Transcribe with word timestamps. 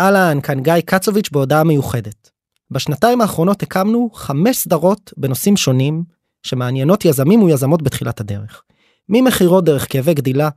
אהלן, 0.00 0.40
כאן 0.40 0.62
גיא 0.62 0.80
קצוביץ' 0.84 1.30
בהודעה 1.30 1.64
מיוחדת. 1.64 2.30
בשנתיים 2.70 3.20
האחרונות 3.20 3.62
הקמנו 3.62 4.10
חמש 4.14 4.56
סדרות 4.56 5.12
בנושאים 5.16 5.56
שונים 5.56 6.04
שמעניינות 6.42 7.04
יזמים 7.04 7.42
ויזמות 7.42 7.82
בתחילת 7.82 8.20
הדרך. 8.20 8.62
ממכירות 9.08 9.64
דרך 9.64 9.92
כאבי 9.92 10.14
גדילה, 10.14 10.48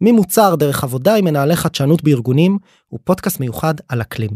ממוצר 0.00 0.54
דרך 0.54 0.84
עבודה 0.84 1.14
עם 1.14 1.24
מנהלי 1.24 1.56
חדשנות 1.56 2.02
בארגונים, 2.02 2.58
ופודקאסט 2.92 3.40
מיוחד 3.40 3.74
על 3.88 4.02
אקלים. 4.02 4.30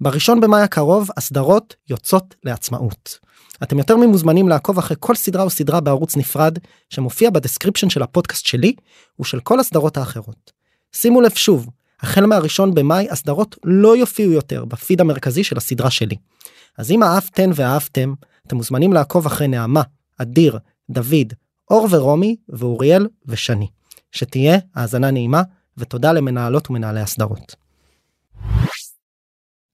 בראשון 0.00 0.40
במאי 0.40 0.62
הקרוב 0.62 1.08
הסדרות 1.16 1.74
יוצאות 1.88 2.34
לעצמאות. 2.44 3.18
אתם 3.62 3.78
יותר 3.78 3.96
ממוזמנים 3.96 4.48
לעקוב 4.48 4.78
אחרי 4.78 4.96
כל 5.00 5.14
סדרה 5.14 5.42
או 5.42 5.50
סדרה 5.50 5.80
בערוץ 5.80 6.16
נפרד 6.16 6.58
שמופיע 6.90 7.30
ב 7.30 7.35
description 7.35 7.90
של 7.90 8.02
הפודקאסט 8.02 8.46
שלי 8.46 8.74
ושל 9.20 9.40
כל 9.40 9.60
הסדרות 9.60 9.96
האחרות. 9.96 10.52
שימו 10.92 11.20
לב 11.20 11.34
שוב, 11.34 11.68
החל 12.02 12.26
מהראשון 12.26 12.74
במאי 12.74 13.06
הסדרות 13.10 13.56
לא 13.64 13.96
יופיעו 13.96 14.32
יותר 14.32 14.64
בפיד 14.64 15.00
המרכזי 15.00 15.44
של 15.44 15.56
הסדרה 15.56 15.90
שלי. 15.90 16.16
אז 16.78 16.90
אם 16.90 17.02
אהבתן 17.02 17.50
ואהבתם, 17.54 18.14
אתם 18.46 18.56
מוזמנים 18.56 18.92
לעקוב 18.92 19.26
אחרי 19.26 19.48
נעמה, 19.48 19.82
אדיר, 20.18 20.58
דוד, 20.90 21.32
אור 21.70 21.88
ורומי 21.90 22.36
ואוריאל 22.48 23.06
ושני. 23.26 23.68
שתהיה 24.12 24.58
האזנה 24.74 25.10
נעימה 25.10 25.42
ותודה 25.76 26.12
למנהלות 26.12 26.70
ומנהלי 26.70 27.00
הסדרות. 27.00 27.54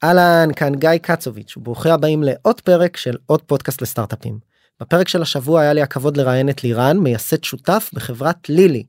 אהלן, 0.04 0.48
כאן 0.56 0.74
גיא 0.74 0.98
קצוביץ' 1.02 1.56
וברוכים 1.56 1.92
הבאים 1.92 2.22
לעוד 2.22 2.60
פרק 2.60 2.96
של 2.96 3.16
עוד 3.26 3.42
פודקאסט 3.42 3.82
לסטארט-אפים. 3.82 4.38
בפרק 4.80 5.08
של 5.08 5.22
השבוע 5.22 5.60
היה 5.60 5.72
לי 5.72 5.82
הכבוד 5.82 6.16
לראיין 6.16 6.48
את 6.48 6.64
לירן, 6.64 6.98
מייסד 6.98 7.44
שותף 7.44 7.90
בחברת 7.94 8.48
לילי, 8.48 8.84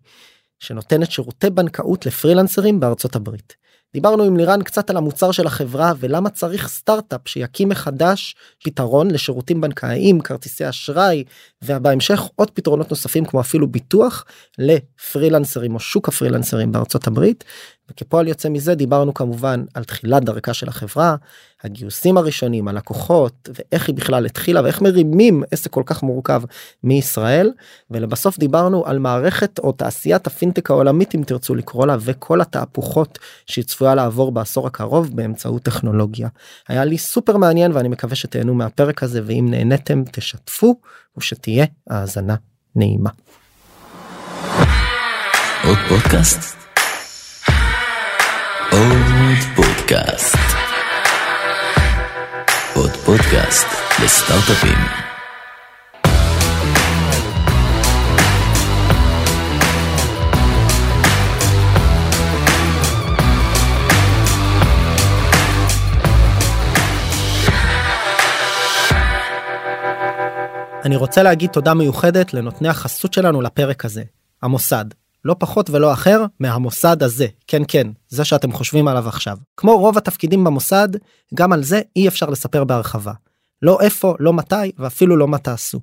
שנותנת 0.59 1.11
שירותי 1.11 1.49
בנקאות 1.49 2.05
לפרילנסרים 2.05 2.79
בארצות 2.79 3.15
הברית. 3.15 3.55
דיברנו 3.93 4.23
עם 4.23 4.37
לירן 4.37 4.61
קצת 4.63 4.89
על 4.89 4.97
המוצר 4.97 5.31
של 5.31 5.47
החברה 5.47 5.93
ולמה 5.99 6.29
צריך 6.29 6.67
סטארט-אפ 6.67 7.27
שיקים 7.27 7.69
מחדש 7.69 8.35
פתרון 8.63 9.11
לשירותים 9.11 9.61
בנקאיים, 9.61 10.21
כרטיסי 10.21 10.69
אשראי 10.69 11.23
ובהמשך 11.63 12.21
עוד 12.35 12.51
פתרונות 12.51 12.89
נוספים 12.89 13.25
כמו 13.25 13.41
אפילו 13.41 13.67
ביטוח 13.67 14.25
לפרילנסרים 14.57 15.75
או 15.75 15.79
שוק 15.79 16.07
הפרילנסרים 16.07 16.71
בארצות 16.71 17.07
הברית. 17.07 17.43
וכפועל 17.91 18.27
יוצא 18.27 18.49
מזה 18.49 18.75
דיברנו 18.75 19.13
כמובן 19.13 19.63
על 19.73 19.83
תחילת 19.83 20.23
דרכה 20.23 20.53
של 20.53 20.69
החברה, 20.69 21.15
הגיוסים 21.63 22.17
הראשונים, 22.17 22.67
הלקוחות 22.67 23.49
ואיך 23.53 23.87
היא 23.87 23.95
בכלל 23.95 24.25
התחילה 24.25 24.63
ואיך 24.63 24.81
מרימים 24.81 25.43
עסק 25.51 25.71
כל 25.71 25.83
כך 25.85 26.03
מורכב 26.03 26.41
מישראל 26.83 27.51
ולבסוף 27.91 28.39
דיברנו 28.39 28.85
על 28.85 28.99
מערכת 28.99 29.59
או 29.59 29.71
תעשיית 29.71 30.27
הפינטק 30.27 30.71
העולמית 30.71 31.15
אם 31.15 31.23
תרצו 31.23 31.55
לקרוא 31.55 31.85
לה 31.85 31.97
וכל 31.99 32.41
התהפוכות 32.41 33.19
שהיא 33.45 33.65
צפויה 33.65 33.95
לעבור 33.95 34.31
בעשור 34.31 34.67
הקרוב 34.67 35.15
באמצעות 35.15 35.63
טכנולוגיה. 35.63 36.27
היה 36.67 36.85
לי 36.85 36.97
סופר 36.97 37.37
מעניין 37.37 37.71
ואני 37.71 37.87
מקווה 37.87 38.15
שתהנו 38.15 38.53
מהפרק 38.53 39.03
הזה 39.03 39.21
ואם 39.25 39.47
נהניתם 39.49 40.03
תשתפו 40.11 40.75
ושתהיה 41.17 41.65
האזנה 41.89 42.35
נעימה. 42.75 43.09
עוד 45.63 45.77
פודקאסט? 45.89 46.66
פודקאסט. 49.87 50.37
עוד 52.75 52.91
פודקאסט 52.91 53.67
לסטארט-אפים. 54.03 54.77
אני 70.85 70.95
רוצה 70.95 71.23
להגיד 71.23 71.49
תודה 71.49 71.73
מיוחדת 71.73 72.33
לנותני 72.33 72.67
החסות 72.67 73.13
שלנו 73.13 73.41
לפרק 73.41 73.85
הזה, 73.85 74.03
המוסד. 74.41 74.85
לא 75.25 75.35
פחות 75.39 75.69
ולא 75.69 75.93
אחר 75.93 76.25
מהמוסד 76.39 77.03
הזה. 77.03 77.27
כן 77.47 77.61
כן, 77.67 77.87
זה 78.09 78.25
שאתם 78.25 78.51
חושבים 78.51 78.87
עליו 78.87 79.07
עכשיו. 79.07 79.37
כמו 79.57 79.77
רוב 79.77 79.97
התפקידים 79.97 80.43
במוסד, 80.43 80.89
גם 81.33 81.53
על 81.53 81.63
זה 81.63 81.81
אי 81.95 82.07
אפשר 82.07 82.29
לספר 82.29 82.63
בהרחבה. 82.63 83.13
לא 83.61 83.81
איפה, 83.81 84.15
לא 84.19 84.33
מתי 84.33 84.71
ואפילו 84.77 85.17
לא 85.17 85.27
מה 85.27 85.37
תעשו. 85.37 85.79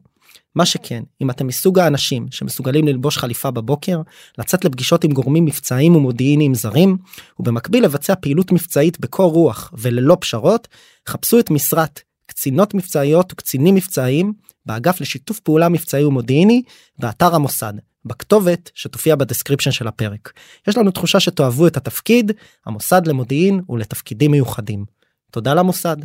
מה 0.55 0.67
שכן, 0.67 1.03
אם 1.21 1.31
אתם 1.31 1.47
מסוג 1.47 1.79
האנשים 1.79 2.27
שמסוגלים 2.31 2.89
ללבוש 2.89 3.19
חליפה 3.19 3.51
בבוקר, 3.51 4.01
לצאת 4.39 4.65
לפגישות 4.65 5.05
עם 5.05 5.13
גורמים 5.13 5.45
מבצעיים 5.45 5.97
ומודיעיניים 5.97 6.55
זרים, 6.55 6.97
ובמקביל 7.39 7.85
לבצע 7.85 8.15
פעילות 8.15 8.53
מבצעית 8.53 9.01
בקור 9.01 9.33
רוח 9.33 9.73
וללא 9.79 10.17
פשרות, 10.21 10.69
חפשו 11.09 11.39
את 11.39 11.51
משרת 11.51 12.01
קצינות 12.27 12.75
מבצעיות 12.75 13.33
וקצינים 13.33 13.75
מבצעיים 13.75 14.33
באגף 14.67 15.01
לשיתוף 15.01 15.41
פעולה 15.41 15.69
מבצעי 15.69 16.05
ומודיעיני 16.05 16.63
באתר 16.99 17.35
המוסד 17.35 17.73
בכתובת 18.05 18.71
שתופיע 18.75 19.17
ב 19.17 19.21
description 19.21 19.71
של 19.71 19.89
הפרק. 19.89 20.33
יש 20.69 20.77
לנו 20.77 20.91
תחושה 20.91 21.21
שתאהבו 21.21 21.67
את 21.67 21.77
התפקיד, 21.77 22.33
המוסד 22.67 23.07
למודיעין 23.07 23.61
ולתפקידים 23.69 24.31
מיוחדים. 24.31 24.85
תודה 25.31 25.55
למוסד. 25.55 25.97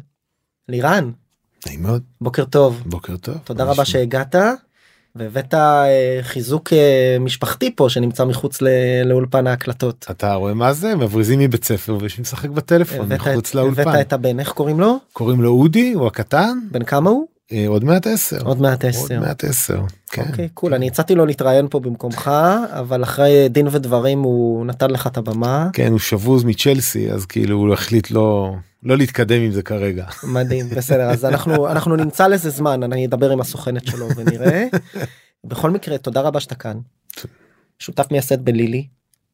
לירן. 0.70 1.12
נעים 1.66 1.84
מאוד. 1.84 2.04
בוקר 2.22 2.46
טוב. 2.46 2.84
בוקר 2.86 3.18
טוב. 3.18 3.38
תודה 3.44 3.64
רבה 3.64 3.86
שהגעת. 3.86 4.36
והבאת 5.16 5.54
אה, 5.54 6.20
חיזוק 6.22 6.74
אה, 6.74 7.18
משפחתי 7.20 7.76
פה 7.76 7.90
שנמצא 7.90 8.26
מחוץ 8.26 8.60
לאולפן 9.06 9.48
ההקלטות. 9.48 10.06
אתה 10.12 10.34
רואה 10.34 10.54
מה 10.54 10.74
זה 10.74 10.96
מבריזים 10.96 11.40
מבית 11.40 11.64
ספר 11.64 11.98
ושמשחק 12.02 12.50
בטלפון 12.50 13.14
מחוץ 13.14 13.54
לאולפן. 13.54 13.82
הבאת 13.82 14.08
את 14.08 14.14
הבן 14.14 14.40
איך 14.40 14.52
קוראים 14.52 14.80
לו? 14.80 14.98
קוראים 15.14 15.42
לו 15.42 15.52
אודי 15.52 15.94
הוא 15.94 16.08
הקטן. 16.08 16.60
בן 16.72 16.84
כמה 16.84 17.10
הוא? 17.10 17.28
אה, 17.52 17.68
עוד 17.68 17.84
מעט 17.84 18.08
עשר. 18.08 18.42
עוד 18.46 18.62
מעט 18.62 18.86
עשר. 18.86 19.00
עוד 19.16 19.26
מעט 19.26 19.44
עשר. 19.44 19.82
כן. 20.12 20.26
אוקיי 20.30 20.50
קול 20.54 20.74
אני 20.74 20.88
הצעתי 20.88 21.16
לו 21.16 21.26
להתראיין 21.26 21.68
פה 21.70 21.80
במקומך 21.80 22.32
אבל 22.70 23.04
אחרי 23.04 23.50
דין 23.50 23.68
ודברים 23.72 24.22
הוא 24.22 24.66
נתן 24.66 24.90
לך 24.92 25.08
את 25.08 25.18
הבמה. 25.18 25.70
כן 25.74 25.92
הוא 25.92 26.00
שבוז 26.00 26.44
מצ'לסי 26.44 27.12
אז 27.12 27.26
כאילו 27.26 27.58
הוא 27.58 27.74
החליט 27.74 28.12
לא 28.12 28.56
לא 28.84 28.98
להתקדם 28.98 29.42
עם 29.42 29.52
זה 29.52 29.62
כרגע. 29.62 30.06
מדהים 30.24 30.70
בסדר 30.70 31.10
אז 31.10 31.26
אנחנו 31.26 31.68
אנחנו 31.68 31.96
נמצא 31.96 32.28
לזה 32.28 32.50
זמן 32.50 32.84
אני 32.84 33.06
אדבר 33.06 33.32
עם 33.32 33.42
הסוכנת 33.42 33.86
שלו 33.88 34.08
ונראה. 34.16 34.66
בכל 35.44 35.70
מקרה 35.70 35.98
תודה 35.98 36.22
רבה 36.22 36.40
שאתה 36.40 36.56
כאן. 36.56 36.78
שותף 37.80 38.08
מייסד 38.12 38.46
בלילי. 38.46 38.88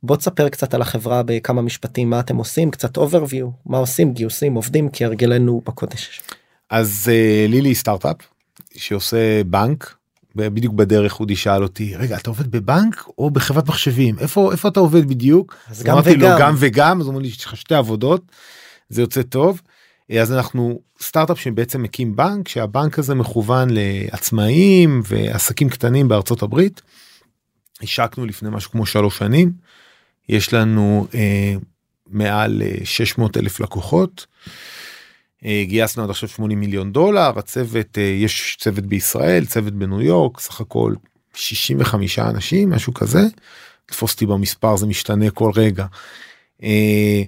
בוא 0.04 0.16
תספר 0.16 0.50
קצת 0.50 0.74
על 0.74 0.81
החברה 0.81 1.24
בכמה 1.25 1.62
משפטים 1.62 2.09
מה 2.09 2.20
אתם 2.20 2.38
עושים 2.38 2.72
קצת 2.72 2.98
overview 2.98 3.46
מה 3.66 3.78
עושים 3.78 4.14
גיוסים 4.14 4.54
עובדים 4.54 4.90
כהרגלנו 4.94 5.62
בקודש. 5.66 6.22
אז 6.70 7.12
uh, 7.12 7.52
לילי 7.52 7.76
סטארט-אפ 7.76 8.16
שעושה 8.76 9.44
בנק 9.44 9.96
בדיוק 10.36 10.74
בדרך 10.74 11.20
אודי 11.20 11.36
שאל 11.36 11.64
אותי 11.64 11.96
רגע 11.96 12.18
אתה 12.18 12.30
עובד 12.30 12.52
בבנק 12.52 13.03
או 13.18 13.30
בחברת 13.30 13.68
מחשבים? 13.68 14.20
איפה 14.20 14.52
איפה 14.52 14.68
אתה 14.68 14.80
עובד 14.80 15.08
בדיוק? 15.09 15.56
אז 15.70 15.84
גם 15.84 15.98
וגם 16.04 16.20
לו, 16.20 16.28
גם 16.40 16.56
וגם. 16.58 17.02
אז 17.02 17.08
אמרו 17.08 17.20
לי 17.20 17.28
יש 17.28 17.46
לך 17.46 17.58
שתי 17.58 17.75
עבודות 17.75 18.22
זה 18.90 19.02
יוצא 19.02 19.22
טוב. 19.22 19.62
אז 20.20 20.34
אנחנו 20.34 20.80
סטארט-אפ 21.02 21.40
שבעצם 21.40 21.81
מקים 21.84 22.16
בנק 22.16 22.48
שהבנק 22.48 23.00
הזה 23.00 23.16
מכוון 23.16 23.68
לעצמאים 23.72 25.02
ועסקים 25.06 25.70
קטנים 25.70 26.08
בארצות 26.08 26.42
הברית. 26.42 26.81
השקנו 27.81 28.25
לפני 28.25 28.50
משהו 28.52 28.72
כמו 28.72 28.86
שלוש 28.86 29.18
שנים. 29.18 29.52
יש 30.30 30.54
לנו 30.54 31.08
אה, 31.14 31.56
מעל 32.08 32.62
600 32.84 33.38
אלף 33.38 33.59
לקוחות. 33.59 34.25
אה, 35.45 35.63
גייסנו 35.67 36.03
עד 36.03 36.09
עכשיו 36.09 36.29
80 36.29 36.59
מיליון 36.59 36.91
דולר 36.91 37.31
הצוות 37.39 37.97
אה, 37.97 38.03
יש 38.03 38.57
צוות 38.59 38.85
בישראל 38.85 39.45
צוות 39.45 39.73
בניו 39.73 40.01
יורק 40.01 40.39
סך 40.39 40.61
הכל 40.61 40.94
65 41.33 42.19
אנשים 42.19 42.69
משהו 42.69 42.94
כזה. 42.94 43.22
תפוס 43.85 44.13
אותי 44.13 44.25
במספר 44.25 44.78
זה 44.78 44.88
משתנה 44.88 45.29
כל 45.31 45.51
רגע. 45.56 45.85
אה, 46.63 47.22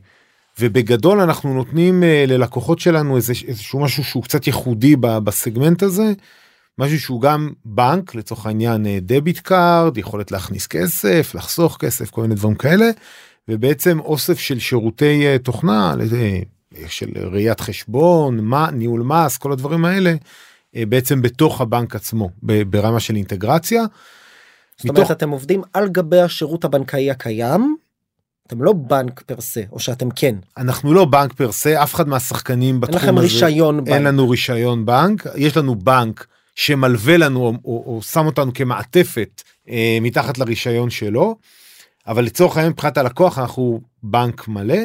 ובגדול 0.59 1.19
אנחנו 1.19 1.53
נותנים 1.53 2.03
ללקוחות 2.27 2.79
שלנו 2.79 3.15
איזה 3.15 3.33
איזשהו 3.47 3.79
משהו 3.79 4.03
שהוא 4.03 4.23
קצת 4.23 4.47
ייחודי 4.47 4.95
בסגמנט 4.95 5.83
הזה. 5.83 6.13
משהו 6.79 6.99
שהוא 6.99 7.21
גם 7.21 7.49
בנק 7.65 8.15
לצורך 8.15 8.45
העניין 8.45 8.85
debit 9.01 9.39
card 9.39 9.97
יכולת 9.97 10.31
להכניס 10.31 10.67
כסף 10.67 11.31
לחסוך 11.35 11.77
כסף 11.79 12.09
כל 12.09 12.21
מיני 12.21 12.35
דברים 12.35 12.55
כאלה 12.55 12.89
ובעצם 13.47 13.99
אוסף 13.99 14.39
של 14.39 14.59
שירותי 14.59 15.39
תוכנה 15.43 15.95
של 16.87 17.09
ראיית 17.31 17.59
חשבון, 17.59 18.39
מה, 18.39 18.71
ניהול 18.71 19.01
מס, 19.01 19.37
כל 19.37 19.51
הדברים 19.51 19.85
האלה, 19.85 20.13
אה, 20.75 20.83
בעצם 20.85 21.21
בתוך 21.21 21.61
הבנק 21.61 21.95
עצמו, 21.95 22.29
ברמה 22.43 22.99
של 22.99 23.15
אינטגרציה. 23.15 23.83
זאת 24.77 24.85
מתוך... 24.85 24.97
אומרת 24.97 25.11
אתם 25.11 25.29
עובדים 25.29 25.61
על 25.73 25.89
גבי 25.89 26.21
השירות 26.21 26.65
הבנקאי 26.65 27.11
הקיים, 27.11 27.75
אתם 28.47 28.63
לא 28.63 28.73
בנק 28.73 29.21
פר 29.21 29.41
סה, 29.41 29.61
או 29.71 29.79
שאתם 29.79 30.09
כן. 30.09 30.35
אנחנו 30.57 30.93
לא 30.93 31.05
בנק 31.05 31.33
פר 31.33 31.51
סה, 31.51 31.83
אף 31.83 31.95
אחד 31.95 32.07
מהשחקנים 32.07 32.79
בתחום 32.79 32.97
הזה. 32.97 33.07
אין 33.07 33.15
לכם 33.15 33.21
רישיון 33.21 33.77
בנק. 33.83 33.93
אין 33.93 34.03
לנו 34.03 34.29
רישיון 34.29 34.85
בנק, 34.85 35.25
יש 35.35 35.57
לנו 35.57 35.75
בנק 35.75 36.27
שמלווה 36.55 37.17
לנו 37.17 37.39
או, 37.39 37.53
או, 37.65 37.83
או 37.85 38.01
שם 38.01 38.25
אותנו 38.25 38.53
כמעטפת 38.53 39.41
אה, 39.69 39.97
מתחת 40.01 40.37
לרישיון 40.37 40.89
שלו, 40.89 41.35
אבל 42.07 42.23
לצורך 42.23 42.57
העניין 42.57 42.71
מבחינת 42.71 42.97
הלקוח 42.97 43.39
אנחנו 43.39 43.81
בנק 44.03 44.47
מלא. 44.47 44.77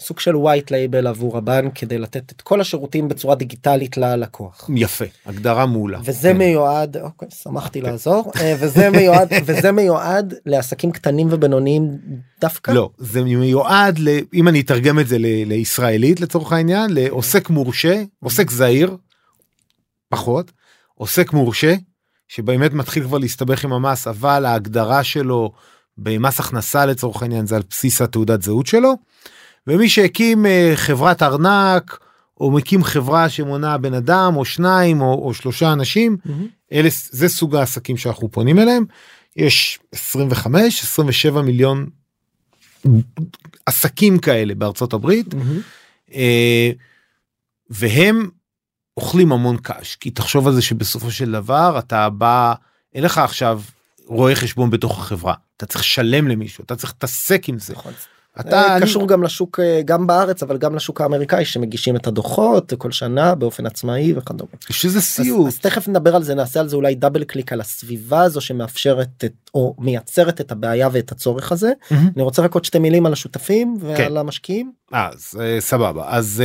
סוג 0.00 0.20
של 0.20 0.34
white 0.34 0.68
label 0.68 1.08
עבור 1.08 1.38
הבנק 1.38 1.78
כדי 1.78 1.98
לתת 1.98 2.32
את 2.32 2.40
כל 2.40 2.60
השירותים 2.60 3.08
בצורה 3.08 3.34
דיגיטלית 3.34 3.96
ללקוח. 3.96 4.70
יפה 4.74 5.04
הגדרה 5.26 5.66
מעולה. 5.66 5.98
וזה 6.04 6.28
כן. 6.32 6.38
מיועד 6.38 6.96
אוקיי 6.96 7.28
שמחתי 7.42 7.80
לעזור 7.80 8.32
אה, 8.40 8.54
וזה 8.60 8.90
מיועד 8.90 9.28
וזה 9.46 9.72
מיועד 9.72 10.34
לעסקים 10.46 10.92
קטנים 10.92 11.28
ובינוניים 11.30 11.98
דווקא 12.40 12.70
לא 12.70 12.90
זה 12.98 13.22
מיועד 13.24 13.98
ל... 13.98 14.08
אם 14.34 14.48
אני 14.48 14.60
אתרגם 14.60 14.98
את 14.98 15.08
זה 15.08 15.18
ל... 15.18 15.26
לישראלית 15.26 16.20
לצורך 16.20 16.52
העניין 16.52 16.90
לעוסק 16.90 17.50
מורשה 17.50 18.02
עוסק 18.22 18.50
זעיר 18.50 18.96
פחות 20.08 20.52
עוסק 20.94 21.32
מורשה 21.32 21.74
שבאמת 22.28 22.72
מתחיל 22.72 23.02
כבר 23.04 23.18
להסתבך 23.18 23.64
עם 23.64 23.72
המס 23.72 24.06
אבל 24.08 24.44
ההגדרה 24.44 25.04
שלו 25.04 25.52
במס 25.98 26.40
הכנסה 26.40 26.86
לצורך 26.86 27.22
העניין 27.22 27.46
זה 27.46 27.56
על 27.56 27.62
בסיס 27.70 28.02
התעודת 28.02 28.42
זהות 28.42 28.66
שלו. 28.66 28.94
ומי 29.66 29.88
שהקים 29.88 30.46
אה, 30.46 30.72
חברת 30.74 31.22
ארנק 31.22 31.98
או 32.40 32.50
מקים 32.50 32.84
חברה 32.84 33.28
שמונה 33.28 33.78
בן 33.78 33.94
אדם 33.94 34.36
או 34.36 34.44
שניים 34.44 35.00
או, 35.00 35.26
או 35.26 35.34
שלושה 35.34 35.72
אנשים 35.72 36.16
מהמם. 36.24 36.46
אלה 36.72 36.88
זה 37.10 37.28
סוג 37.28 37.56
העסקים 37.56 37.96
שאנחנו 37.96 38.30
פונים 38.30 38.58
אליהם 38.58 38.84
יש 39.36 39.78
25 39.92 40.82
27 40.82 41.42
מיליון 41.42 41.86
עסקים 43.66 44.18
כאלה 44.18 44.54
בארצות 44.54 44.92
הברית. 44.92 45.34
אה, 46.14 46.70
והם 47.70 48.28
אוכלים 48.96 49.32
המון 49.32 49.56
קש 49.62 49.96
כי 49.96 50.10
תחשוב 50.10 50.46
על 50.46 50.54
זה 50.54 50.62
שבסופו 50.62 51.10
של 51.10 51.32
דבר 51.32 51.78
אתה 51.78 52.10
בא 52.10 52.54
אין 52.94 53.04
לך 53.04 53.18
עכשיו 53.18 53.62
רואה 54.06 54.34
חשבון 54.34 54.70
בתוך 54.70 54.98
החברה 54.98 55.34
אתה 55.56 55.66
צריך 55.66 55.80
לשלם 55.80 56.28
למישהו 56.28 56.64
אתה 56.64 56.76
צריך 56.76 56.92
להתעסק 56.92 57.48
עם 57.48 57.58
זה. 57.58 57.72
נכון. 57.72 57.92
אתה 58.40 58.62
אה, 58.62 58.76
אני- 58.76 58.82
קשור 58.84 59.08
גם 59.08 59.22
לשוק 59.22 59.60
אה, 59.60 59.80
גם 59.84 60.06
בארץ 60.06 60.42
אבל 60.42 60.58
גם 60.58 60.74
לשוק 60.74 61.00
האמריקאי 61.00 61.44
שמגישים 61.44 61.96
את 61.96 62.06
הדוחות 62.06 62.72
כל 62.78 62.90
שנה 62.90 63.34
באופן 63.34 63.66
עצמאי 63.66 64.12
וכדומה. 64.16 64.50
יש 64.70 64.84
איזה 64.84 64.98
אז, 64.98 65.04
סיוט. 65.04 65.46
אז 65.46 65.58
תכף 65.58 65.88
נדבר 65.88 66.16
על 66.16 66.22
זה 66.22 66.34
נעשה 66.34 66.60
על 66.60 66.68
זה 66.68 66.76
אולי 66.76 66.94
דאבל 66.94 67.24
קליק 67.24 67.52
על 67.52 67.60
הסביבה 67.60 68.22
הזו 68.22 68.40
שמאפשרת 68.40 69.24
את 69.24 69.32
או 69.54 69.74
מייצרת 69.78 70.40
את 70.40 70.52
הבעיה 70.52 70.88
ואת 70.92 71.12
הצורך 71.12 71.52
הזה 71.52 71.72
מהמם. 71.90 72.10
אני 72.16 72.22
רוצה 72.22 72.42
רק 72.42 72.54
עוד 72.54 72.64
שתי 72.64 72.78
מילים 72.78 73.06
על 73.06 73.12
השותפים 73.12 73.76
ועל 73.80 73.96
כן. 73.96 74.16
המשקיעים. 74.16 74.72
אז 74.92 75.34
אה, 75.40 75.60
סבבה 75.60 76.04
אז 76.08 76.42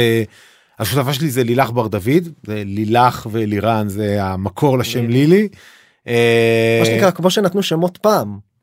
השותפה 0.80 1.14
שלי 1.14 1.30
זה 1.30 1.44
לילך 1.44 1.70
בר 1.72 1.88
דוד 1.88 2.30
זה 2.48 2.64
לילך 2.66 3.28
ולירן 3.32 3.90
זה 3.90 4.24
המקור 4.24 4.78
לשם 4.78 5.08
לילי. 5.08 5.28
לילי. 5.28 5.48
מה 6.80 6.86
שנקרא 6.86 7.12
כמו 7.12 7.30
שנתנו 7.30 7.64
שמות 7.64 7.98
פעם. 7.98 8.55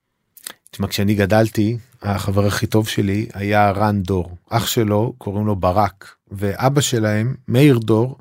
תשמע 0.73 0.87
כשאני 0.87 1.15
גדלתי 1.15 1.77
החבר 2.03 2.47
הכי 2.47 2.67
טוב 2.67 2.89
שלי 2.89 3.27
היה 3.35 3.71
רן 3.71 4.03
דור 4.03 4.37
אח 4.51 4.67
שלו 4.67 5.13
קוראים 5.19 5.47
לו 5.47 5.57
ברק 5.57 6.15
ואבא 6.31 6.81
שלהם 6.81 7.35
מאיר 7.49 7.79
דור 7.79 8.19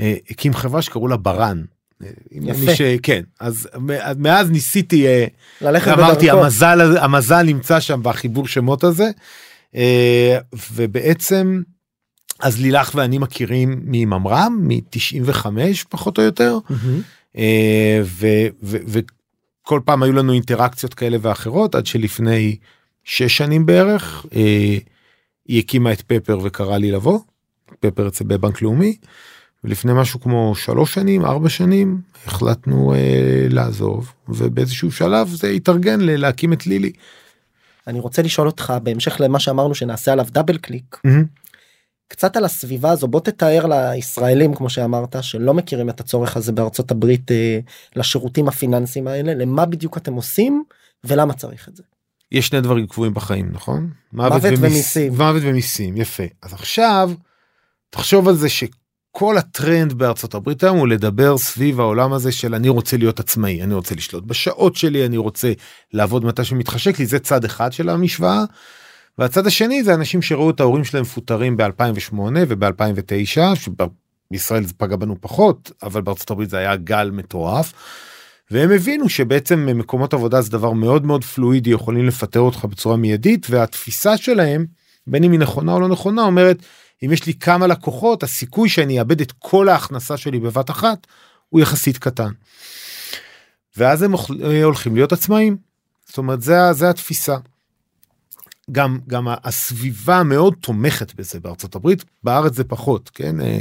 אה, 0.00 0.14
הקים 0.30 0.54
חברה 0.54 0.82
שקראו 0.82 1.08
לה 1.08 1.16
ברן. 1.16 1.62
אה, 2.04 2.08
יפה. 2.30 2.74
ש... 2.74 2.82
כן 3.02 3.22
אז 3.40 3.68
מאז 4.18 4.50
ניסיתי 4.50 5.06
אה, 5.06 5.26
ללכת 5.60 5.92
אמרתי 5.92 6.26
בדרכו. 6.26 6.44
המזל 6.44 6.96
המזל 6.96 7.42
נמצא 7.42 7.80
שם 7.80 8.00
בחיבור 8.02 8.46
שמות 8.46 8.84
הזה 8.84 9.10
ובעצם 10.72 11.62
אז 12.40 12.60
לילך 12.60 12.90
ואני 12.94 13.18
מכירים 13.18 13.82
מממר"ם 13.84 14.68
מ-95 14.68 15.46
פחות 15.88 16.18
או 16.18 16.22
יותר 16.22 16.58
מהמם. 16.70 17.00
אה, 17.36 18.00
ו- 18.04 18.46
ו- 18.62 19.00
וכל 19.64 19.80
פעם 19.84 20.02
היו 20.02 20.12
לנו 20.12 20.32
אינטראקציות 20.32 20.94
כאלה 20.94 21.16
ואחרות 21.20 21.74
עד 21.74 21.86
שלפני 21.86 22.56
שש 23.04 23.36
שנים 23.36 23.66
בערך 23.66 24.26
אה, 24.34 24.78
היא 25.48 25.58
הקימה 25.58 25.92
את 25.92 26.00
פפר 26.00 26.38
וקראה 26.42 26.78
לי 26.78 26.90
לבוא. 26.90 27.20
פפר 27.80 28.08
אצל 28.08 28.24
בבנק 28.24 28.62
לאומי. 28.62 28.96
ולפני 29.64 29.92
משהו 29.94 30.20
כמו 30.20 30.54
שלוש 30.54 30.94
שנים 30.94 31.24
ארבע 31.24 31.48
שנים 31.48 32.00
החלטנו 32.26 32.94
אה, 32.94 33.46
לעזוב 33.50 34.12
ובאיזשהו 34.28 34.92
שלב 34.92 35.28
זה 35.28 35.48
התארגן 35.48 36.00
להקים 36.00 36.52
את 36.52 36.66
לילי. 36.66 36.92
אני 37.86 38.00
רוצה 38.00 38.22
לשאול 38.22 38.46
אותך 38.46 38.74
בהמשך 38.82 39.20
למה 39.20 39.40
שאמרנו 39.40 39.74
שנעשה 39.74 40.12
עליו 40.12 40.26
דאבל 40.30 40.58
קליק 40.58 41.00
קצת 42.12 42.36
על 42.36 42.44
הסביבה 42.44 42.90
הזו 42.90 43.08
בוא 43.08 43.20
תתאר 43.20 43.66
לישראלים 43.66 44.54
כמו 44.54 44.70
שאמרת 44.70 45.16
שלא 45.20 45.54
מכירים 45.54 45.90
את 45.90 46.00
הצורך 46.00 46.36
הזה 46.36 46.52
בארצות 46.52 46.90
הברית 46.90 47.30
אה, 47.30 47.58
לשירותים 47.96 48.48
הפיננסיים 48.48 49.06
האלה 49.06 49.34
למה 49.34 49.66
בדיוק 49.66 49.96
אתם 49.96 50.12
עושים 50.14 50.64
ולמה 51.04 51.34
צריך 51.34 51.68
את 51.68 51.76
זה. 51.76 51.82
יש 52.32 52.46
שני 52.46 52.60
דברים 52.60 52.86
קבועים 52.86 53.14
בחיים 53.14 53.50
נכון? 53.52 53.90
מוות 54.12 54.42
ומיסים. 54.58 55.12
מוות 55.12 55.42
ומיסים 55.44 55.96
יפה 55.96 56.22
אז 56.42 56.52
עכשיו 56.52 57.10
תחשוב 57.90 58.28
על 58.28 58.34
זה 58.34 58.48
שכל 58.48 59.38
הטרנד 59.38 59.92
בארצות 59.92 60.34
הברית 60.34 60.62
היום 60.62 60.78
הוא 60.78 60.88
לדבר 60.88 61.38
סביב 61.38 61.80
העולם 61.80 62.12
הזה 62.12 62.32
של 62.32 62.54
אני 62.54 62.68
רוצה 62.68 62.96
להיות 62.96 63.20
עצמאי 63.20 63.62
אני 63.62 63.74
רוצה 63.74 63.94
לשלוט 63.94 64.24
בשעות 64.24 64.76
שלי 64.76 65.06
אני 65.06 65.16
רוצה 65.16 65.52
לעבוד 65.92 66.24
מתי 66.24 66.44
שמתחשק 66.44 66.98
לי 66.98 67.06
זה 67.06 67.18
צד 67.18 67.44
אחד 67.44 67.72
של 67.72 67.88
המשוואה. 67.88 68.44
והצד 69.18 69.46
השני 69.46 69.84
זה 69.84 69.94
אנשים 69.94 70.22
שראו 70.22 70.50
את 70.50 70.60
ההורים 70.60 70.84
שלהם 70.84 71.02
מפוטרים 71.02 71.56
ב2008 71.56 72.14
וב2009 72.14 73.40
שבישראל 73.54 74.64
זה 74.64 74.72
פגע 74.76 74.96
בנו 74.96 75.16
פחות 75.20 75.70
אבל 75.82 76.00
בארצות 76.00 76.30
הברית 76.30 76.50
זה 76.50 76.58
היה 76.58 76.76
גל 76.76 77.10
מטורף. 77.10 77.72
והם 78.50 78.70
הבינו 78.70 79.08
שבעצם 79.08 79.68
מקומות 79.74 80.14
עבודה 80.14 80.40
זה 80.40 80.50
דבר 80.50 80.72
מאוד 80.72 81.06
מאוד 81.06 81.24
פלואידי 81.24 81.70
יכולים 81.70 82.06
לפטר 82.06 82.40
אותך 82.40 82.64
בצורה 82.64 82.96
מיידית 82.96 83.46
והתפיסה 83.50 84.16
שלהם 84.16 84.66
בין 85.06 85.24
אם 85.24 85.32
היא 85.32 85.40
נכונה 85.40 85.72
או 85.72 85.80
לא 85.80 85.88
נכונה 85.88 86.22
אומרת 86.22 86.58
אם 87.04 87.12
יש 87.12 87.26
לי 87.26 87.34
כמה 87.34 87.66
לקוחות 87.66 88.22
הסיכוי 88.22 88.68
שאני 88.68 89.00
אאבד 89.00 89.20
את 89.20 89.32
כל 89.38 89.68
ההכנסה 89.68 90.16
שלי 90.16 90.40
בבת 90.40 90.70
אחת 90.70 91.06
הוא 91.48 91.60
יחסית 91.60 91.98
קטן. 91.98 92.30
ואז 93.76 94.02
הם 94.02 94.14
אה, 94.14 94.64
הולכים 94.64 94.94
להיות 94.94 95.12
עצמאים. 95.12 95.56
זאת 96.06 96.18
אומרת 96.18 96.42
זה, 96.42 96.72
זה 96.72 96.90
התפיסה. 96.90 97.36
גם 98.70 98.98
גם 99.08 99.28
הסביבה 99.44 100.22
מאוד 100.22 100.54
תומכת 100.60 101.14
בזה 101.14 101.40
בארצות 101.40 101.74
הברית 101.74 102.04
בארץ 102.24 102.54
זה 102.56 102.64
פחות 102.64 103.10
כן. 103.14 103.40
אה, 103.40 103.58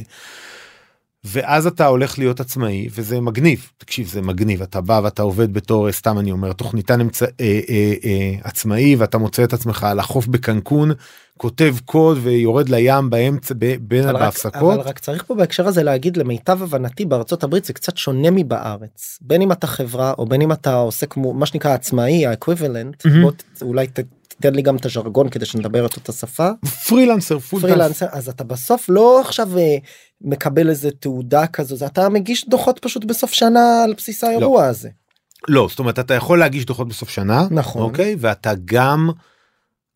ואז 1.24 1.68
אתה 1.68 1.86
הולך 1.86 2.20
להיות 2.20 2.40
עצמאי 2.40 2.88
וזה 2.92 3.22
מגניב 3.22 3.72
תקשיב 3.78 4.08
זה 4.08 4.22
מגניב 4.22 4.62
אתה 4.62 4.82
בא 4.82 5.02
ואתה 5.04 5.22
עובד 5.22 5.54
בתור 5.54 5.88
אה, 5.88 5.92
סתם 5.92 6.20
אני 6.20 6.32
אומר 6.32 6.54
תוכניתן 6.54 7.02
אמצע, 7.02 7.26
אה, 7.26 7.60
אה, 7.70 7.94
אה, 8.04 8.34
עצמאי 8.44 8.96
ואתה 8.96 9.18
מוצא 9.18 9.44
את 9.44 9.54
עצמך 9.54 9.84
על 9.84 10.00
החוף 10.00 10.28
בקנקון 10.28 10.92
כותב 11.38 11.76
קוד 11.86 12.18
ויורד 12.22 12.70
לים 12.70 13.10
באמצע 13.10 13.54
ב, 13.58 13.76
בין 13.82 14.08
אבל 14.08 14.20
בהפסקות. 14.20 14.74
אבל 14.74 14.82
רק 14.82 15.00
צריך 15.00 15.24
פה 15.28 15.36
בהקשר 15.36 15.68
הזה 15.68 15.84
להגיד 15.84 16.18
למיטב 16.18 16.64
הבנתי 16.64 17.06
בארצות 17.06 17.44
הברית 17.44 17.66
זה 17.66 17.74
קצת 17.74 17.98
שונה 17.98 18.32
מבארץ 18.32 19.18
בין 19.22 19.42
אם 19.42 19.52
אתה 19.52 19.68
חברה 19.68 20.14
או 20.18 20.26
בין 20.26 20.42
אם 20.42 20.52
אתה 20.52 20.74
עוסק 20.76 21.18
מה 21.18 21.46
שנקרא 21.46 21.74
עצמאי 21.74 22.26
ה 22.26 22.32
equivalent. 22.32 23.06
בוא 23.22 23.32
ת- 23.32 23.62
אולי 23.62 23.88
ת- 23.88 24.00
תיתן 24.42 24.56
לי 24.56 24.62
גם 24.62 24.76
את 24.76 24.86
הז'רגון 24.86 25.30
כדי 25.30 25.46
שנדבר 25.46 25.86
את 25.86 25.96
אותה 25.96 26.12
שפה 26.12 26.50
פרילנסר 26.88 27.40
פול. 27.40 27.62
פרילנסר 27.62 28.06
אז 28.12 28.30
אתה 28.30 28.44
בסוף 28.44 28.86
לא 28.90 29.22
עכשיו 29.22 29.58
אה, 29.58 29.78
מקבל 30.22 30.70
איזה 30.70 30.92
תעודה 30.92 31.48
כזו 31.48 31.76
זה 31.76 31.86
אתה 31.86 32.10
מגיש 32.10 32.50
דוחות 32.50 32.80
פשוט 32.80 33.06
בסוף 33.06 33.34
שנה 33.34 33.84
על 33.84 33.94
בסיס 33.94 34.24
האירוע 34.24 34.66
הזה. 34.66 34.90
לא 35.48 35.68
זאת 35.70 35.80
אומרת 35.80 36.00
אתה 36.00 36.14
יכול 36.14 36.40
להגיש 36.40 36.66
דוחות 36.66 36.88
בסוף 36.88 37.10
שנה 37.10 37.48
נכון. 37.52 37.82
אוקיי 37.82 38.16
ואתה 38.20 38.52
גם 38.66 39.10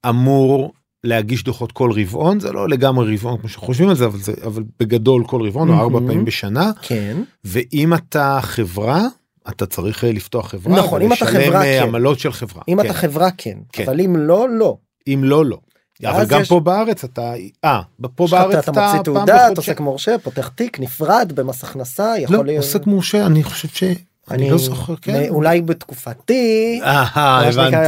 אמור 0.09 0.73
להגיש 1.03 1.43
דוחות 1.43 1.71
כל 1.71 1.91
רבעון 1.95 2.39
זה 2.39 2.51
לא 2.51 2.69
לגמרי 2.69 3.15
רבעון 3.15 3.37
כמו 3.37 3.49
שחושבים 3.49 3.89
על 3.89 3.95
זה 3.95 4.05
אבל 4.05 4.19
זה 4.19 4.33
אבל 4.45 4.63
בגדול 4.79 5.23
כל 5.27 5.47
רבעון 5.47 5.69
או 5.69 5.73
ארבע. 5.73 5.99
פעמים 5.99 6.25
בשנה 6.25 6.71
כן 6.81 7.17
ואם 7.43 7.93
אתה 7.93 8.39
חברה 8.41 9.07
אתה 9.49 9.65
צריך 9.65 10.03
אה, 10.03 10.11
לפתוח 10.11 10.51
חברה 10.51 10.77
נכון, 10.77 11.01
אם 11.01 11.13
אתה 11.13 11.25
חברה, 11.25 11.63
אה, 11.65 11.79
כן. 11.79 11.87
עמלות 11.87 12.19
של 12.19 12.33
חברה 12.33 12.61
אם 12.67 12.81
כן. 12.81 12.85
אתה 12.85 12.93
חברה 12.93 13.29
כן 13.37 13.57
כן. 13.73 13.83
אבל 13.83 14.01
אם 14.01 14.15
לא 14.15 14.49
לא. 14.49 14.77
אם 15.07 15.21
לא 15.23 15.45
לא. 15.45 15.57
אבל 16.05 16.25
גם 16.25 16.41
יש- 16.41 16.49
פה 16.49 16.59
בארץ 16.59 17.03
אתה 17.03 17.33
אה 17.65 17.81
פה 18.15 18.23
יש 18.25 18.33
לך- 18.33 18.39
בארץ 18.39 18.69
אתה 18.69 18.87
מוציא 18.87 19.01
תעודה 19.03 19.47
אתה 19.51 19.53
עוסק 19.61 19.79
מורשה 19.79 20.15
פותח 20.23 20.47
תיק 20.47 20.79
נפרד 20.79 21.31
במס 21.35 21.63
הכנסה 21.63 22.13
יכול 22.19 22.35
לא 22.35 22.45
להיות. 22.45 22.63
עוסק 22.65 22.87
מורשה 22.87 23.25
אני 23.25 23.43
חושב 23.43 23.67
ש... 23.67 23.83
אני 24.31 24.49
לא 24.49 24.57
זוכר 24.57 24.95
כן. 24.95 25.25
אולי 25.29 25.61
בתקופתי. 25.61 26.81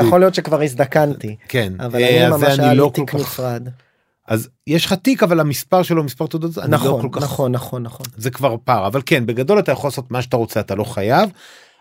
יכול 0.01 0.19
להיות 0.19 0.35
שכבר 0.35 0.61
הזדקנתי 0.61 1.35
כן 1.47 1.73
אבל 1.79 2.01
אה, 2.03 2.25
אני 2.27 2.35
ממש 2.35 2.59
היה 2.59 2.71
לי 2.71 2.77
לא 2.77 2.85
כל 2.85 2.91
תיק 3.05 3.15
נפרד 3.15 3.67
אז 4.27 4.49
יש 4.67 4.85
לך 4.85 4.93
תיק 4.93 5.23
אבל 5.23 5.39
המספר 5.39 5.83
שלו 5.83 6.03
מספר 6.03 6.27
תעודות 6.27 6.57
אני 6.57 6.71
לא 6.71 6.77
נכון 6.77 7.01
כל 7.01 7.09
כך 7.11 7.23
נכון 7.23 7.51
נכון 7.51 7.83
נכון 7.83 8.05
זה 8.17 8.31
כבר 8.31 8.55
פער 8.63 8.87
אבל 8.87 9.01
כן 9.05 9.25
בגדול 9.25 9.59
אתה 9.59 9.71
יכול 9.71 9.87
לעשות 9.87 10.11
מה 10.11 10.21
שאתה 10.21 10.37
רוצה 10.37 10.59
אתה 10.59 10.75
לא 10.75 10.83
חייב. 10.83 11.29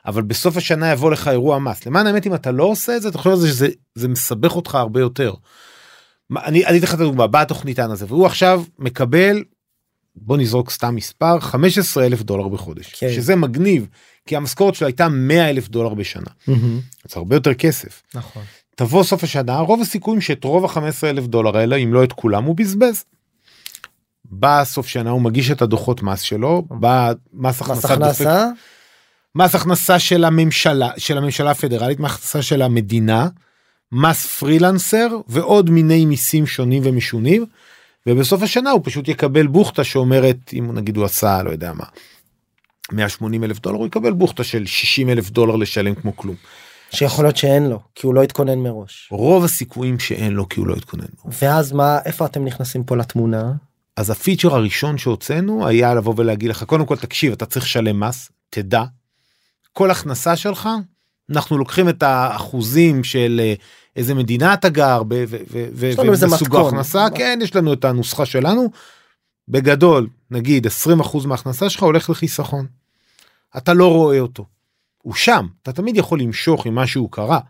אבל 0.07 0.23
בסוף 0.23 0.57
השנה 0.57 0.93
יבוא 0.93 1.11
לך 1.11 1.29
אירוע 1.29 1.59
מס 1.59 1.87
למען 1.87 2.07
האמת 2.07 2.27
אם 2.27 2.35
אתה 2.35 2.51
לא 2.51 2.65
עושה 2.65 2.97
את 2.97 3.03
זה 3.03 3.09
אתה 3.09 3.19
חושב 3.19 3.37
שזה 3.47 3.69
זה 3.95 4.09
מסבך 4.09 4.57
אותך 4.57 4.75
הרבה 4.75 5.01
יותר. 5.01 5.35
אני 6.37 6.67
אני 6.67 6.79
אתן 6.79 6.87
לך 6.87 6.95
את 6.95 7.01
הדוגמה 7.01 7.27
בא 7.27 7.41
התוכניתן 7.41 7.91
הזה 7.91 8.05
והוא 8.09 8.27
עכשיו 8.27 8.65
מקבל 8.79 9.45
בוא 10.17 10.37
נזרוק 10.37 10.71
סתם 10.71 10.95
מספר 10.95 11.41
15 11.41 12.07
אלף 12.07 12.23
דולר 12.23 12.49
בחודש 12.49 12.95
כן. 12.95 13.13
שזה 13.13 13.37
מגניב 13.37 13.89
כי 14.27 14.37
המשכורת 14.37 14.75
שלו 14.75 14.87
הייתה 14.87 15.09
100 15.09 15.51
אלף 15.51 15.69
דולר 15.69 15.95
בשנה 15.95 16.31
מהמם, 16.49 16.81
זה 17.09 17.17
הרבה 17.17 17.37
יותר 17.37 17.55
כסף 17.55 18.03
נכון 18.15 18.43
תבוא 18.77 19.05
סוף 19.05 19.25
השנה 19.25 19.59
רוב 19.59 19.81
הסיכויים 19.81 20.21
שאת 20.21 20.45
רוב 20.45 20.65
ה-15 20.65 21.05
אלף 21.05 21.27
דולר 21.27 21.57
האלה 21.57 21.77
אם 21.77 21.95
לא 21.95 22.05
את 22.05 22.13
כולם 22.13 22.45
הוא 22.45 22.57
בזבז. 22.57 23.05
בא 24.25 24.65
סוף 24.65 24.87
שנה 24.87 25.11
הוא 25.11 25.23
מגיש 25.23 25.51
את 25.51 25.63
הדוחות 25.63 26.03
מס 26.03 26.21
שלו 26.21 26.63
בא 26.71 27.13
מס 27.33 27.63
הכנסה 27.63 27.97
דופק 27.97 28.27
מס 29.35 29.55
הכנסה 29.55 29.99
של 29.99 30.25
הממשלה 30.25 30.91
של 30.97 31.19
הממשלה 31.19 31.51
הפדרלית 31.51 32.01
מס 32.01 32.11
הכנסה 32.11 32.43
של 32.43 32.63
המדינה 32.63 33.29
מס 33.93 34.27
פרילנסר 34.27 35.09
ועוד 35.29 35.71
מיני 35.71 36.05
מיסים 36.05 36.47
שונים 36.47 36.83
ומשונים 36.85 37.47
ובסוף 38.07 38.43
השנה 38.43 38.71
הוא 38.71 38.81
פשוט 38.85 39.09
יקבל 39.09 39.47
בוכטה 39.47 39.85
שאומרת 39.85 40.51
אם 40.59 40.71
נגיד 40.75 40.97
הוא 40.97 41.05
עשה 41.05 41.43
לא 41.43 41.51
יודע 41.51 41.73
מה 41.73 41.85
180 42.93 43.45
אלף 43.45 43.59
דולר 43.59 43.77
הוא 43.77 43.87
יקבל 43.87 44.13
בוכטה 44.13 44.45
של 44.45 44.67
60 44.67 45.11
אלף 45.11 45.31
דולר 45.31 45.57
לשלם 45.57 45.95
כמו 45.95 46.17
כלום 46.17 46.37
שיכול 46.91 47.25
להיות 47.25 47.37
שאין 47.37 47.67
לו, 47.67 47.81
כי 47.95 48.07
הוא 48.07 48.15
לא 48.15 48.23
התכונן 48.23 48.59
מראש. 48.59 49.09
רוב 49.11 49.45
הסיכויים 49.45 49.99
שאין 49.99 50.33
לו 50.33 50.49
כי 50.49 50.61
הוא 50.61 50.67
לא 50.67 50.75
התכונן. 50.75 51.05
ואז 51.43 51.73
מה, 51.73 51.99
איפה 52.05 52.27
אתם 52.27 52.45
נכנסים 52.45 52.85
פה 52.85 52.97
לתמונה? 52.97 53.53
אז 53.97 54.11
הפיצ'ר 54.11 54.55
הראשון 54.55 54.99
שהוצאנו 54.99 55.67
היה 55.67 55.95
לבוא 55.95 56.15
ולהגיד 56.17 56.51
לך 56.51 56.65
קודם 56.65 56.87
כל 56.87 56.97
תקשיב 56.97 57.33
אתה 57.33 57.47
צריך 57.47 57.65
לשלם 57.65 58.01
מס 58.01 58.31
תדע 58.51 58.85
כל 59.73 59.91
הכנסה 59.91 60.37
שלך 60.37 60.69
אנחנו 61.31 61.59
לוקחים 61.59 61.89
את 61.89 62.03
האחוזים 62.03 63.05
של 63.05 63.41
אה, 63.43 63.55
איזה 63.97 64.15
מדינה 64.15 64.55
אתה 64.55 64.69
גר 64.69 65.03
ב- 65.09 65.25
וסוג. 65.75 66.57
ההכנסה 66.57 67.07
כן 67.15 67.39
יש 67.43 67.57
לנו 67.57 67.73
את 67.73 67.85
הנוסחה 67.85 68.27
שלנו. 68.27 68.71
בגדול 69.49 70.09
נגיד 70.31 70.67
20% 70.67 71.27
מההכנסה 71.27 71.71
שלך 71.71 71.83
הולך 71.83 72.11
לחיסכון. 72.11 72.67
אתה 73.57 73.75
לא 73.75 73.93
רואה 73.93 74.21
אותו. 74.21 74.45
הוא 75.07 75.15
שם 75.15 75.47
אתה 75.63 75.73
תמיד 75.73 75.97
יכול 75.97 76.21
למשוך 76.21 76.67
עם 76.67 76.75
מה 76.75 76.87
שהוא 76.87 77.09
קרה. 77.13 77.41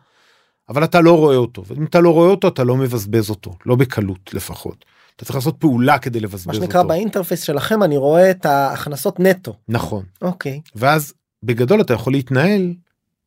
אבל 0.68 0.84
אתה 0.84 1.00
לא 1.00 1.16
רואה 1.16 1.36
אותו 1.36 1.64
ואם 1.66 1.84
אתה 1.84 2.00
לא 2.00 2.10
רואה 2.10 2.30
אותו 2.30 2.48
אתה 2.48 2.64
לא 2.64 2.76
מבזבז 2.76 3.30
אותו 3.30 3.56
לא 3.66 3.76
בקלות 3.76 4.34
לפחות. 4.34 4.84
אתה 5.16 5.24
צריך 5.24 5.36
לעשות 5.36 5.56
פעולה 5.58 5.98
כדי 5.98 6.20
לבזבז 6.20 6.46
מה 6.46 6.52
אותו. 6.52 6.64
שנקרא 6.64 6.82
באינטרפייס 6.82 7.42
שלכם 7.42 7.82
אני 7.82 7.96
רואה 7.96 8.30
את 8.30 8.46
ההכנסות 8.46 9.20
נטו. 9.20 9.56
נכון. 9.68 10.04
אוקיי. 10.22 10.60
ואז 10.74 11.14
בגדול 11.42 11.80
אתה 11.80 11.94
יכול 11.94 12.12
להתנהל 12.12 12.74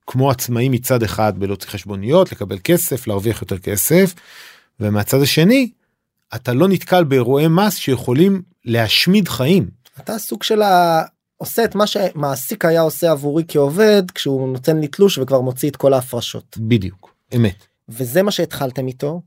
כמו 0.07 0.31
עצמאי 0.31 0.69
מצד 0.69 1.03
אחד 1.03 1.33
בלהוציא 1.39 1.69
חשבוניות 1.69 2.31
לקבל 2.31 2.57
כסף 2.63 3.07
להרוויח 3.07 3.41
יותר 3.41 3.57
כסף 3.57 4.13
ומהצד 4.79 5.21
השני 5.21 5.71
אתה 6.36 6.53
לא 6.53 6.67
נתקל 6.67 7.03
באירועי 7.03 7.48
מס 7.48 7.75
שיכולים 7.75 8.41
להשמיד 8.65 9.27
חיים 9.27 9.69
אתה 10.00 10.17
סוג 10.17 10.43
של. 10.43 10.62
עושה 11.41 11.63
את 11.63 11.75
מה 11.75 11.88
שמעסיק 11.88 12.65
היה 12.65 12.81
עושה 12.81 13.12
עבורי 13.12 13.43
כעובד 13.48 14.03
כשהוא 14.15 14.50
נותן 14.53 14.77
לי 14.79 14.88
תלוש 14.88 15.17
וכבר 15.17 15.41
מוציא 15.41 15.69
את 15.69 15.75
כל 15.75 15.93
ההפרשות. 15.93 16.58
בדיוק 16.60 17.13
אמת 17.36 17.65
וזה 17.89 18.24
מה 18.24 18.31
שהתחלתם 18.31 18.88
איתו. 18.88 19.22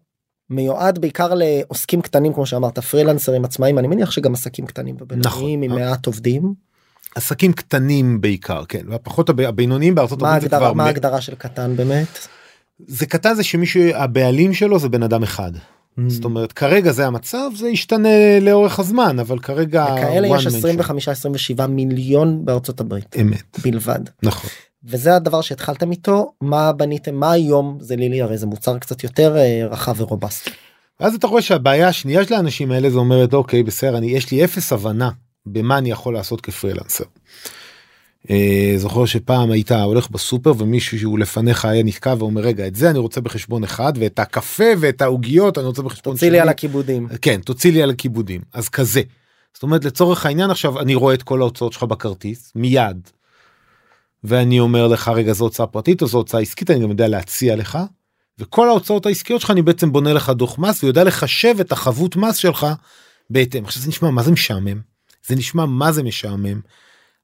מיועד 0.50 0.98
בעיקר 0.98 1.34
לעוסקים 1.34 2.02
קטנים 2.02 2.32
כמו 2.34 2.46
שאמרת 2.46 2.78
פרילנסרים 2.78 3.44
עצמאים 3.44 3.78
אני 3.78 3.88
מניח 3.88 4.10
שגם 4.10 4.34
עסקים 4.34 4.66
קטנים 4.66 4.96
ובינוניים 5.00 5.62
עם 5.62 5.70
נכון. 5.70 5.82
מעט 5.82 6.06
עובדים. 6.06 6.54
עסקים 7.14 7.52
קטנים 7.52 8.20
בעיקר 8.20 8.64
כן 8.64 8.82
והפחות 8.88 9.28
הב- 9.28 9.40
הבינוניים 9.40 9.94
בארצות 9.94 10.22
הברית 10.22 10.42
זה 10.42 10.48
כבר 10.48 10.72
מה 10.72 10.84
מ- 10.84 10.86
ההגדרה 10.86 11.20
של 11.20 11.34
קטן 11.34 11.76
באמת? 11.76 12.06
זה 12.86 13.06
קטן 13.06 13.34
זה 13.34 13.42
שמישהו 13.44 13.82
הבעלים 13.94 14.54
שלו 14.54 14.78
זה 14.78 14.88
בן 14.88 15.02
אדם 15.02 15.22
אחד 15.22 15.52
Mm. 15.98 16.02
זאת 16.08 16.24
אומרת 16.24 16.52
כרגע 16.52 16.92
זה 16.92 17.06
המצב 17.06 17.50
זה 17.56 17.68
ישתנה 17.68 18.40
לאורך 18.40 18.78
הזמן 18.78 19.18
אבל 19.18 19.38
כרגע 19.38 19.86
כאלה 19.96 20.28
יש 20.28 20.46
man 20.46 21.58
25-27 21.60 21.66
מיליון 21.66 22.44
בארצות 22.44 22.80
הברית. 22.80 23.16
אמת 23.20 23.58
בלבד. 23.64 24.00
נכון 24.22 24.50
וזה 24.84 25.16
הדבר 25.16 25.40
שהתחלתם 25.40 25.90
איתו 25.90 26.32
מה 26.40 26.72
בניתם 26.72 27.14
מה 27.14 27.32
היום 27.32 27.78
זה 27.80 27.96
לילי 27.96 28.22
הרי 28.22 28.38
זה 28.38 28.46
מוצר 28.46 28.78
קצת 28.78 29.04
יותר 29.04 29.36
אה, 29.36 29.66
רחב 29.70 30.00
ורובסטי. 30.00 30.50
ואז 31.00 31.14
אתה 31.14 31.26
רואה 31.26 31.42
שהבעיה 31.42 31.88
השנייה 31.88 32.24
של 32.24 32.34
האנשים 32.34 32.70
האלה 32.72 32.90
זה 32.90 32.98
אומרת 32.98 33.34
אוקיי 33.34 33.62
בסדר 33.62 33.98
אני 33.98 34.06
יש 34.06 34.30
לי 34.30 34.44
אפס 34.44 34.72
הבנה 34.72 35.10
במה 35.46 35.78
אני 35.78 35.90
יכול 35.90 36.14
לעשות 36.14 36.40
כפרילנסר. 36.40 37.04
אה, 38.30 38.74
זוכר 38.76 39.04
שפעם 39.04 39.50
היית 39.50 39.72
הולך 39.72 40.10
בסופר 40.10 40.52
ומישהו 40.58 40.98
שהוא 40.98 41.18
לפניך 41.18 41.64
היה 41.64 41.82
נתקע 41.82 42.14
ואומר 42.18 42.40
רגע 42.40 42.66
את 42.66 42.74
זה 42.74 42.90
אני 42.90 42.98
רוצה 42.98 43.20
בחשבון 43.20 43.64
אחד 43.64 43.92
ואת 43.96 44.18
הקפה 44.18 44.64
ואת 44.80 45.02
העוגיות 45.02 45.58
אני 45.58 45.66
רוצה 45.66 45.82
בחשבון 45.82 46.14
תוציא 46.14 46.30
לי 46.30 46.40
על 46.40 46.48
הכיבודים. 46.48 47.08
כן 47.22 47.40
תוציא 47.40 47.72
לי 47.72 47.82
על 47.82 47.90
הכיבודים 47.90 48.40
אז 48.52 48.68
כזה. 48.68 49.02
זאת 49.54 49.62
אומרת 49.62 49.84
לצורך 49.84 50.26
העניין 50.26 50.50
עכשיו 50.50 50.80
אני 50.80 50.94
רואה 50.94 51.14
את 51.14 51.22
כל 51.22 51.40
ההוצאות 51.40 51.72
שלך 51.72 51.82
בכרטיס 51.82 52.52
מיד. 52.54 53.08
ואני 54.24 54.60
אומר 54.60 54.88
לך 54.88 55.08
רגע 55.08 55.32
זו 55.32 55.44
הוצאה 55.44 55.66
פרטית 55.66 56.02
או 56.02 56.06
זו 56.06 56.18
הוצאה 56.18 56.40
עסקית 56.40 56.70
אני 56.70 56.80
גם 56.80 56.90
יודע 56.90 57.08
להציע 57.08 57.56
לך. 57.56 57.78
וכל 58.38 58.68
ההוצאות 58.68 59.06
העסקיות 59.06 59.40
שלך 59.40 59.50
אני 59.50 59.62
בעצם 59.62 59.92
בונה 59.92 60.12
לך 60.12 60.30
דוח 60.30 60.58
מס 60.58 60.84
ויודע 60.84 61.04
לחשב 61.04 61.56
את 61.60 61.72
החבות 61.72 62.16
מס 62.16 62.36
שלך 62.36 62.66
בהתאם. 63.30 63.64
עכשיו 63.64 63.82
זה 63.82 63.88
נשמע 63.88 64.10
מה 64.10 64.22
זה 64.22 64.30
משעמם. 64.30 64.80
זה 65.26 65.36
נשמע 65.36 65.66
מה 65.66 65.92
זה 65.92 66.02
משעמם. 66.02 66.60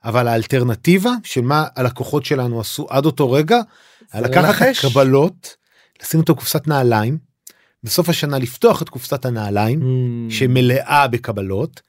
אבל 0.05 0.29
האלטרנטיבה 0.29 1.11
של 1.25 1.41
מה 1.41 1.65
הלקוחות 1.77 2.25
שלנו 2.25 2.61
עשו 2.61 2.87
עד 2.91 3.07
אותו 3.07 3.31
רגע, 3.33 3.61
זה 4.15 4.21
לקחת 4.21 4.63
את. 4.63 4.85
הקבלות, 4.85 5.57
לשים 6.03 6.21
אותו 6.21 6.35
בקופסת 6.35 6.69
נעליים, 6.69 7.19
בסוף 7.85 8.09
השנה 8.09 8.39
לפתוח 8.39 8.83
את 8.83 8.89
קופסת 8.89 9.25
הנעליים 9.27 9.81
Mm. 9.81 10.33
שמלאה 10.33 11.09
בקבלות. 11.09 11.81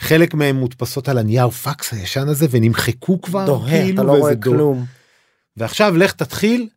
חלק 0.00 0.34
מהם 0.34 0.56
מודפסות 0.56 1.08
על 1.08 1.18
הנייר 1.18 1.50
פקס 1.50 1.92
הישן 1.92 2.28
הזה 2.28 2.46
ונמחקו 2.50 3.20
כבר 3.20 3.46
דוהה 3.46 3.70
כאילו 3.70 3.94
אתה 3.94 4.02
לא 4.02 4.12
רואה 4.12 4.34
דוהה. 4.34 4.56
כלום. 4.56 4.84
ועכשיו 5.56 5.96
לך 5.96 6.12
תתחיל. 6.12 6.68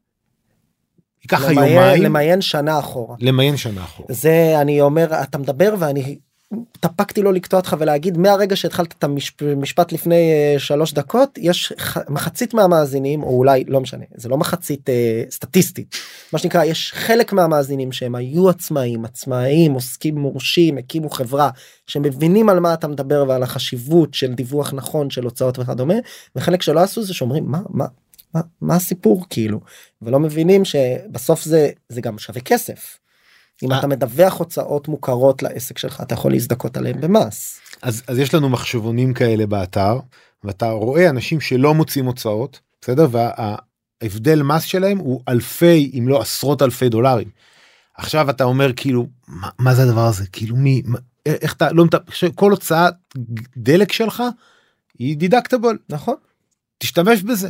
ייקח 1.24 1.42
לך 1.42 1.50
יומיים 1.50 2.04
למיין 2.04 2.42
שנה 2.42 2.80
אחורה. 2.80 3.16
למיין 3.20 3.58
שנה 3.58 3.84
אחורה. 3.84 4.08
זה 4.14 4.54
אני 4.62 4.82
אומר 4.82 5.22
אתה 5.24 5.38
מדבר 5.38 5.76
ואני 5.80 6.20
התאפקתי 6.54 7.22
לא 7.22 7.34
לקטוע 7.34 7.60
אותך 7.60 7.76
ולהגיד 7.80 8.18
מהרגע 8.18 8.56
שהתחלת 8.56 8.96
את 9.00 9.04
המשפט 9.04 9.92
לפני 9.92 10.32
אה, 10.32 10.60
שלוש 10.60 10.94
דקות 10.94 11.38
יש 11.38 11.74
מחצית 12.10 12.54
מהמאזינים 12.54 13.24
או 13.24 13.38
אולי 13.38 13.64
לא 13.68 13.82
משנה 13.82 14.06
זה 14.16 14.30
לא 14.30 14.38
מחצית 14.38 14.90
אה, 14.90 15.24
סטטיסטית 15.30 15.96
מה 16.34 16.40
שנקרא 16.40 16.64
יש 16.64 16.94
חלק 16.94 17.34
מהמאזינים 17.34 17.92
שהם 17.92 18.16
היו 18.16 18.50
עצמאים 18.50 19.06
עצמאים 19.06 19.74
עוסקים 19.74 20.18
מורשים 20.18 20.78
הקימו 20.78 21.10
חברה 21.10 21.50
שמבינים 21.88 22.50
על 22.50 22.60
מה 22.60 22.74
אתה 22.74 22.88
מדבר 22.88 23.26
ועל 23.28 23.44
החשיבות 23.44 24.14
של 24.14 24.34
דיווח 24.34 24.74
נכון 24.74 25.10
של 25.10 25.24
הוצאות 25.24 25.60
וכדומה 25.60 25.96
וחלק 26.36 26.62
שלא 26.62 26.80
עשו 26.80 27.04
זה 27.04 27.14
שאומרים 27.14 27.46
מה 27.46 27.60
מה. 27.70 27.86
מה, 28.34 28.42
מה 28.62 28.76
הסיפור 28.76 29.26
כאילו 29.30 29.60
ולא 30.02 30.20
מבינים 30.20 30.66
שבסוף 30.66 31.44
זה 31.44 31.70
זה 31.90 32.02
גם 32.02 32.18
שווה 32.18 32.42
כסף. 32.42 32.98
אם 33.64 33.72
אה. 33.72 33.80
אתה 33.80 33.88
מדווח 33.88 34.40
הוצאות 34.40 34.88
מוכרות 34.88 35.44
לעסק 35.44 35.78
שלך 35.78 36.02
אתה 36.02 36.14
יכול 36.14 36.32
להזדכות 36.32 36.78
עליהם 36.78 37.02
במס. 37.02 37.60
אז, 37.82 38.04
אז 38.08 38.20
יש 38.20 38.34
לנו 38.34 38.50
מחשבונים 38.50 39.14
כאלה 39.14 39.46
באתר 39.46 40.00
ואתה 40.44 40.70
רואה 40.70 41.10
אנשים 41.10 41.42
שלא 41.42 41.74
מוצאים 41.74 42.06
הוצאות 42.06 42.60
בסדר 42.82 43.08
וההבדל 43.12 44.42
מס 44.44 44.64
שלהם 44.64 44.98
הוא 44.98 45.22
אלפי 45.28 45.92
אם 46.00 46.08
לא 46.08 46.22
עשרות 46.22 46.62
אלפי 46.62 46.90
דולרים. 46.90 47.30
עכשיו 47.98 48.30
אתה 48.30 48.44
אומר 48.44 48.74
כאילו 48.76 49.08
מה, 49.28 49.50
מה 49.60 49.76
זה 49.76 49.84
הדבר 49.84 50.06
הזה 50.06 50.28
כאילו 50.28 50.56
מי 50.56 50.82
מה, 50.86 50.98
איך 51.26 51.54
אתה 51.54 51.72
לא 51.72 51.86
כל 52.36 52.52
הוצאת 52.52 52.94
דלק 53.58 53.92
שלך 53.92 54.24
היא 55.00 55.18
דידקטבול 55.18 55.78
נכון 55.90 56.16
תשתמש 56.78 57.24
בזה. 57.24 57.50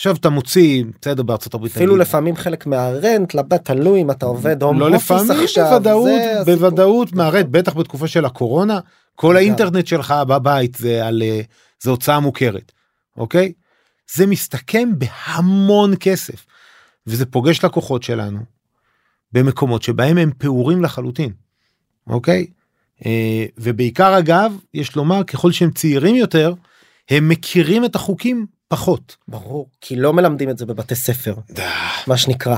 עכשיו 0.00 0.16
אתה 0.16 0.30
מוציא 0.30 0.84
בסדר 1.00 1.22
בארצות 1.22 1.54
הברית 1.54 1.72
אפילו 1.72 1.94
נגיד, 1.94 2.06
לפעמים 2.06 2.36
חלק 2.36 2.66
מהרנט 2.66 3.34
לבית 3.34 3.64
תלוי 3.64 4.00
אם 4.00 4.10
אתה 4.10 4.26
עובד 4.26 4.62
הום 4.62 4.80
לא 4.80 4.86
אופיס 4.86 5.10
לפעמים 5.10 5.44
עכשיו 5.44 5.64
בוודאות 5.70 6.04
זה 6.04 6.40
הסיפור. 6.40 6.54
בוודאות 6.54 7.12
מהרד 7.12 7.46
בטח 7.52 7.74
בתקופה 7.74 8.08
של 8.08 8.24
הקורונה 8.24 8.80
כל. 9.14 9.36
האינטרנט 9.36 9.86
שלך 9.86 10.14
בבית 10.28 10.74
זה 10.74 11.06
על 11.06 11.22
אה, 11.22 11.40
זה 11.82 11.90
הוצאה 11.90 12.20
מוכרת 12.20 12.72
אוקיי 13.16 13.52
זה 14.14 14.26
מסתכם 14.26 14.88
בהמון 14.98 15.94
כסף 16.00 16.46
וזה 17.06 17.26
פוגש 17.26 17.64
לקוחות 17.64 18.02
שלנו 18.02 18.38
במקומות 19.32 19.82
שבהם 19.82 20.18
הם 20.18 20.30
פעורים 20.38 20.82
לחלוטין 20.82 21.32
אוקיי 22.06 22.46
אה, 23.06 23.44
ובעיקר 23.58 24.18
אגב 24.18 24.52
יש 24.74 24.96
לומר 24.96 25.24
ככל 25.24 25.52
שהם 25.52 25.70
צעירים 25.70 26.14
יותר 26.14 26.54
הם 27.10 27.28
מכירים 27.28 27.84
את 27.84 27.94
החוקים 27.94 28.46
פחות. 28.70 29.16
ברור 29.28 29.66
כי 29.80 29.96
לא 29.96 30.12
מלמדים 30.12 30.50
את 30.50 30.58
זה 30.58 30.66
בבתי 30.66 30.94
ספר 30.94 31.34
מה 32.06 32.16
שנקרא 32.16 32.56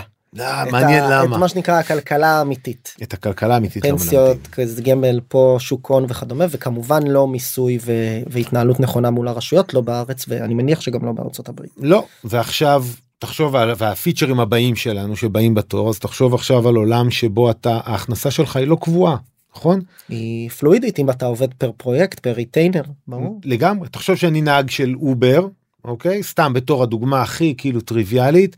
מעניין 0.70 1.04
למה 1.04 1.36
את 1.36 1.40
מה 1.40 1.48
שנקרא 1.48 1.78
הכלכלה 1.78 2.38
האמיתית 2.38 2.94
את 3.02 3.12
הכלכלה 3.12 3.54
האמיתית 3.54 3.84
לא 3.84 3.90
מלמדים. 3.90 4.08
פנסיות 4.08 4.82
גמל 4.82 5.20
פה 5.28 5.56
שוק 5.60 5.90
הון 5.90 6.04
וכדומה 6.08 6.44
וכמובן 6.50 7.06
לא 7.06 7.28
מיסוי 7.28 7.78
והתנהלות 8.26 8.80
נכונה 8.80 9.10
מול 9.10 9.28
הרשויות 9.28 9.74
לא 9.74 9.80
בארץ 9.80 10.24
ואני 10.28 10.54
מניח 10.54 10.80
שגם 10.80 11.04
לא 11.04 11.12
בארצות 11.12 11.48
הברית. 11.48 11.70
לא 11.76 12.06
ועכשיו 12.24 12.84
תחשוב 13.18 13.56
על 13.56 13.72
והפיצ'רים 13.76 14.40
הבאים 14.40 14.76
שלנו 14.76 15.16
שבאים 15.16 15.54
בתור 15.54 15.88
אז 15.88 15.98
תחשוב 15.98 16.34
עכשיו 16.34 16.68
על 16.68 16.76
עולם 16.76 17.10
שבו 17.10 17.50
אתה 17.50 17.80
ההכנסה 17.84 18.30
שלך 18.30 18.56
היא 18.56 18.66
לא 18.66 18.76
קבועה 18.80 19.16
נכון 19.56 19.80
היא 20.08 20.50
פלואידית 20.50 20.98
אם 20.98 21.10
אתה 21.10 21.26
עובד 21.26 21.54
per 21.54 21.70
פרויקט 21.76 22.20
per 22.20 22.32
retainer 22.32 22.82
ברור. 23.08 23.40
לגמרי 23.44 23.88
תחשוב 23.88 24.16
שאני 24.16 24.40
נהג 24.40 24.70
של 24.70 24.94
אובר 24.96 25.46
אוקיי 25.84 26.22
סתם 26.22 26.52
בתור 26.52 26.82
הדוגמה 26.82 27.22
הכי 27.22 27.54
כאילו 27.58 27.80
טריוויאלית 27.80 28.56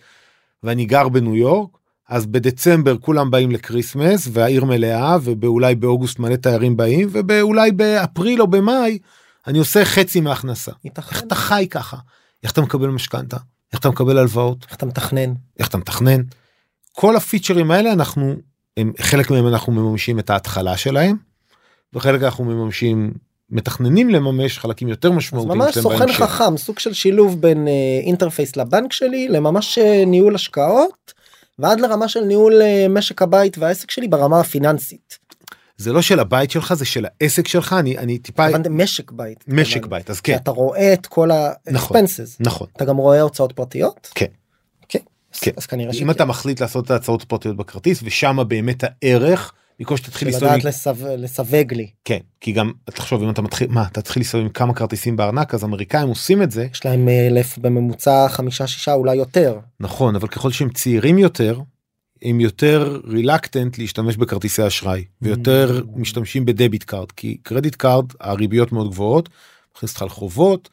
ואני 0.62 0.84
גר 0.84 1.08
בניו 1.08 1.36
יורק 1.36 1.70
אז 2.08 2.26
בדצמבר 2.26 2.98
כולם 2.98 3.30
באים 3.30 3.50
ל 3.50 3.58
Christmas 3.58 4.28
והעיר 4.32 4.64
מלאה 4.64 5.16
ואולי 5.22 5.74
באוגוסט 5.74 6.18
מלא 6.18 6.36
תיירים 6.36 6.76
באים 6.76 7.08
ואולי 7.12 7.72
באפריל 7.72 8.42
או 8.42 8.46
במאי 8.46 8.98
אני 9.46 9.58
עושה 9.58 9.84
חצי 9.84 10.20
מההכנסה. 10.20 10.72
ייתכן. 10.84 11.14
איך 11.14 11.22
אתה 11.22 11.34
חי 11.34 11.66
ככה? 11.70 11.96
איך 12.42 12.52
אתה 12.52 12.60
מקבל 12.60 12.88
משכנתה? 12.88 13.36
איך 13.72 13.80
אתה 13.80 13.88
מקבל 13.88 14.18
הלוואות? 14.18 14.66
איך 14.68 14.76
אתה 14.76 14.86
מתכנן? 14.86 15.34
איך 15.58 15.68
אתה 15.68 15.78
מתכנן? 15.78 16.20
כל 16.92 17.16
הפיצ'רים 17.16 17.70
האלה 17.70 17.92
אנחנו, 17.92 18.34
הם, 18.76 18.92
חלק 19.00 19.30
מהם 19.30 19.46
אנחנו 19.46 19.72
מממשים 19.72 20.18
את 20.18 20.30
ההתחלה 20.30 20.76
שלהם, 20.76 21.16
וחלק 21.92 22.22
אנחנו 22.22 22.44
מממשים, 22.44 23.14
מתכננים 23.54 24.11
לממש 24.11 24.58
חלקים 24.58 24.88
יותר 24.88 25.12
משמעותיים. 25.12 25.58
ממש 25.58 25.78
סוכן. 25.78 26.12
חכם 26.12 26.56
סוג 26.56 26.78
של 26.78 26.92
שילוב 26.92 27.40
בין 27.40 27.68
אה, 27.68 27.73
אינטרפייס 28.06 28.56
לבנק 28.56 28.92
שלי 28.92 29.28
לממש 29.28 29.78
אה, 29.78 30.04
ניהול 30.06 30.34
השקעות 30.34 31.12
ועד 31.58 31.80
לרמה 31.80 32.08
של 32.08 32.20
ניהול 32.20 32.62
אה, 32.62 32.87
משק 32.90 33.23
הבית 33.23 33.58
והעסק 33.58 33.90
שלי 33.90 34.08
ברמה 34.08 34.40
הפיננסית. 34.40 35.18
זה 35.76 35.92
לא 35.92 36.02
של 36.02 36.20
הבית 36.20 36.50
שלך 36.50 36.75
זה 36.75 36.84
של 36.84 37.06
העסק 37.20 37.49
שלך 37.49 37.73
אני 37.78 37.99
אני 37.99 38.18
טיפה 38.18 38.46
הבנתי, 38.46 38.68
משק 38.73 39.11
בית. 39.11 39.44
משק 39.49 39.76
התכוונתי. 39.76 39.88
בית 39.88 40.11
אז 40.11 40.20
כן 40.20 40.37
אתה 40.37 40.50
רואה 40.50 40.92
את 40.92 41.06
כל 41.06 41.30
נכון. 41.70 41.96
ה-expenses. 41.96 42.37
נכון 42.40 42.66
אתה 42.76 42.84
גם 42.84 42.96
רואה 42.96 43.20
הוצאות 43.20 43.52
פרטיות? 43.52 44.11
כן. 44.14 44.26
כן. 44.88 44.99
אז- 45.34 45.40
כן. 45.40 45.50
אז 45.56 45.66
כנראה 45.66 45.92
אם 45.94 46.11
אתה 46.11 46.25
מחליט 46.25 46.61
לעשות 46.61 46.84
את 46.84 46.90
ההצעות 46.90 47.23
הפרטיות 47.23 47.56
בכרטיס 47.56 48.00
ושם 48.04 48.38
באמת 48.49 48.84
הערך 49.02 49.52
במקום 49.78 49.96
שתתחיל 49.96 50.28
להסתובב 50.28 50.50
עם- 50.52 50.58
לדעת 50.58 50.64
לסו- 50.74 50.90
לסווג 51.18 51.74
לי. 51.74 51.90
כן 52.04 52.18
כי 52.40 52.52
גם 52.52 52.72
תחשוב 52.84 53.22
אם 53.22 53.30
אתה 53.30 53.42
מתחיל 53.42 53.70
מה 53.70 53.86
אתה 53.92 54.02
תתחיל 54.02 54.20
להסתובב 54.20 54.44
עם 54.44 54.50
כמה 54.50 54.74
כרטיסים 54.74 55.16
בארנק 55.16 55.54
אז 55.54 55.64
אמריקאים 55.64 56.08
עושים 56.08 56.42
את 56.42 56.50
זה 56.50 56.66
יש 56.72 56.84
להם 56.86 57.08
אה, 57.08 57.26
אלף 57.26 57.58
בממוצע 57.58 58.26
חמישה 58.28 58.66
שישה 58.66 58.92
אולי 58.94 59.14
יותר. 59.16 59.58
נכון 59.80 60.14
אבל 60.16 60.28
ככל 60.28 60.50
שהם 60.50 60.68
צעירים 60.70 61.18
יותר 61.18 61.60
הם 62.22 62.40
יותר 62.40 63.00
reluctant 63.06 63.78
להשתמש 63.78 64.16
בכרטיסי 64.16 64.66
אשראי 64.66 65.04
ויותר 65.22 65.80
Mm. 65.84 65.98
משתמשים 65.98 66.44
ב 66.44 66.51
debit 66.51 66.84
card 66.84 67.12
כי 67.12 67.36
credit 67.42 67.74
card 67.74 68.04
הריביות 68.20 68.72
מאוד 68.72 68.90
גבוהות. 68.90 69.28
מכניס 69.76 69.90
אותך 69.92 70.02
לחובות. 70.02 70.68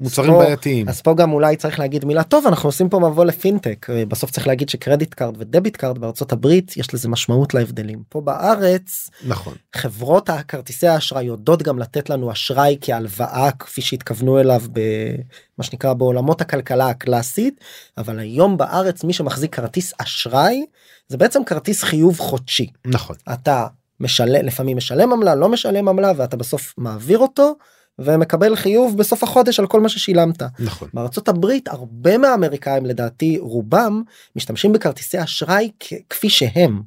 מוצרים 0.00 0.30
פה- 0.32 0.38
בעייתיים. 0.38 0.88
אז 0.88 1.00
פה 1.00 1.14
גם 1.14 1.32
אולי 1.32 1.56
צריך 1.56 1.78
להגיד 1.78 2.04
מילה 2.04 2.22
טוב 2.22 2.46
אנחנו 2.46 2.68
עושים 2.68 2.88
פה 2.88 2.98
מבוא 2.98 3.24
לפינטק. 3.24 3.86
אה, 3.90 4.04
בסוף 4.06 4.30
צריך 4.30 4.46
להגיד 4.46 4.68
ש 4.68 4.80
credit 4.80 5.14
card 5.14 5.34
ו 5.38 5.44
debit 5.44 5.76
card 5.76 5.98
בארצות 5.98 6.32
הברית 6.32 6.76
יש 6.76 6.94
לזה 6.94 7.08
משמעות 7.08 7.54
להבדלים. 7.54 8.02
פה 8.08 8.20
בארץ 8.20 9.10
נכון. 9.26 9.54
חברות 9.76 10.30
הכרטיסי 10.30 10.86
האשראי 10.86 11.24
יודעות 11.24 11.62
גם 11.62 11.78
לתת 11.78 12.10
לנו 12.10 12.32
אשראי 12.32 12.76
כהלוואה 12.80 13.50
כפי 13.58 13.80
שהתכוונו 13.80 14.40
אליו 14.40 14.62
במה 14.72 15.64
שנקרא 15.64 15.92
בעולמות 15.92 16.40
הכלכלה 16.40 16.88
הקלאסית 16.88 17.60
אבל 17.98 18.18
היום 18.18 18.56
בארץ 18.56 19.04
מי 19.04 19.12
שמחזיק 19.12 19.54
כרטיס 19.54 19.92
אשראי 19.98 20.64
זה 21.08 21.16
בעצם 21.16 21.44
כרטיס 21.44 21.82
חיוב 21.84 22.18
חודשי. 22.18 22.66
נכון. 22.86 23.16
אתה 23.32 23.66
משלם 24.00 24.46
לפעמים 24.46 24.76
משלם 24.76 25.12
עמלה 25.12 25.34
לא 25.34 25.48
משלם 25.48 25.88
עמלה 25.88 26.12
ואתה 26.16 26.36
בסוף 26.36 26.74
מעביר 26.78 27.18
אותו 27.18 27.54
ומקבל 27.98 28.56
חיוב 28.56 28.96
בסוף 28.96 29.22
החודש 29.22 29.60
על 29.60 29.66
כל 29.66 29.80
מה 29.80 29.88
ששילמת. 29.88 30.42
נכון 30.60 30.88
בארצות 30.94 31.28
הברית 31.28 31.68
הרבה 31.68 32.18
מהאמריקאים 32.18 32.86
לדעתי 32.86 33.38
רובם 33.38 34.02
משתמשים 34.36 34.72
בכרטיסי 34.72 35.22
אשראי 35.22 35.70
כפי 36.10 36.30
שהם. 36.30 36.82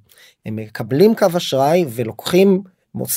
הם 0.46 0.56
מקבלים 0.56 1.16
קו 1.16 1.28
אשראי 1.38 1.86
ולוקחים 1.90 2.62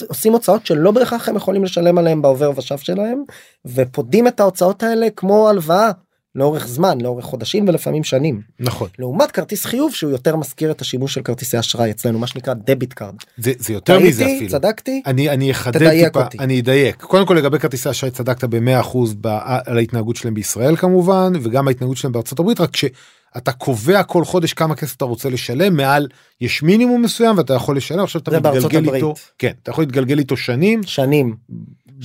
עושים 0.09 0.33
הוצאות 0.33 0.67
שלא 0.67 0.91
בהכרח 0.91 1.29
הם 1.29 1.37
יכולים 1.37 1.65
לשלם 1.65 1.99
עליהם 1.99 2.23
בעובר 2.23 2.51
ושב 2.57 2.79
שלהם 2.79 3.23
ופודים 3.67 4.29
את 4.29 4.41
ההוצאות 4.41 4.83
האלה 4.83 5.11
כמו 5.17 5.49
הלוואה 5.49 5.91
לאורך 6.35 6.67
זמן 6.67 7.01
לאורך 7.01 7.25
חודשים 7.25 7.69
ולפעמים 7.69 8.05
שנים. 8.05 8.41
נכון. 8.61 8.89
לעומת 8.99 9.31
כרטיס 9.31 9.65
חיוב 9.65 9.95
שהוא 9.95 10.11
יותר 10.11 10.37
מזכיר 10.37 10.71
את 10.71 10.81
השימוש 10.81 11.15
של 11.15 11.23
כרטיסי 11.23 11.59
אשראי 11.59 11.91
אצלנו 11.91 12.19
מה 12.19 12.27
שנקרא 12.27 12.55
debit 12.55 12.93
card. 12.93 13.15
זה 13.39 13.53
זה 13.59 13.73
יותר 13.73 13.99
מזה 14.01 14.25
אפילו. 14.25 14.51
צדקתי? 14.51 15.03
אני 15.07 15.31
אני 15.31 15.51
אחדד 15.51 15.91
טיפה. 15.91 16.25
אותי. 16.25 16.39
אני 16.39 16.61
אדייק. 16.61 17.03
קודם 17.03 17.27
כל 17.27 17.35
לגבי 17.35 17.59
כרטיסי 17.59 17.91
אשראי 17.91 18.11
צדקת 18.11 18.45
ב-100% 18.45 18.99
ב- 19.21 19.27
על 19.65 19.77
ההתנהגות 19.77 20.17
שלהם 20.17 20.35
בישראל 20.35 20.77
כמובן 20.77 21.33
וגם 21.43 21.69
ההתנהגות 21.69 21.97
שלהם 21.97 22.13
בארצות 22.13 22.39
הברית 22.41 22.61
רק 22.61 22.77
שאתה 22.77 23.53
קובע 23.53 24.03
כל 24.03 24.25
חודש 24.25 24.53
כמה 24.53 24.75
כסף 24.75 24.97
אתה 24.97 25.05
רוצה 25.05 25.31
לשלם 25.31 25.77
מעל 25.77 26.09
יש 26.41 26.63
מינימום 26.63 27.03
מסוים 27.03 27.39
ואתה 27.39 27.55
יכול 27.55 27.77
לשלם. 27.77 28.03
עכשיו 28.05 28.21
אתה 28.23 28.31
מתגלגל. 28.41 28.95
איתו 28.95 29.15
כן 29.39 29.53
אתה 29.63 29.71
יכול 29.71 29.85
להתגלגל 29.85 30.19
איתו 30.19 30.37
שנים. 30.37 30.83
שנים 30.83 31.37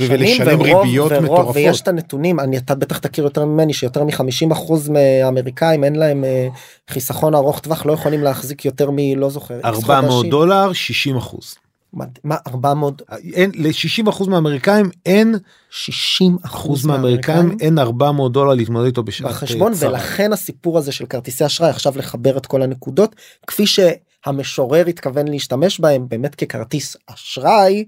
ולשלם 0.07 0.59
ורוב- 0.62 0.83
ריביות 0.85 1.12
ורוב- 1.12 1.23
מטורפות. 1.23 1.55
ויש 1.55 1.81
את 1.81 1.88
הנתונים 1.88 2.39
אני 2.39 2.57
אתה 2.57 2.75
בטח 2.75 2.97
תכיר 2.97 3.23
יותר 3.23 3.45
ממני 3.45 3.73
שיותר 3.73 4.03
מ-50% 4.03 4.53
מהאמריקאים 4.89 5.83
אין 5.83 5.95
להם 5.95 6.23
אה, 6.23 6.47
חיסכון 6.89 7.35
ארוך 7.35 7.59
טווח 7.59 7.85
לא 7.85 7.93
יכולים 7.93 8.23
להחזיק 8.23 8.65
יותר 8.65 8.89
מלא 8.93 9.29
זוכר. 9.29 9.59
X 9.63 9.65
400 9.65 10.12
חודשים. 10.12 10.31
דולר 10.31 10.73
60 10.73 11.17
אחוז. 11.17 11.55
מה- 11.93 12.05
מה 12.23 12.35
400 12.47 13.01
אין 13.33 13.51
ל-60 13.55 14.09
אחוז 14.09 14.27
מהאמריקאים 14.27 14.89
אין 15.05 15.35
60 15.69 16.38
אחוז 16.45 16.85
מהאמריקאים 16.85 17.57
אין 17.62 17.79
400 17.79 18.31
דולר 18.31 18.53
להתמודד 18.53 18.85
איתו 18.85 19.03
בשעת 19.03 19.27
אה, 19.43 19.47
צרה. 19.73 19.89
ולכן 19.89 20.33
הסיפור 20.33 20.77
הזה 20.77 20.91
של 20.91 21.05
כרטיסי 21.05 21.45
אשראי 21.45 21.69
עכשיו 21.69 21.93
לחבר 21.97 22.38
את 22.38 22.45
כל 22.45 22.62
הנקודות 22.62 23.15
כפי 23.47 23.63
שהמשורר 23.67 24.85
התכוון 24.85 25.27
להשתמש 25.27 25.79
בהם 25.79 26.05
באמת 26.09 26.35
ככרטיס 26.35 26.97
אשראי 27.07 27.85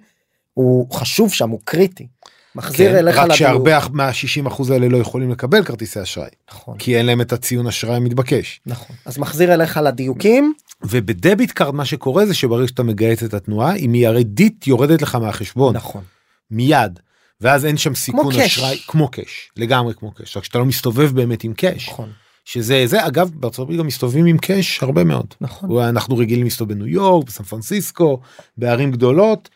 הוא 0.54 0.92
חשוב 0.92 1.34
שם 1.34 1.50
הוא 1.50 1.60
קריטי. 1.64 2.08
מחזיר 2.56 2.92
כן, 2.92 2.98
אליך 2.98 3.18
רק. 3.18 3.34
שהרבה 3.34 3.80
מה-60 3.92 4.48
אחוז 4.48 4.70
האלה 4.70 4.88
לא 4.88 4.98
יכולים 4.98 5.32
לקבל 5.32 5.64
כרטיסי 5.64 6.02
אשראי 6.02 6.30
נכון. 6.52 6.78
כי 6.78 6.98
אין 6.98 7.06
להם 7.06 7.22
את 7.22 7.34
הציון 7.34 7.68
אשראי 7.68 7.96
המתבקש. 7.96 8.62
נכון. 8.66 8.96
אז 9.06 9.18
מחזיר 9.18 9.54
אליך 9.54 9.80
לדיוקים. 9.84 10.54
וב 10.84 11.03
debit 11.03 11.52
card 11.52 11.76
מה 11.76 11.86
שקורה 11.86 12.26
זה 12.26 12.34
שברגע 12.34 12.68
שאתה 12.68 12.84
מגייס 12.84 13.24
את 13.24 13.34
התנועה 13.34 13.72
היא 13.72 13.90
מיידית 13.90 14.68
יורדת 14.68 15.02
לך 15.02 15.16
מהחשבון. 15.16 15.76
נכון. 15.76 16.04
מיד. 16.52 17.00
ואז 17.42 17.66
אין 17.66 17.78
שם 17.78 17.96
סיכון 17.96 18.34
cash. 18.34 18.58
אשראי 18.58 18.78
כמו 18.88 19.08
cash. 19.08 19.52
לגמרי 19.58 19.94
כמו 19.94 20.12
cash. 20.12 20.38
רק 20.38 20.44
שאתה 20.44 20.60
לא 20.60 20.66
מסתובב 20.66 21.12
באמת 21.16 21.44
עם 21.44 21.54
cash. 21.54 21.90
נכון. 21.90 22.10
שזה 22.46 22.84
זה 22.88 23.08
אגב 23.08 23.32
בארצות 23.34 23.64
הברית 23.64 23.80
גם 23.80 23.88
מסתובבים 23.88 24.26
עם 24.26 24.38
cash 24.38 24.84
הרבה 24.84 25.04
מאוד. 25.04 25.34
נכון. 25.42 25.84
אנחנו 25.84 26.18
רגילים 26.18 26.44
להסתובב 26.44 26.74
בניו 26.74 26.88
יורק 26.88 27.28
בסן 27.28 27.44
פרנסיסקו 27.44 28.20
בערים 28.58 28.92
גדולות 28.92 29.50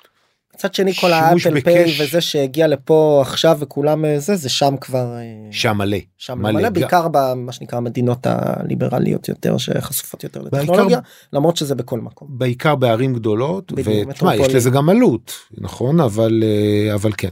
מצד 0.56 0.74
שני 0.74 0.94
כל 0.94 1.14
האפל 1.14 1.62
פיי. 1.62 1.96
וזה 2.00 2.22
שהגיע 2.22 2.68
לפה 2.68 3.20
עכשיו 3.22 3.58
וכולם 3.60 4.06
אה, 4.06 4.20
זה 4.20 4.36
זה 4.36 4.50
שם 4.50 4.76
כבר 4.82 5.16
אה, 5.18 5.22
שם 5.52 5.78
מלא 5.78 5.98
שם 6.18 6.40
מלא. 6.42 6.52
מלא 6.52 6.70
בעיקר 6.70 7.08
במה 7.12 7.52
שנקרא 7.52 7.78
המדינות 7.78 8.28
הליברליות 8.30 9.30
יותר 9.30 9.58
שחשופות 9.58 10.24
יותר 10.24 10.42
לטכנולוגיה 10.42 11.00
למרות 11.34 11.58
שזה 11.58 11.76
בכל 11.76 12.00
מקום. 12.00 12.28
בעיקר 12.32 12.76
בערים 12.76 13.14
גדולות 13.14 13.74
ותשמע 13.76 14.36
יש. 14.36 14.54
לזה 14.56 14.70
גם 14.70 14.90
עלות 14.90 15.32
נכון 15.58 16.00
אבל 16.00 16.44
אה, 16.44 16.94
אבל 16.96 17.12
כן 17.18 17.30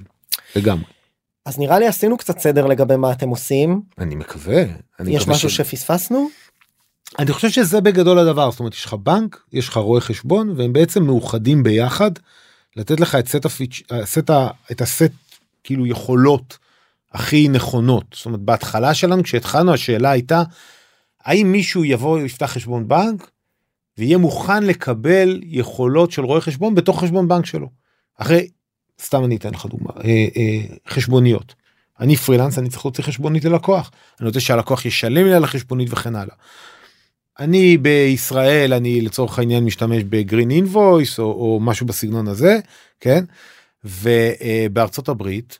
לגמרי 0.55 0.83
אז 1.45 1.59
נראה 1.59 1.79
לי 1.79 1.87
עשינו 1.87 2.17
קצת 2.17 2.39
סדר 2.39 2.65
לגבי 2.65 2.95
מה 2.95 3.11
אתם 3.11 3.29
עושים 3.29 3.81
אני 3.99 4.15
מקווה 4.15 4.63
אני 4.99 5.15
יש 5.15 5.21
מקווה 5.21 5.35
משהו 5.35 5.49
ש- 5.49 5.57
שפספסנו 5.57 6.27
אני 7.19 7.31
חושב 7.33 7.49
שזה 7.49 7.81
בגדול 7.81 8.19
הדבר 8.19 8.51
זאת 8.51 8.59
אומרת 8.59 8.73
יש 8.73 8.85
לך 8.85 8.93
בנק 8.93 9.39
יש 9.53 9.69
לך 9.69 9.77
רואה 9.77 10.01
חשבון 10.01 10.53
והם 10.57 10.73
בעצם 10.73 11.03
מאוחדים 11.03 11.63
ביחד 11.63 12.11
לתת 12.75 12.99
לך 12.99 13.15
את 13.15 13.27
סט 13.27 13.45
הפיץ' 13.45 13.81
הסט 13.89 14.29
ה- 14.29 14.49
את 14.71 14.81
הסט 14.81 15.11
כאילו 15.63 15.87
יכולות 15.87 16.57
הכי 17.11 17.47
נכונות 17.47 18.05
זאת 18.15 18.25
אומרת 18.25 18.39
בהתחלה 18.39 18.93
שלנו 18.93 19.23
כשהתחלנו 19.23 19.73
השאלה 19.73 20.11
הייתה 20.11 20.43
האם 21.23 21.51
מישהו 21.51 21.85
יבוא 21.85 22.19
יפתח 22.19 22.45
חשבון 22.45 22.87
בנק 22.87 23.31
ויהיה 23.97 24.17
מוכן 24.17 24.63
לקבל 24.63 25.39
יכולות 25.43 26.11
של 26.11 26.21
רואה 26.25 26.41
חשבון 26.41 26.75
בתוך 26.75 27.03
חשבון 27.03 27.27
בנק 27.27 27.45
שלו 27.45 27.69
אחרי 28.17 28.47
סתם 29.01 29.25
אני 29.25 29.35
אתן 29.35 29.53
לך 29.53 29.65
דוגמה 29.65 29.89
אה, 30.03 30.09
אה, 30.37 30.75
חשבוניות. 30.87 31.55
אני 31.99 32.15
פרילנס 32.15 32.59
אני 32.59 32.69
צריך 32.69 32.85
להוציא 32.85 33.03
חשבונית 33.03 33.45
ללקוח 33.45 33.91
אני 34.19 34.27
רוצה 34.27 34.39
שהלקוח 34.39 34.85
ישלם 34.85 35.25
לי 35.25 35.33
על 35.33 35.43
החשבונית 35.43 35.87
וכן 35.91 36.15
הלאה. 36.15 36.35
אני 37.39 37.77
בישראל 37.77 38.73
אני 38.73 39.01
לצורך 39.01 39.39
העניין 39.39 39.65
משתמש 39.65 40.03
בגרין 40.03 40.51
אינבויס 40.51 41.19
או, 41.19 41.23
או 41.23 41.59
משהו 41.61 41.85
בסגנון 41.85 42.27
הזה 42.27 42.59
כן 42.99 43.23
ובארצות 43.83 45.09
הברית 45.09 45.59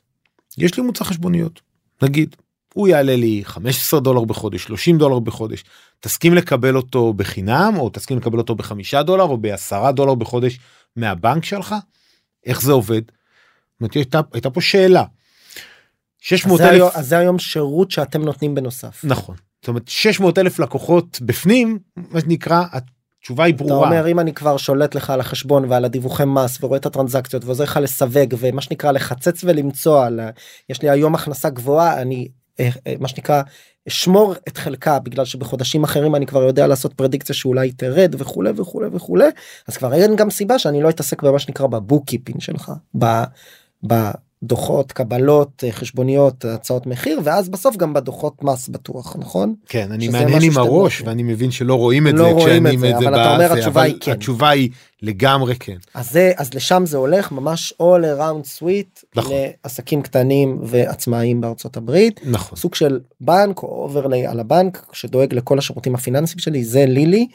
יש 0.58 0.76
לי 0.76 0.82
מוצר 0.82 1.04
חשבוניות 1.04 1.60
נגיד 2.02 2.36
הוא 2.74 2.88
יעלה 2.88 3.16
לי 3.16 3.40
15 3.44 4.00
דולר 4.00 4.24
בחודש 4.24 4.62
30 4.62 4.98
דולר 4.98 5.18
בחודש 5.18 5.64
תסכים 6.00 6.34
לקבל 6.34 6.76
אותו 6.76 7.12
בחינם 7.12 7.74
או 7.78 7.90
תסכים 7.90 8.16
לקבל 8.18 8.38
אותו 8.38 8.54
בחמישה 8.54 9.02
דולר 9.02 9.24
או 9.24 9.36
בעשרה 9.36 9.92
דולר 9.92 10.14
בחודש 10.14 10.58
מהבנק 10.96 11.44
שלך 11.44 11.74
איך 12.46 12.62
זה 12.62 12.72
עובד. 12.72 13.02
זאת 13.04 13.80
אומרת, 13.80 13.94
הייתה, 13.94 14.20
הייתה 14.32 14.50
פה 14.50 14.60
שאלה. 14.60 15.00
אז 15.00 15.06
600 16.20 16.58
זה, 16.58 16.70
היום, 16.70 16.88
אלף 16.88 16.96
אז 16.96 17.08
זה 17.08 17.18
היום 17.18 17.38
שירות 17.38 17.90
שאתם 17.90 18.22
נותנים 18.22 18.54
בנוסף. 18.54 19.04
נכון 19.04 19.36
זאת 19.64 19.68
אומרת 19.68 19.88
600 19.88 20.38
אלף 20.38 20.58
לקוחות 20.58 21.18
בפנים 21.22 21.78
מה 21.96 22.20
שנקרא 22.20 22.64
התשובה 22.72 23.44
היא 23.44 23.54
אתה 23.54 23.64
ברורה. 23.64 23.88
אומר 23.88 24.08
אם 24.08 24.20
אני 24.20 24.32
כבר 24.32 24.56
שולט 24.56 24.94
לך 24.94 25.10
על 25.10 25.20
החשבון 25.20 25.64
ועל 25.68 25.84
הדיווחי 25.84 26.24
מס 26.26 26.58
ורואה 26.62 26.78
את 26.78 26.86
הטרנזקציות 26.86 27.44
ועוזר 27.44 27.64
לך 27.64 27.78
לסווג 27.82 28.34
ומה 28.38 28.60
שנקרא 28.60 28.92
לחצץ 28.92 29.44
ולמצוא 29.44 30.04
על 30.04 30.20
יש 30.70 30.82
לי 30.82 30.90
היום 30.90 31.14
הכנסה 31.14 31.50
גבוהה 31.50 32.02
אני 32.02 32.28
אה, 32.60 32.68
אה, 32.86 32.94
מה 33.00 33.08
שנקרא 33.08 33.42
אשמור 33.88 34.34
את 34.48 34.56
חלקה 34.56 34.98
בגלל 34.98 35.24
שבחודשים 35.24 35.84
אחרים 35.84 36.14
אני 36.14 36.26
כבר 36.26 36.42
יודע 36.42 36.66
לעשות 36.66 36.92
פרדיקציה 36.92 37.34
שאולי 37.34 37.72
תרד 37.72 38.14
וכולי 38.18 38.50
וכולי 38.56 38.88
וכולי 38.92 39.28
אז 39.68 39.76
כבר 39.76 39.94
אין 39.94 40.16
גם 40.16 40.30
סיבה 40.30 40.58
שאני 40.58 40.82
לא 40.82 40.88
אתעסק 40.88 41.22
במה 41.22 41.38
שנקרא 41.38 41.66
ב 41.66 42.04
bookkeeping 42.06 42.40
שלך. 42.40 42.72
ב- 43.86 44.10
בדוחות 44.44 44.92
קבלות 44.92 45.64
אה, 45.66 45.72
חשבוניות 45.72 46.44
הצעות 46.44 46.86
מחיר 46.86 47.20
ואז 47.24 47.48
בסוף 47.48 47.76
גם 47.76 47.92
בדוחות 47.92 48.44
מס 48.44 48.68
בטוח 48.68 49.16
נכון 49.18 49.54
כן 49.68 49.92
אני 49.92 50.08
מהנהן 50.08 50.36
משהו 50.36 50.50
עם 50.50 50.56
לא 50.56 50.62
הראש 50.62 50.92
עושים. 50.92 51.06
ואני 51.06 51.22
מבין 51.22 51.50
שלא 51.50 51.74
רואים 51.74 52.08
את 52.08 52.12
לא 52.12 52.18
זה 52.18 52.30
רואים 52.30 52.66
כשאני 52.66 52.74
את 52.74 52.80
זה, 52.80 52.96
אבל 52.96 53.14
אתה 53.14 53.34
אומר, 53.34 53.48
בזה, 53.50 53.58
התשובה 53.58 53.82
היא 53.82 53.94
כן. 54.00 54.12
התשובה 54.12 54.50
היא 54.50 54.70
לגמרי 55.02 55.54
כן 55.56 55.76
אז 55.94 56.10
זה 56.10 56.32
אז 56.36 56.54
לשם 56.54 56.82
זה 56.86 56.96
הולך 56.96 57.32
ממש 57.32 57.74
all 57.82 58.18
around 58.18 58.60
suite 58.60 59.04
נכון. 59.16 59.32
לעסקים 59.64 60.02
קטנים 60.02 60.58
ועצמאיים 60.62 61.40
בארצות 61.40 61.76
הברית 61.76 62.20
נכון 62.24 62.58
סוג 62.58 62.74
של 62.74 63.00
בנק 63.20 63.62
או 63.62 63.68
overlay 63.68 64.26
על 64.26 64.40
הבנק 64.40 64.86
שדואג 64.92 65.34
לכל 65.34 65.58
השירותים 65.58 65.94
הפיננסיים 65.94 66.38
שלי 66.38 66.64
זה 66.64 66.86
לילי. 66.86 67.28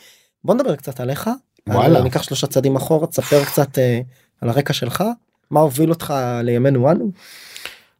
בוא 0.43 0.53
נדבר 0.53 0.75
קצת 0.75 0.99
עליך. 0.99 1.29
וואלה. 1.67 1.99
אני 1.99 2.09
אקח 2.09 2.23
שלושה 2.23 2.47
צעדים 2.47 2.75
אחורה 2.75 3.07
תספר 3.07 3.45
קצת 3.45 3.79
אה, 3.79 4.01
על 4.41 4.49
הרקע 4.49 4.73
שלך 4.73 5.03
מה 5.51 5.59
הוביל 5.59 5.89
אותך 5.89 6.13
לימינו 6.43 6.91
אנו. 6.91 7.11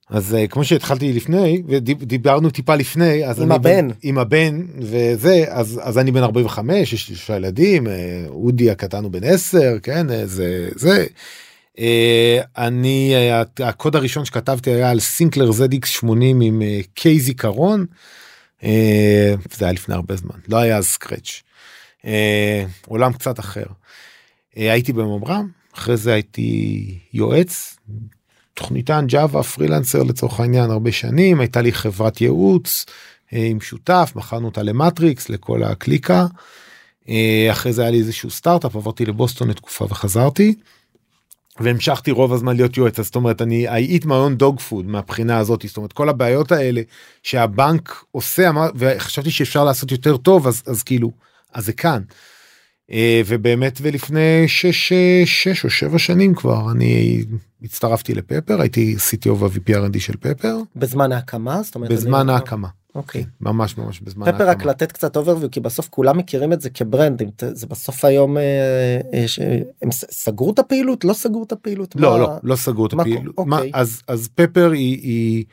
אז 0.10 0.36
אה, 0.36 0.48
כמו 0.48 0.64
שהתחלתי 0.64 1.14
לפני 1.14 1.62
ודיברנו 1.68 2.50
טיפה 2.50 2.76
לפני 2.76 3.26
אז 3.26 3.40
עם 3.42 3.46
אני 3.52 3.56
הבן. 3.56 3.88
בן- 3.88 3.94
עם 4.04 4.18
הבן 4.18 4.66
וזה 4.80 5.44
אז 5.50 5.80
אז 5.84 5.98
אני 5.98 6.12
בן 6.12 6.24
45 6.24 6.94
יש 6.94 7.10
לי 7.10 7.16
שלושה 7.16 7.36
ילדים 7.36 7.88
אה, 7.88 7.94
אודי 8.28 8.72
הקטן 8.72 9.04
הוא 9.04 9.12
בן 9.12 9.24
10 9.24 9.60
כן 9.84 10.10
אה, 10.12 10.26
זה 10.26 10.70
זה. 10.76 11.06
אני 12.58 13.14
הקוד 13.60 13.96
הראשון 13.96 14.26
שכתבתי 14.26 14.70
היה 14.72 14.90
על 14.92 15.00
סינקלר 15.00 15.50
ZX 15.50 15.86
80 15.86 16.42
עם 16.42 16.62
קיי 16.94 17.20
זיכרון. 17.20 17.86
זה 19.54 19.66
היה 19.66 19.72
לפני 19.72 19.96
הרבה 19.96 20.16
זמן 20.16 20.36
לא 20.48 20.58
היה 20.58 20.78
אז 20.78 20.86
סקרץ'. 20.86 21.42
עולם 22.88 23.14
קצת 23.14 23.40
אחר. 23.40 23.64
הייתי 24.56 24.94
בממר"ם 24.94 25.48
אחרי 25.80 25.98
זה 25.98 26.14
הייתי 26.14 27.00
יועץ 27.14 27.78
תוכניתן 28.54 29.06
ג'אווה 29.08 29.44
פרילנסר 29.44 30.04
לצורך 30.04 30.40
העניין 30.40 30.72
הרבה 30.72 30.92
שנים 30.92 31.40
הייתה 31.40 31.62
לי 31.62 31.72
חברת 31.72 32.22
ייעוץ 32.22 32.86
אה, 33.34 33.46
עם 33.46 33.62
שותף 33.62 34.12
מכרנו 34.16 34.46
אותה 34.46 34.64
למטריקס 34.64 35.30
לכל 35.30 35.64
הקליקה. 35.64 36.26
אה, 37.10 37.48
אחרי 37.52 37.74
זה 37.74 37.82
היה 37.82 37.92
לי 37.92 37.98
איזשהו 37.98 38.30
סטארט-אפ 38.30 38.76
עברתי 38.76 39.06
לבוסטון 39.06 39.50
לתקופה 39.50 39.86
וחזרתי. 39.86 40.56
והמשכתי 41.60 42.12
רוב 42.12 42.34
הזמן 42.34 42.56
להיות 42.56 42.78
יועץ 42.78 43.00
אז 43.00 43.06
זאת 43.06 43.16
אומרת 43.16 43.42
אני 43.42 43.70
I 43.70 44.02
eat 44.02 44.04
my 44.04 44.08
own 44.08 44.42
dog 44.42 44.62
food 44.70 44.84
מהבחינה 44.84 45.38
הזאת 45.38 45.66
זאת 45.68 45.78
אומרת 45.78 45.94
כל 45.94 46.10
הבעיות 46.10 46.52
האלה 46.52 46.82
שהבנק 47.24 48.04
עושה 48.12 48.50
אמר, 48.50 48.70
וחשבתי 48.76 49.32
שאפשר 49.32 49.64
לעשות 49.64 49.92
יותר 49.92 50.18
טוב 50.18 50.48
אז 50.48 50.64
אז 50.66 50.84
כאילו 50.84 51.12
אז 51.54 51.66
זה 51.66 51.74
כאן. 51.74 52.02
אה, 52.92 53.22
ובאמת 53.26 53.80
ולפני 53.82 54.44
שש, 54.48 54.92
אה, 54.92 55.22
שש 55.26 55.66
או 55.66 55.70
שבע 55.70 55.98
שנים 56.00 56.36
כבר 56.36 56.72
אני 56.72 57.24
הצטרפתי 57.64 58.14
לפפר 58.14 58.62
הייתי 58.62 58.96
CTO 58.98 59.30
ו-VP 59.30 59.70
R&D 59.76 60.00
של 60.00 60.14
פפר. 60.20 60.58
בזמן 60.76 61.12
ההקמה? 61.12 61.62
זאת 61.64 61.76
אומרת 61.76 61.92
בזמן 61.92 62.20
אני- 62.20 62.32
ההקמה. 62.32 62.68
אוקיי. 62.96 63.26
ממש 63.42 63.78
ממש 63.78 64.00
בזמן 64.02 64.26
פפר 64.32 64.44
רק 64.44 64.48
ההקמה. 64.58 64.72
לתת 64.72 64.92
קצת 64.92 65.18
overview 65.18 65.52
כי 65.52 65.60
בסוף 65.60 65.88
כולם 65.90 66.18
מכירים 66.18 66.54
את 66.54 66.62
זה 66.62 66.70
כ 66.70 66.85
brand 66.85 67.22
זה 67.54 67.68
בסוף 67.68 68.06
היום 68.06 68.38
אה, 68.38 69.28
ש- 69.28 69.40
הם 69.82 69.92
סגרו 69.92 70.52
את 70.52 70.60
הפעילות? 70.60 71.06
לא 71.06 71.14
סגרו 71.14 71.44
את 71.44 71.52
הפעילות? 71.52 71.96
לא 71.96 72.12
מה- 72.12 72.18
לא 72.18 72.30
לא 72.44 72.56
סגרו 72.56 72.86
את 72.86 72.94
הפעילות 72.94 73.38
אוקיי. 73.38 73.50
מה- 73.50 73.62
אז 73.74 74.02
אז 74.08 74.30
פפר 74.36 74.72
היא, 74.72 74.98
היא 75.02 75.46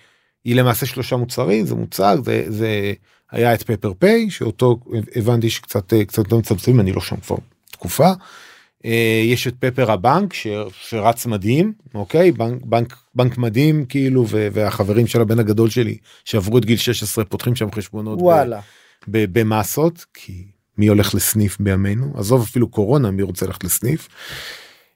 היא 0.45 0.57
למעשה 0.57 0.87
שלושה 0.87 1.17
מוצרים 1.17 1.67
זה 1.67 1.75
מוצג 1.75 2.17
זה 2.25 2.45
זה 2.49 2.93
היה 3.33 3.55
את 3.55 3.63
פפר 3.63 3.93
פיי 3.99 4.31
שאותו 4.31 4.81
הבנתי 5.17 5.51
שקצת 5.51 5.93
אה, 5.93 6.05
קצת 6.05 6.33
לא 6.33 6.39
מצמצמים 6.39 6.81
אני 6.81 6.93
לא 6.93 7.01
שם 7.01 7.17
כבר 7.17 7.37
תקופה. 7.73 8.11
אה, 8.85 9.23
יש 9.25 9.47
את 9.47 9.55
פפר 9.59 9.91
הבנק 9.91 10.33
ש- 10.35 10.47
שרץ 10.81 11.27
מדהים 11.27 11.73
אוקיי 11.95 12.33
בנק 12.33 12.63
בנק 12.65 12.97
בנק 13.15 13.39
מדהים 13.39 13.85
כאילו 13.85 14.25
ו- 14.29 14.49
והחברים 14.53 15.07
של 15.07 15.21
הבן 15.21 15.39
הגדול 15.39 15.71
שלי 15.71 15.97
שעברו 16.25 16.59
את 16.59 16.65
גיל 16.65 16.77
16 16.77 17.25
פותחים 17.25 17.57
שם 17.57 17.71
חשבונות 17.73 18.19
ב- 18.19 18.23
וואלה 18.23 18.61
ב- 19.09 19.39
במסות 19.39 20.05
כי 20.15 20.45
מי 20.79 20.87
הולך 20.87 21.15
לסניף 21.15 21.57
בימינו 21.61 22.13
עזוב 22.17 22.43
אפילו 22.43 22.69
קורונה 22.69 23.11
מי 23.11 23.23
רוצה 23.23 23.47
ללכת 23.47 23.65
לסניף. 23.65 24.09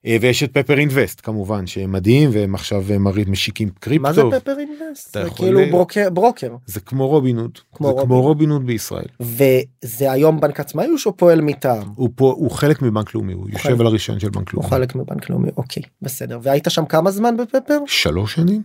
אה, 0.07 0.17
ויש 0.21 0.43
את 0.43 0.51
פפר 0.53 0.79
אינבסט 0.79 1.21
כמובן 1.25 1.67
שהם 1.67 1.93
מדהים 1.93 2.31
והם 2.33 2.55
עכשיו 2.55 2.85
אה, 2.91 2.99
מראים 2.99 3.33
משיקים 3.33 3.69
קריפטו 3.81 4.03
מה 4.03 4.13
זה 4.13 4.41
פפר 4.41 4.57
אינבסט? 4.59 5.11
אתה 5.11 5.25
זה 5.25 5.31
כאילו 5.31 5.61
ל- 5.61 5.71
ברוקר 5.71 6.11
ברוקר 6.11 6.57
זה 6.67 6.81
כמו 6.81 7.09
רובין 7.09 7.39
הוד 7.39 7.59
כמו 7.75 7.87
זה 7.87 7.93
רובין. 7.93 8.07
כמו 8.07 8.21
רובין 8.23 8.51
הוד 8.51 8.67
בישראל 8.67 9.05
וזה 9.21 10.13
היום 10.13 10.41
בנק 10.41 10.61
עצמאי 10.61 10.87
או 10.91 10.99
שהוא 10.99 11.15
פועל 11.17 11.41
מטעם? 11.41 11.89
הוא 11.95 12.09
פה 12.15 12.35
הוא 12.37 12.51
חלק 12.51 12.83
מבנק 12.83 13.15
לאומי 13.15 13.33
הוא 13.33 13.47
יושב 13.51 13.59
חלק. 13.69 13.81
על 13.81 13.87
הרישיון 13.87 14.21
של 14.21 14.29
בנק 14.31 14.49
הוא 14.51 14.63
לאומי 14.63 14.71
חלק 14.71 14.95
מבנק 14.95 15.31
לאומי 15.31 15.49
אוקיי 15.57 15.83
בסדר 16.03 16.39
והיית 16.43 16.65
שם 16.69 16.85
כמה 16.85 17.11
זמן 17.11 17.37
בפפר? 17.37 17.79
שלוש 17.87 18.35
שנים 18.35 18.63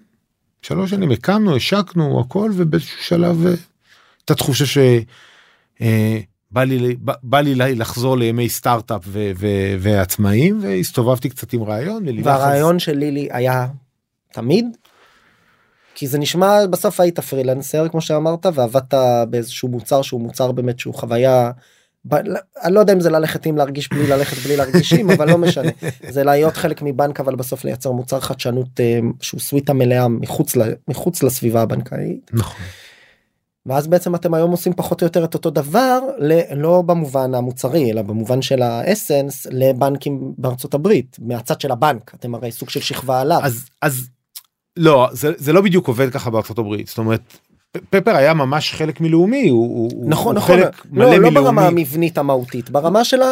שלוש 0.61 0.89
שנים 0.89 1.11
הקמנו 1.11 1.55
השקנו 1.55 2.19
הכל 2.19 2.51
ובאיזשהו 2.53 3.03
שלב 3.03 3.45
הייתה 3.45 4.35
תחושה 4.35 4.65
ש. 4.65 4.77
אה, 5.81 6.19
בא 6.55 6.63
לי 6.63 6.95
בא, 6.95 7.13
בא 7.23 7.39
לי 7.39 7.55
לחזור 7.75 8.17
לימי 8.17 8.49
סטארט-אפ 8.49 9.01
ו- 9.07 9.31
ו- 9.35 9.75
ועצמאים 9.79 10.59
והסתובבתי 10.63 11.29
קצת 11.29 11.53
עם 11.53 11.63
רעיון. 11.63 12.05
והרעיון 12.23 12.79
של 12.79 12.97
לילי 12.97 13.27
היה 13.31 13.67
תמיד? 14.31 14.65
כי 15.95 16.07
זה 16.07 16.19
נשמע 16.19 16.65
בסוף 16.65 16.99
היית 16.99 17.19
פרילנסר 17.19 17.87
כמו 17.87 18.01
שאמרת 18.01 18.45
ועבדת 18.53 18.93
באיזשהו 19.29 19.69
מוצר 19.69 20.01
שהוא 20.01 20.21
מוצר 20.21 20.51
באמת 20.51 20.79
שהוא 20.79 20.93
חוויה. 20.93 21.51
ב- 22.05 22.15
אני 22.63 22.73
לא 22.73 22.79
יודע 22.79 22.93
אם 22.93 22.99
זה 22.99 23.09
ללכת 23.09 23.45
עם 23.45 23.57
להרגיש 23.57 23.89
בלי 23.89 24.07
ללכת 24.07 24.37
בלי 24.45 24.57
להרגיש 24.57 24.93
עם 24.93 25.09
אבל 25.11 25.27
לא 25.29 25.37
משנה 25.37 25.71
זה 26.09 26.23
להיות 26.23 26.57
חלק 26.57 26.81
מבנק 26.81 27.19
אבל 27.19 27.35
בסוף 27.35 27.65
לייצר 27.65 27.91
מוצר 27.91 28.19
חדשנות 28.19 28.79
אה, 28.79 28.99
שהוא 29.21 29.39
סוויטה 29.41 29.73
מלאה 29.73 30.07
מחוץ 30.07 30.55
ל- 30.55 30.73
מחוץ 30.87 31.23
לסביבה 31.23 31.61
הבנקאית 31.61 32.31
נכון. 32.33 32.61
ואז 33.65 33.87
בעצם 33.87 34.15
אתם 34.15 34.33
היום 34.33 34.51
עושים 34.51 34.73
פחות 34.73 35.01
או 35.01 35.05
יותר 35.07 35.23
את 35.23 35.33
אותו 35.33 35.49
דבר 35.49 35.99
ל- 36.17 36.61
לא 36.61 36.81
במובן 36.81 37.35
המוצרי 37.35 37.91
אלא 37.91 38.01
במובן 38.01 38.41
של 38.41 38.61
האסנס 38.61 39.47
לבנקים 39.51 40.33
בארצות 40.37 40.73
הברית 40.73 41.17
מהצד 41.21 41.61
של 41.61 41.71
הבנק 41.71 42.11
אתם 42.15 42.35
הרי 42.35 42.51
סוג 42.51 42.69
של 42.69 42.79
שכבה 42.79 43.21
עליו. 43.21 43.39
אז 43.43 43.65
אז 43.81 44.09
לא 44.77 45.09
זה, 45.11 45.31
זה 45.37 45.53
לא 45.53 45.61
בדיוק 45.61 45.87
עובד 45.87 46.09
ככה 46.11 46.29
בארצות 46.29 46.59
הברית 46.59 46.87
זאת 46.87 46.97
אומרת 46.97 47.21
פפר 47.89 48.15
היה 48.15 48.33
ממש 48.33 48.73
חלק 48.73 49.01
מלאומי 49.01 49.49
הוא, 49.49 49.91
נכון 50.07 50.35
הוא 50.35 50.43
נכון 50.43 50.57
חלק 50.57 50.85
לא, 50.85 50.91
מלא 50.91 51.05
לא 51.05 51.17
מלאומי. 51.19 51.35
ברמה 51.35 51.67
המבנית 51.67 52.17
המהותית 52.17 52.69
ברמה 52.69 53.03
של 53.03 53.21
ה... 53.21 53.25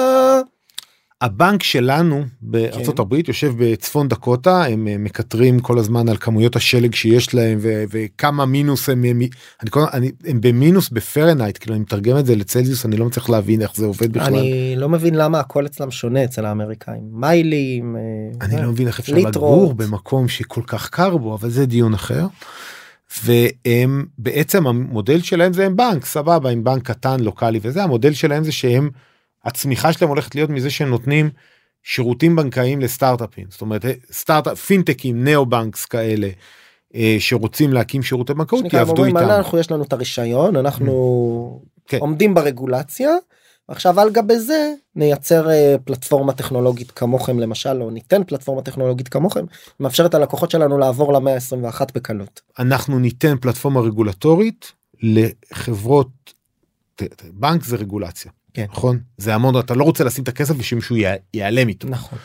הבנק 1.24 1.64
שלנו 1.64 2.24
בארצות 2.42 2.96
כן. 2.96 3.02
הברית 3.02 3.28
יושב 3.28 3.54
בצפון 3.58 4.08
דקוטה 4.08 4.66
הם 4.66 4.88
אה, 4.88 4.98
מקטרים 4.98 5.60
כל 5.60 5.80
הזמן 5.80 6.10
על 6.10 6.18
כמויות 6.18 6.56
השלג 6.56 6.96
שיש 6.96 7.34
להם 7.34 7.58
ו- 7.62 7.84
וכמה 7.92 8.46
מינוס 8.46 8.90
הם 8.90 9.04
הם, 9.04 9.20
אני, 9.62 9.70
אני, 9.94 10.12
הם 10.26 10.42
במינוס 10.42 10.90
בפרנהייט 10.90 11.58
כאילו 11.58 11.76
אני 11.76 11.82
מתרגם 11.82 12.18
את 12.18 12.26
זה 12.26 12.36
לצלזיוס 12.36 12.86
אני 12.86 12.98
לא 12.98 13.06
מצליח 13.06 13.30
להבין 13.30 13.62
איך 13.62 13.72
זה 13.76 13.86
עובד 13.86 14.14
בכלל. 14.14 14.36
אני 14.36 14.74
לא 14.78 14.90
מבין 14.90 15.16
למה 15.16 15.40
הכל 15.40 15.66
אצלם 15.66 15.92
שונה 15.92 16.24
אצל 16.24 16.46
האמריקאים 16.46 17.04
מיילים. 17.12 17.96
אה, 17.96 18.46
אני 18.46 18.62
לא 18.62 18.72
מבין 18.72 18.88
איך 18.88 19.00
אפשר. 19.00 19.16
לגור 19.16 19.74
במקום 19.74 20.28
שכל 20.28 20.62
כך 20.68 20.90
קר 20.90 21.18
בו 21.18 21.36
אבל 21.36 21.50
זה 21.50 21.66
דיון 21.66 21.94
אחר. 21.94 22.26
והם 23.24 24.06
בעצם 24.18 24.68
המודל 24.68 25.22
שלהם 25.22 25.54
זה 25.54 25.66
הם 25.66 25.76
בנק 25.76 26.06
סבבה 26.06 26.50
עם 26.50 26.64
בנק 26.64 26.84
קטן 26.84 27.20
לוקאלי 27.20 27.60
וזה 27.62 27.84
המודל 27.84 28.14
שלהם 28.14 28.44
זה 28.44 28.52
שהם 28.52 28.90
הצמיחה 29.46 29.94
שלהם 29.94 30.10
הולכת 30.10 30.36
להיות 30.36 30.50
מזה 30.50 30.70
שהם 30.70 30.90
נותנים 30.90 31.30
שירותים 31.84 32.36
בנקאיים 32.36 32.82
לסטארט-אפים 32.82 33.48
זאת 33.50 33.62
אומרת 33.62 33.86
סטארט-אפ 34.12 34.60
פינטקים 34.60 35.24
neo 35.24 35.46
banks 35.46 35.86
כאלה 35.86 36.28
אה, 36.96 37.16
שרוצים 37.20 37.74
להקים 37.74 38.04
שירותי 38.04 38.34
בנקאות 38.34 38.74
יעבדו 38.74 39.06
איתם. 39.06 39.18
אנחנו 39.18 39.60
יש 39.60 39.72
לנו 39.72 39.84
את 39.84 39.94
הרישיון 39.94 40.56
אנחנו 40.56 41.62
כן. 41.88 41.98
עומדים 41.98 42.34
ברגולציה. 42.34 43.10
עכשיו 43.68 44.00
על 44.00 44.10
גבי 44.10 44.40
זה 44.40 44.74
נייצר 44.96 45.50
אה, 45.50 45.76
פלטפורמה 45.86 46.34
טכנולוגית 46.34 46.92
כמוכם 46.92 47.40
למשל 47.40 47.82
או 47.82 47.90
ניתן 47.90 48.24
פלטפורמה 48.24 48.62
טכנולוגית 48.62 49.08
כמוכם 49.08 49.46
מאפשרת 49.80 50.14
ללקוחות 50.14 50.52
שלנו 50.52 50.78
לעבור 50.78 51.14
למאה 51.14 51.34
ה-21 51.34 51.82
בקלות. 51.96 52.42
אנחנו 52.60 53.00
ניתן 53.00 53.38
פלטפורמה 53.42 53.80
רגולטורית 53.80 54.72
לחברות 55.02 56.34
בנק 57.34 57.64
זה 57.64 57.76
רגולציה 57.76 58.32
כן. 58.54 58.66
נכון 58.72 59.00
זה 59.18 59.36
המון 59.36 59.60
אתה 59.60 59.74
לא 59.74 59.84
רוצה 59.84 60.04
לשים 60.04 60.24
את 60.24 60.28
הכסף 60.28 60.56
ושמישהו 60.58 60.96
יע- 60.96 61.16
ייעלם 61.34 61.68
איתו 61.68 61.88
נכון. 61.90 62.20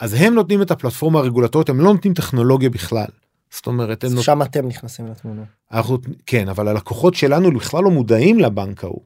אז 0.00 0.14
הם 0.14 0.34
נותנים 0.34 0.62
את 0.62 0.70
הפלטפורמה 0.70 1.18
הרגולטורית 1.18 1.68
הם 1.68 1.80
לא 1.80 1.92
נותנים 1.92 2.14
טכנולוגיה 2.14 2.70
בכלל. 2.70 3.06
זאת 3.50 3.66
אומרת 3.66 4.04
הם 4.04 4.08
אז 4.10 4.14
נות... 4.14 4.24
שם 4.24 4.42
אתם 4.42 4.68
נכנסים 4.68 5.06
לתמונה. 5.06 5.42
אנחנו 5.72 5.98
כן 6.26 6.48
אבל 6.48 6.68
הלקוחות 6.68 7.14
שלנו 7.14 7.50
בכלל 7.54 7.84
לא 7.84 7.90
מודעים 7.90 8.38
לבנק 8.38 8.84
ההוא 8.84 9.00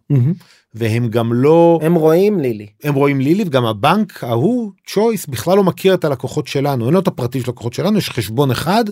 והם 0.75 1.09
גם 1.09 1.33
לא 1.33 1.79
הם 1.83 1.95
רואים 1.95 2.41
לילי. 2.41 2.67
הם 2.85 2.95
רואים 2.95 3.21
לילי 3.21 3.45
וגם 3.47 3.65
הבנק 3.65 4.25
ההוא 4.25 4.73
צ'ויס 4.87 5.27
בכלל 5.27 5.57
לא 5.57 5.65
מכיר 5.65 5.95
את 5.95 6.05
הלקוחות 6.05 6.47
שלנו 6.47 6.87
אין 6.87 6.95
לו 6.95 7.01
את 7.01 7.09
הפרטים 7.09 7.41
של 7.43 7.51
הלקוחות 7.51 7.73
שלנו 7.73 7.99
יש 7.99 8.11
חשבון 8.11 8.51
אחד. 8.51 8.85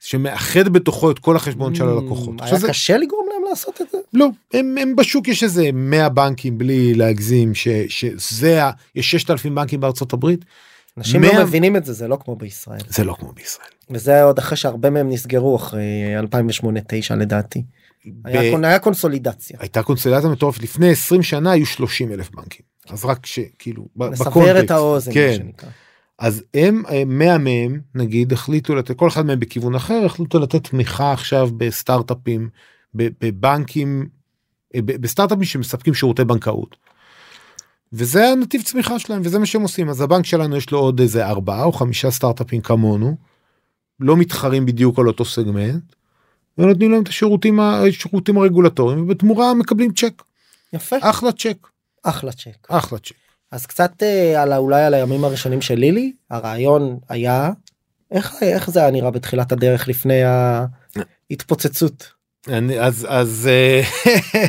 שמאחד 0.00 0.68
בתוכו 0.68 1.10
את 1.10 1.18
כל 1.18 1.36
החשבון 1.36 1.74
של 1.74 1.88
הלקוחות. 1.88 2.28
Mm, 2.40 2.42
עכשיו 2.42 2.56
היה 2.56 2.60
זה- 2.60 2.68
קשה 2.68 2.96
לגרום 2.98 3.26
להם 3.32 3.42
לעשות 3.50 3.80
את 3.80 3.86
זה? 3.92 3.98
לא, 4.12 4.28
הם, 4.54 4.76
הם 4.80 4.96
בשוק 4.96 5.28
יש 5.28 5.42
איזה 5.42 5.70
100 5.72 6.08
בנקים 6.08 6.58
בלי 6.58 6.94
להגזים, 6.94 7.54
ש, 7.54 7.68
שזה, 7.88 8.64
ה- 8.64 8.70
יש 8.94 9.10
6,000 9.10 9.54
בנקים 9.54 9.80
בארצות 9.80 10.12
הברית, 10.12 10.44
אנשים 10.98 11.20
מאה- 11.20 11.38
לא 11.38 11.42
מבינים 11.44 11.76
את 11.76 11.84
זה, 11.84 11.92
זה 11.92 12.08
לא 12.08 12.18
כמו 12.24 12.36
בישראל. 12.36 12.80
זה 12.88 13.04
לא 13.04 13.14
כמו 13.20 13.32
בישראל. 13.32 13.66
וזה 13.90 14.22
עוד 14.22 14.38
אחרי 14.38 14.56
שהרבה 14.56 14.90
מהם 14.90 15.08
נסגרו 15.10 15.56
אחרי 15.56 15.80
2008-2009 16.18 17.14
לדעתי. 17.16 17.62
היה 18.24 18.42
ב- 18.42 18.54
קונ- 18.56 18.66
היה 18.66 18.78
קונסולידציה. 18.78 19.56
הייתה 19.60 19.82
קונסטלציה 19.82 20.30
מטורפת, 20.30 20.62
לפני 20.62 20.90
20 20.90 21.22
שנה 21.22 21.50
היו 21.50 21.66
30 21.66 22.12
אלף 22.12 22.30
בנקים. 22.30 22.62
אז 22.90 23.04
רק 23.04 23.26
שכאילו, 23.26 23.86
ב- 23.96 24.02
לסבר 24.02 24.30
בקונטקסט. 24.30 24.64
את 24.64 24.70
האוזן, 24.70 25.10
מה 25.10 25.14
כן. 25.14 25.34
שנקרא. 25.36 25.68
אז 26.20 26.42
הם, 26.54 26.82
אה, 26.90 27.02
100 27.06 27.38
מהם, 27.38 27.80
נגיד, 27.94 28.32
החליטו 28.32 28.74
לתת, 28.74 28.96
כל 28.96 29.08
אחד 29.08 29.26
מהם 29.26 29.40
בכיוון 29.40 29.74
אחר, 29.74 30.02
החליטו 30.06 30.38
לתת 30.38 30.68
תמיכה 30.68 31.12
עכשיו 31.12 31.48
בסטארט-אפים, 31.56 32.48
בבנקים, 32.94 34.08
אה, 34.74 34.80
בסטארט-אפים 34.82 35.44
שמספקים 35.44 35.94
שירותי 35.94 36.24
בנקאות. 36.24 36.76
וזה 37.92 38.28
הנתיב 38.28 38.62
צמיחה 38.62 38.98
שלהם, 38.98 39.22
וזה 39.24 39.38
מה 39.38 39.46
שהם 39.46 39.62
עושים. 39.62 39.88
אז 39.88 40.00
הבנק 40.00 40.26
שלנו 40.26 40.56
יש 40.56 40.70
לו 40.70 40.78
עוד 40.78 41.00
איזה 41.00 41.26
ארבעה 41.26 41.64
או 41.64 41.72
חמישה 41.72 42.10
סטארט-אפים 42.10 42.60
כמונו, 42.60 43.16
לא 44.00 44.16
מתחרים 44.16 44.66
בדיוק 44.66 44.98
על 44.98 45.06
אותו 45.06 45.24
סגמנט, 45.24 45.82
ונותנים 46.58 46.92
להם 46.92 47.02
את 47.02 47.08
השירותים, 47.08 47.60
השירותים 47.60 48.38
הרגולטוריים, 48.38 49.02
ובתמורה 49.02 49.54
מקבלים 49.54 49.92
צ'ק. 49.92 50.22
יפה, 50.72 50.96
אחלה 51.00 51.32
צ'ק, 51.32 51.66
אחלה 52.02 52.32
צ'ק. 52.32 52.66
אחלה 52.68 52.98
צ'ק. 52.98 53.19
אז 53.50 53.66
קצת 53.66 54.02
אה, 54.02 54.42
על 54.42 54.52
אולי 54.52 54.82
על 54.84 54.94
הימים 54.94 55.24
הראשונים 55.24 55.60
של 55.60 55.74
לילי, 55.74 56.12
הרעיון 56.30 56.98
היה, 57.08 57.50
איך 58.10 58.34
איך 58.42 58.70
זה 58.70 58.80
היה 58.80 58.90
נראה 58.90 59.10
בתחילת 59.10 59.52
הדרך 59.52 59.88
לפני 59.88 60.22
ההתפוצצות? 61.30 62.12
אני, 62.48 62.80
אז 62.80 63.06
אז 63.08 63.48
אה, 63.52 63.82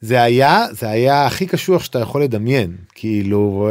זה 0.00 0.22
היה 0.22 0.66
זה 0.70 0.88
היה 0.88 1.26
הכי 1.26 1.46
קשוח 1.46 1.84
שאתה 1.84 1.98
יכול 1.98 2.22
לדמיין. 2.22 2.76
כאילו 2.94 3.70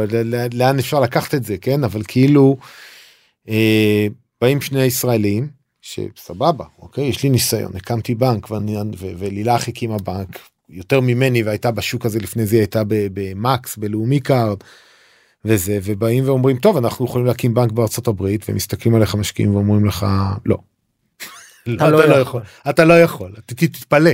לאן 0.52 0.78
אפשר 0.78 1.00
לקחת 1.00 1.34
את 1.34 1.44
זה 1.44 1.56
כן? 1.56 1.84
אבל 1.84 2.02
כאילו 2.08 2.56
אה, 3.48 4.06
באים 4.40 4.60
שני 4.60 4.82
ישראלים 4.82 5.48
שסבבה 5.80 6.64
אוקיי? 6.78 7.04
יש 7.04 7.22
לי 7.22 7.30
ניסיון 7.30 7.76
הקמתי 7.76 8.14
בנק 8.14 8.50
ואני, 8.50 8.76
ולילך 8.98 9.68
הקימה 9.68 9.98
בנק 9.98 10.38
יותר 10.70 11.00
ממני 11.00 11.42
והייתה 11.42 11.70
בשוק 11.70 12.06
הזה 12.06 12.18
לפני 12.18 12.46
זה 12.46 12.56
הייתה 12.56 12.82
במקס 12.88 13.76
בלאומי 13.76 14.20
קארד. 14.20 14.58
וזה 15.44 15.78
ובאים 15.82 16.24
ואומרים 16.26 16.56
טוב 16.56 16.76
אנחנו 16.76 17.04
יכולים 17.04 17.26
להקים 17.26 17.54
בנק 17.54 17.72
בארצות 17.72 18.08
הברית 18.08 18.46
ומסתכלים 18.48 18.94
עליך 18.94 19.14
משקיעים 19.14 19.54
ואומרים 19.54 19.84
לך 19.86 20.06
לא. 20.46 20.58
אתה 21.74 21.90
לא 21.90 22.14
יכול. 22.14 22.42
אתה 22.70 22.84
לא 22.84 23.00
יכול 23.00 23.32
תתפלא 23.46 24.10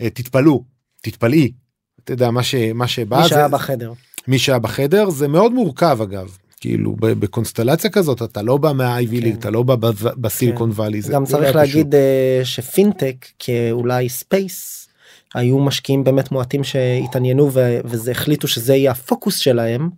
אה, 0.00 0.10
תתפלאו 0.10 0.64
תתפלאי 1.02 1.52
אתה 2.04 2.12
יודע 2.12 2.30
מה 2.30 2.42
ש 2.42 2.54
מה 2.54 2.88
שבא 2.88 3.20
מי 3.22 3.28
שהיה 3.28 3.48
בחדר. 3.48 3.92
מי 4.28 4.38
שהיה 4.38 4.58
בחדר 4.58 5.10
זה 5.10 5.28
מאוד 5.28 5.52
מורכב 5.52 5.98
אגב 6.02 6.36
כאילו 6.60 6.96
בקונסטלציה 7.00 7.90
כזאת 7.90 8.22
אתה 8.22 8.42
לא 8.42 8.56
בא 8.56 8.72
מה 8.72 8.90
Ivy 8.90 9.18
כן. 9.18 9.22
League 9.26 9.34
אתה 9.36 9.50
לא 9.50 9.62
בא 9.62 9.76
ב- 9.76 9.90
ב 10.20 10.26
Silicon 10.26 10.70
Valley 10.70 11.02
זה 11.02 11.12
גם 11.12 11.22
לא 11.22 11.26
צריך 11.26 11.42
פשוט. 11.44 11.56
להגיד 11.56 11.94
אה, 11.94 12.40
שפינטק 12.44 13.26
כאילו 13.38 14.08
space 14.08 14.88
היו 15.34 15.58
משקיעים 15.58 16.04
באמת 16.04 16.32
מועטים 16.32 16.64
שהתעניינו 16.64 17.50
וזה 17.84 18.10
החליטו 18.10 18.48
שזה 18.48 18.74
יהיה 18.74 18.90
הפוקוס 18.90 19.36
שלהם. 19.36 19.90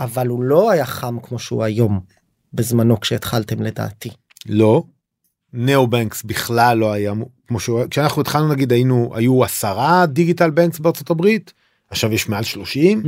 אבל 0.00 0.26
הוא 0.26 0.42
לא 0.42 0.70
היה 0.70 0.86
חם 0.86 1.16
כמו 1.22 1.38
שהוא 1.38 1.64
היום 1.64 2.00
בזמנו 2.52 3.00
כשהתחלתם 3.00 3.62
לדעתי. 3.62 4.10
לא. 4.46 4.82
נאו 5.52 5.86
בנקס 5.86 6.22
בכלל 6.22 6.78
לא 6.78 6.92
היה 6.92 7.14
מו- 7.14 7.28
כמו 7.48 7.60
שהוא 7.60 7.82
כשאנחנו 7.90 8.22
התחלנו 8.22 8.48
נגיד 8.48 8.72
היינו 8.72 9.12
היו 9.14 9.44
עשרה 9.44 10.06
דיגיטל 10.06 10.50
בנקס 10.50 10.78
בארצות 10.78 11.10
הברית 11.10 11.52
עכשיו 11.90 12.12
יש 12.12 12.28
מעל 12.28 12.44
30 12.44 13.02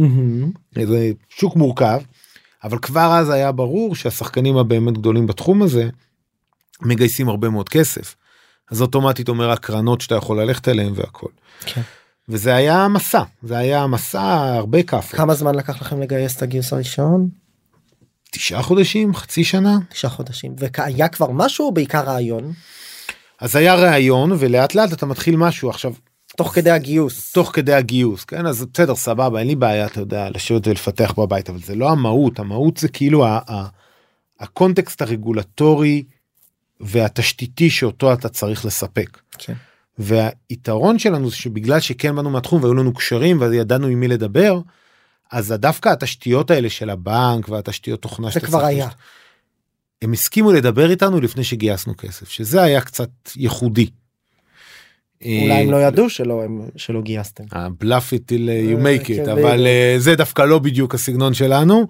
זה 0.86 1.12
שוק 1.28 1.56
מורכב 1.56 2.00
אבל 2.64 2.78
כבר 2.78 3.12
אז 3.18 3.30
היה 3.30 3.52
ברור 3.52 3.94
שהשחקנים 3.94 4.56
הבאמת 4.56 4.98
גדולים 4.98 5.26
בתחום 5.26 5.62
הזה 5.62 5.88
מגייסים 6.82 7.28
הרבה 7.28 7.48
מאוד 7.48 7.68
כסף. 7.68 8.16
אז 8.72 8.82
אוטומטית 8.82 9.28
אומר 9.28 9.50
הקרנות 9.50 10.00
שאתה 10.00 10.14
יכול 10.14 10.40
ללכת 10.42 10.68
אליהם 10.68 10.92
והכל. 10.96 11.28
כן. 11.66 11.80
וזה 12.28 12.54
היה 12.54 12.88
מסע 12.88 13.22
זה 13.42 13.58
היה 13.58 13.86
מסע 13.86 14.22
הרבה 14.56 14.82
כאפות 14.82 15.14
כמה 15.16 15.34
זמן 15.34 15.54
לקח 15.54 15.80
לכם 15.82 16.00
לגייס 16.00 16.36
את 16.36 16.42
הגיוס 16.42 16.72
הראשון? 16.72 17.28
תשעה 18.30 18.62
חודשים 18.62 19.14
חצי 19.14 19.44
שנה 19.44 19.78
תשעה 19.88 20.10
חודשים. 20.10 20.54
והיה 20.58 21.08
כבר 21.08 21.30
משהו 21.30 21.66
או 21.66 21.72
בעיקר 21.72 22.00
רעיון? 22.00 22.52
אז 23.40 23.56
היה 23.56 23.74
ראיון 23.74 24.32
ולאט 24.38 24.74
לאט 24.74 24.92
אתה 24.92 25.06
מתחיל 25.06 25.36
משהו 25.36 25.70
עכשיו 25.70 25.92
תוך 26.36 26.54
כדי 26.54 26.70
הגיוס. 26.70 27.32
תוך 27.32 27.50
כדי 27.54 27.72
הגיוס 27.74 28.24
כן 28.24 28.46
אז 28.46 28.66
בסדר 28.74 28.94
סבבה 28.94 29.38
אין 29.38 29.46
לי 29.46 29.54
בעיה 29.54 29.86
אתה 29.86 30.00
יודע 30.00 30.30
לשבת 30.30 30.66
ולפתח 30.66 31.14
בבית 31.18 31.50
אבל 31.50 31.58
זה 31.58 31.74
לא 31.74 31.90
המהות 31.90 32.38
המהות 32.38 32.76
זה 32.76 32.88
כאילו 32.88 33.24
ה- 33.26 33.40
ה- 33.48 33.66
הקונטקסט 34.40 35.02
הרגולטורי 35.02 36.04
והתשתיתי 36.82 37.70
שאותו 37.70 38.12
אתה 38.12 38.28
צריך 38.28 38.64
לספק. 38.64 39.18
כן. 39.38 39.52
והיתרון 39.98 40.98
שלנו 40.98 41.30
זה 41.30 41.36
שבגלל 41.36 41.80
שכן 41.80 42.16
באנו 42.16 42.30
מהתחום 42.30 42.62
והיו 42.62 42.74
לנו 42.74 42.94
קשרים 42.94 43.40
וידענו 43.40 43.86
עם 43.86 44.00
מי 44.00 44.08
לדבר 44.08 44.60
אז 45.32 45.52
דווקא 45.58 45.88
התשתיות 45.88 46.50
האלה 46.50 46.70
של 46.70 46.90
הבנק 46.90 47.48
והתשתיות 47.48 48.02
תוכנה 48.02 48.26
זה 48.26 48.32
שאתה 48.32 48.46
כבר 48.46 48.58
צריך 48.58 48.68
היה. 48.70 48.86
לש- 48.86 48.92
הם 50.02 50.12
הסכימו 50.12 50.52
לדבר 50.52 50.90
איתנו 50.90 51.20
לפני 51.20 51.44
שגייסנו 51.44 51.94
כסף 51.98 52.28
שזה 52.28 52.62
היה 52.62 52.80
קצת 52.80 53.10
ייחודי. 53.36 53.90
אולי 55.24 55.52
הם 55.52 55.70
לא 55.70 55.76
ידעו 55.82 56.10
שלא 56.10 56.42
הם- 56.44 56.68
שלא 56.76 57.02
גייסתם. 57.02 57.44
בלאף 57.80 58.12
it 58.12 58.16
till 58.16 58.48
you 58.48 58.86
אה, 58.86 58.96
make 59.00 59.04
כן, 59.04 59.24
it 59.26 59.30
אבל. 59.32 59.66
אה, 59.66 59.94
זה 59.98 60.14
דווקא 60.14 60.42
לא 60.42 60.58
בדיוק 60.58 60.94
הסגנון 60.94 61.34
שלנו. 61.34 61.86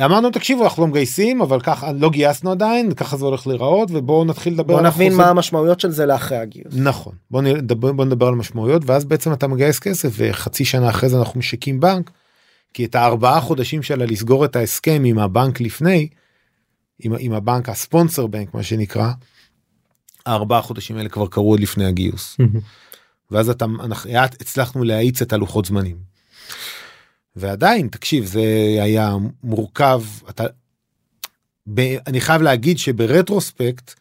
אמרנו 0.00 0.30
תקשיבו 0.30 0.64
אנחנו 0.64 0.82
לא 0.82 0.88
מגייסים 0.88 1.42
אבל 1.42 1.60
ככה 1.60 1.92
לא 1.92 2.10
גייסנו 2.10 2.50
עדיין 2.50 2.94
ככה 2.94 3.16
זה 3.16 3.24
הולך 3.24 3.46
להיראות 3.46 3.88
ובואו 3.92 4.24
נתחיל 4.24 4.52
לדבר 4.52 4.74
בוא 4.74 4.80
נבין. 4.80 5.16
מה 5.16 5.28
המשמעויות 5.28 5.80
של 5.80 5.90
זה 5.90 6.06
לאחרי 6.06 6.38
הגיוס. 6.38 6.74
נכון 6.76 7.12
בוא 7.30 7.42
נדבר 7.42 7.92
בוא 7.92 8.04
נדבר 8.04 8.26
על 8.26 8.34
משמעויות 8.34 8.82
ואז 8.86 9.04
בעצם 9.04 9.32
אתה 9.32 9.46
מגייס 9.46 9.78
כסף 9.78 10.12
וחצי 10.12 10.64
שנה 10.64 10.90
אחרי 10.90 11.08
זה 11.08 11.18
אנחנו 11.18 11.38
משיקים 11.38 11.80
בנק. 11.80 12.10
כי 12.74 12.84
את 12.84 12.94
הארבעה 12.94 13.40
חודשים 13.40 13.82
שלה 13.82 14.06
לסגור 14.06 14.44
את 14.44 14.56
ההסכם 14.56 15.02
עם 15.06 15.18
הבנק 15.18 15.60
לפני 15.60 16.08
עם, 16.98 17.12
עם 17.18 17.32
הבנק 17.32 17.68
הספונסר 17.68 18.26
בנק 18.26 18.54
מה 18.54 18.62
שנקרא. 18.62 19.10
הארבעה 20.26 20.62
חודשים 20.62 20.96
האלה 20.96 21.08
כבר 21.08 21.26
קרו 21.26 21.50
עוד 21.50 21.60
לפני 21.60 21.84
הגיוס. 21.84 22.36
ואז 23.30 23.50
אתה 23.50 23.64
אנחנו 23.64 24.10
הצלחנו 24.40 24.84
להאיץ 24.84 25.22
את 25.22 25.32
הלוחות 25.32 25.64
זמנים. 25.64 25.96
ועדיין 27.36 27.88
תקשיב 27.88 28.24
זה 28.24 28.42
היה 28.80 29.12
מורכב 29.42 30.02
אתה. 30.30 30.44
ב, 31.74 31.80
אני 32.06 32.20
חייב 32.20 32.42
להגיד 32.42 32.78
שברטרוספקט 32.78 33.94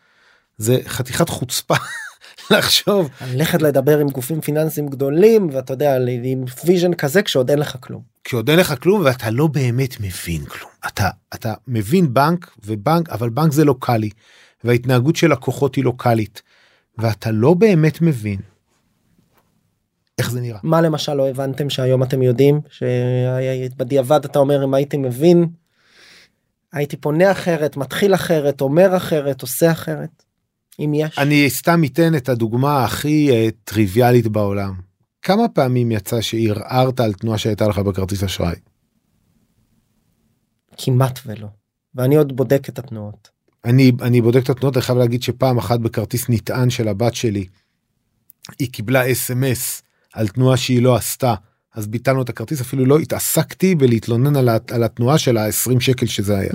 זה 0.58 0.80
חתיכת 0.88 1.30
חוצפה 1.30 1.76
לחשוב 2.52 3.10
ללכת 3.34 3.62
לדבר 3.62 4.00
עם 4.00 4.10
גופים 4.10 4.41
פיננסיים 4.41 4.88
גדולים 4.88 5.50
ואתה 5.52 5.74
יודע 5.74 5.98
עם 6.24 6.43
vision 6.66 6.94
כזה 6.93 7.22
כשעוד 7.22 7.50
אין 7.50 7.60
לך 7.60 7.78
כלום. 7.80 8.02
כשעוד 8.24 8.50
אין 8.50 8.60
לך 8.60 8.74
כלום 8.82 9.02
ואתה 9.06 9.30
לא 9.30 9.48
באמת 9.48 10.00
מבין 10.00 10.46
כלום 10.46 10.72
אתה 10.88 11.10
אתה 11.34 11.54
מבין 11.67 12.13
בנק 12.13 12.52
ובנק 12.65 13.10
אבל 13.10 13.30
בנק 13.30 13.52
זה 13.52 13.65
לוקאלי 13.65 14.10
וההתנהגות 14.63 15.15
של 15.15 15.32
לקוחות 15.32 15.76
היא 15.76 15.84
לוקאלית 15.84 16.41
ואתה 16.98 17.32
לא 17.32 17.54
באמת 17.54 18.02
מבין. 18.02 18.39
איך 20.17 20.32
זה 20.32 20.41
נראה 20.41 20.60
מה 20.63 20.82
למשל 20.82 21.13
לא 21.13 21.30
הבנתם 21.30 21.69
שהיום 21.69 22.04
אתם 22.04 22.21
יודעים 22.21 22.62
שבדיעבד 22.69 24.26
אתה 24.26 24.39
אומר 24.39 24.63
אם 24.63 24.73
הייתי 24.73 24.97
מבין 24.97 25.47
הייתי 26.73 26.97
פונה 26.97 27.32
אחרת 27.32 27.78
מתחיל 27.78 28.15
אחרת 28.15 28.62
אומר 28.62 28.97
אחרת 28.97 29.41
עושה 29.41 29.71
אחרת. 29.71 30.23
אם 30.80 30.91
יש. 30.95 31.19
אני 31.19 31.49
סתם 31.49 31.82
אתן 31.86 32.15
את 32.15 32.30
הדוגמה 32.30 32.84
הכי 32.84 33.30
uh, 33.32 33.52
טריוויאלית 33.63 34.28
בעולם 34.28 34.73
כמה 35.21 35.47
פעמים 35.47 35.91
יצא 35.91 36.21
שערערת 36.21 36.99
על 36.99 37.13
תנועה 37.13 37.38
שהייתה 37.38 37.67
לך 37.67 37.80
בכרטיס 37.80 38.23
אשראי 38.23 38.56
כמעט 40.78 41.19
ולא. 41.26 41.47
ואני 41.95 42.15
עוד 42.15 42.36
בודק 42.36 42.69
את 42.69 42.80
התנועות. 42.80 43.30
אני 43.65 43.91
אני 44.02 44.21
בודק 44.21 44.43
את 44.43 44.49
התנועות 44.49 44.78
אני 44.78 44.82
חייב 44.82 44.97
להגיד 44.97 45.23
שפעם 45.23 45.58
אחת 45.58 45.80
בכרטיס 45.80 46.30
נטען 46.30 46.69
של 46.69 46.88
הבת 46.88 47.15
שלי 47.15 47.45
היא 48.60 48.69
קיבלה 48.71 49.12
אס.אם.אס 49.12 49.84
על 50.13 50.28
תנועה 50.28 50.58
שהיא 50.58 50.82
לא 50.82 50.95
עשתה 50.95 51.36
אז 51.76 51.88
ביטלנו 51.88 52.21
את 52.21 52.30
הכרטיס 52.30 52.62
אפילו 52.62 52.86
לא 52.86 52.99
התעסקתי 52.99 53.76
בלהתלונן 53.76 54.36
על, 54.36 54.49
על 54.71 54.84
התנועה 54.84 55.17
של 55.17 55.38
ה-20 55.38 55.80
שקל 55.80 56.06
שזה 56.06 56.38
היה. 56.38 56.52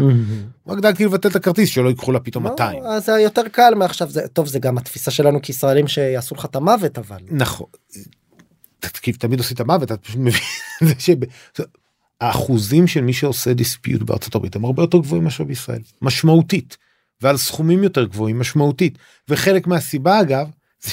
רק 0.66 0.78
דאגתי 0.78 1.04
לבטל 1.04 1.28
את 1.28 1.36
הכרטיס 1.36 1.68
שלא 1.68 1.88
ייקחו 1.88 2.12
לה 2.12 2.20
פתאום 2.20 2.44
200. 2.44 2.82
לא, 2.82 2.88
אז 2.88 3.04
זה 3.04 3.12
יותר 3.12 3.48
קל 3.48 3.74
מעכשיו 3.76 4.10
זה 4.10 4.28
טוב 4.32 4.46
זה 4.46 4.58
גם 4.58 4.78
התפיסה 4.78 5.10
שלנו 5.10 5.42
כישראלים 5.42 5.88
שיעשו 5.88 6.34
לך 6.34 6.44
את 6.44 6.56
המוות 6.56 6.98
אבל. 6.98 7.18
נכון. 7.30 7.66
תקשיב 8.80 9.16
תמיד 9.16 9.38
עושים 9.38 9.54
את 9.54 9.60
המוות 9.60 9.82
אתה 9.92 9.96
פשוט 9.96 10.20
מבין 10.20 10.40
האחוזים 12.20 12.86
של 12.86 13.00
מי 13.00 13.12
שעושה 13.12 13.54
דיספיוט 13.54 14.02
בארצות 14.02 14.34
הברית 14.34 14.56
הם 14.56 14.64
הרבה 14.64 14.82
יותר 14.82 14.98
גבוהים 14.98 15.24
מאשר 15.24 15.44
בישראל 15.44 15.82
משמעותית 16.02 16.76
ועל 17.22 17.36
סכומים 17.36 17.82
יותר 17.82 18.04
גבוהים 18.04 18.38
משמעותית 18.38 18.98
וחלק 19.28 19.66
מהסיבה 19.66 20.20
אגב 20.20 20.48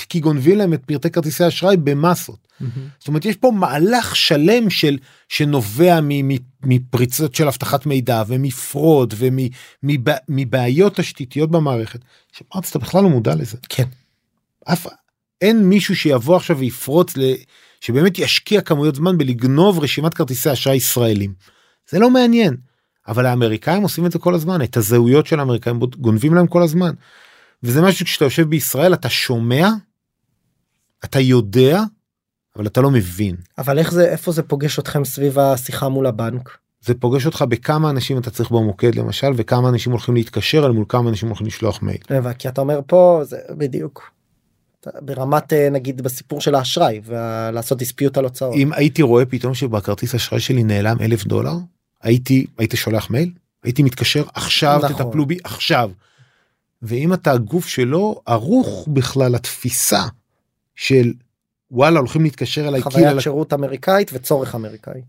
כי 0.09 0.19
גונבים 0.19 0.57
להם 0.57 0.73
את 0.73 0.85
פרטי 0.85 1.09
כרטיסי 1.09 1.47
אשראי 1.47 1.77
במסות. 1.77 2.47
זאת 2.99 3.07
אומרת 3.07 3.25
יש 3.25 3.35
פה 3.35 3.51
מהלך 3.51 4.15
שלם 4.15 4.69
של 4.69 4.97
שנובע 5.29 5.99
מפריצות 6.63 7.35
של 7.35 7.47
אבטחת 7.47 7.85
מידע 7.85 8.23
ומפרוד 8.27 9.13
ומבעיות 9.83 10.95
תשתיתיות 10.95 11.51
במערכת. 11.51 11.99
שאמרת 12.31 12.69
אתה 12.69 12.79
בכלל 12.79 13.03
לא 13.03 13.09
מודע 13.09 13.35
לזה. 13.35 13.57
כן. 13.69 13.87
אף 14.65 14.87
אין 15.41 15.69
מישהו 15.69 15.95
שיבוא 15.95 16.35
עכשיו 16.35 16.57
ויפרוץ 16.57 17.17
ל... 17.17 17.33
שבאמת 17.81 18.19
ישקיע 18.19 18.61
כמויות 18.61 18.95
זמן 18.95 19.17
בלגנוב 19.17 19.79
רשימת 19.79 20.13
כרטיסי 20.13 20.51
אשראי 20.51 20.75
ישראלים. 20.75 21.33
זה 21.89 21.99
לא 21.99 22.09
מעניין. 22.09 22.55
אבל 23.07 23.25
האמריקאים 23.25 23.83
עושים 23.83 24.05
את 24.05 24.11
זה 24.11 24.19
כל 24.19 24.33
הזמן 24.33 24.61
את 24.61 24.77
הזהויות 24.77 25.27
של 25.27 25.39
האמריקאים 25.39 25.79
גונבים 25.79 26.33
להם 26.33 26.47
כל 26.47 26.63
הזמן. 26.63 26.91
וזה 27.63 27.81
משהו 27.81 27.99
שכשאתה 27.99 28.25
יושב 28.25 28.49
בישראל 28.49 28.93
אתה 28.93 29.09
שומע 29.09 29.69
אתה 31.05 31.19
יודע 31.19 31.81
אבל 32.55 32.67
אתה 32.67 32.81
לא 32.81 32.91
מבין. 32.91 33.35
אבל 33.57 33.79
איך 33.79 33.91
זה 33.91 34.05
איפה 34.05 34.31
זה 34.31 34.43
פוגש 34.43 34.79
אתכם 34.79 35.05
סביב 35.05 35.39
השיחה 35.39 35.89
מול 35.89 36.07
הבנק? 36.07 36.57
זה 36.81 36.93
פוגש 36.93 37.25
אותך 37.25 37.45
בכמה 37.49 37.89
אנשים 37.89 38.17
אתה 38.17 38.31
צריך 38.31 38.51
במוקד 38.51 38.95
למשל 38.95 39.27
וכמה 39.35 39.69
אנשים 39.69 39.91
הולכים 39.91 40.15
להתקשר 40.15 40.65
על 40.65 40.71
מול 40.71 40.85
כמה 40.89 41.09
אנשים 41.09 41.29
הולכים 41.29 41.47
לשלוח 41.47 41.81
מייל. 41.81 41.97
כי 42.39 42.47
אתה 42.47 42.61
אומר 42.61 42.79
פה 42.87 43.21
זה 43.23 43.37
בדיוק. 43.49 44.11
ברמת 45.01 45.53
אה, 45.53 45.69
נגיד 45.69 46.01
בסיפור 46.01 46.41
של 46.41 46.55
האשראי 46.55 47.01
ולעשות 47.05 47.77
דיספיוט 47.77 48.17
על 48.17 48.23
הוצאות. 48.23 48.55
אם 48.55 48.73
הייתי 48.73 49.01
רואה 49.01 49.25
פתאום 49.25 49.53
שבכרטיס 49.53 50.15
אשראי 50.15 50.39
שלי 50.39 50.63
נעלם 50.63 50.97
אלף 51.01 51.25
דולר 51.25 51.53
הייתי 52.01 52.45
הייתי 52.57 52.77
שולח 52.77 53.09
מייל 53.09 53.31
הייתי 53.63 53.83
מתקשר 53.83 54.23
עכשיו 54.33 54.79
נכון. 54.83 55.05
תטפלו 55.05 55.25
בי 55.25 55.37
עכשיו. 55.43 55.91
ואם 56.85 57.13
אתה 57.13 57.31
הגוף 57.31 57.67
שלא 57.67 58.21
ערוך 58.25 58.87
בכלל 58.87 59.31
לתפיסה 59.31 60.03
של 60.75 61.13
וואלה 61.71 61.99
הולכים 61.99 62.23
להתקשר 62.23 62.67
אליי 62.67 62.81
חוויית 62.81 63.07
כאילו 63.07 63.21
שירות 63.21 63.53
אמריקאית 63.53 64.11
וצורך 64.13 64.55
אמריקאי. 64.55 65.01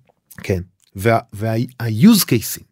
כן 0.42 0.60
וה-use 0.96 2.24
cases 2.24 2.62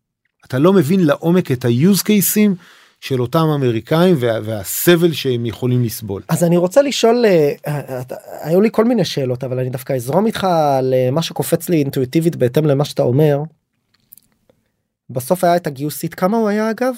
אתה 0.44 0.58
לא 0.58 0.72
מבין 0.72 1.00
לעומק 1.00 1.52
את 1.52 1.64
ה-use 1.64 2.00
cases 2.00 2.56
של 3.00 3.20
אותם 3.20 3.38
אמריקאים 3.38 4.16
וה, 4.18 4.38
והסבל 4.44 5.12
שהם 5.12 5.46
יכולים 5.46 5.84
לסבול. 5.84 6.22
אז 6.28 6.44
אני 6.44 6.56
רוצה 6.56 6.82
לשאול, 6.82 7.24
אה, 7.26 7.52
אה, 7.66 8.02
היו 8.40 8.60
לי 8.60 8.68
כל 8.72 8.84
מיני 8.84 9.04
שאלות 9.04 9.44
אבל 9.44 9.58
אני 9.58 9.70
דווקא 9.70 9.92
אזרום 9.92 10.26
איתך 10.26 10.46
למה 10.82 11.22
שקופץ 11.22 11.68
לי 11.68 11.76
אינטואיטיבית 11.76 12.36
בהתאם 12.36 12.66
למה 12.66 12.84
שאתה 12.84 13.02
אומר. 13.02 13.38
בסוף 15.10 15.44
היה 15.44 15.56
את 15.56 15.66
הגיוס 15.66 15.93
seed 15.93 16.14
כמה 16.14 16.36
הוא 16.36 16.48
היה 16.48 16.70
אגב? 16.70 16.94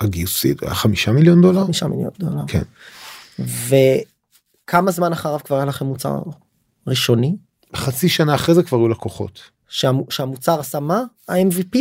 הגיוס 0.00 0.34
seed 0.34 0.62
היה 0.62 0.74
חמישה 0.74 1.12
מיליון 1.12 1.42
דולר. 1.42 1.64
חמישה 1.64 1.86
מיליון 1.86 2.10
דולר. 2.18 2.42
כן. 2.46 2.62
וכמה 3.38 4.90
זמן 4.90 5.12
אחריו 5.12 5.38
כבר 5.44 5.56
היה 5.56 5.64
לכם 5.64 5.86
מוצר 5.86 6.22
ראשוני? 6.86 7.36
חצי 7.76 8.08
שנה 8.08 8.34
אחרי 8.34 8.54
זה 8.54 8.62
כבר 8.62 8.78
היו 8.78 8.88
לקוחות. 8.88 9.40
שהמוצר 10.08 10.60
עשה 10.60 10.80
מה? 10.80 11.02
ה-MVP? 11.28 11.78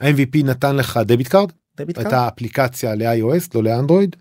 ה-MVP 0.00 0.44
נתן 0.44 0.76
לך 0.76 1.00
debit 1.04 1.28
card. 1.28 1.52
debit 1.76 1.96
card? 1.96 2.06
הייתה 2.06 2.28
אפליקציה 2.28 2.94
ל-iOS 2.94 3.48
לא 3.54 3.62
לאנדרואיד. 3.62 4.16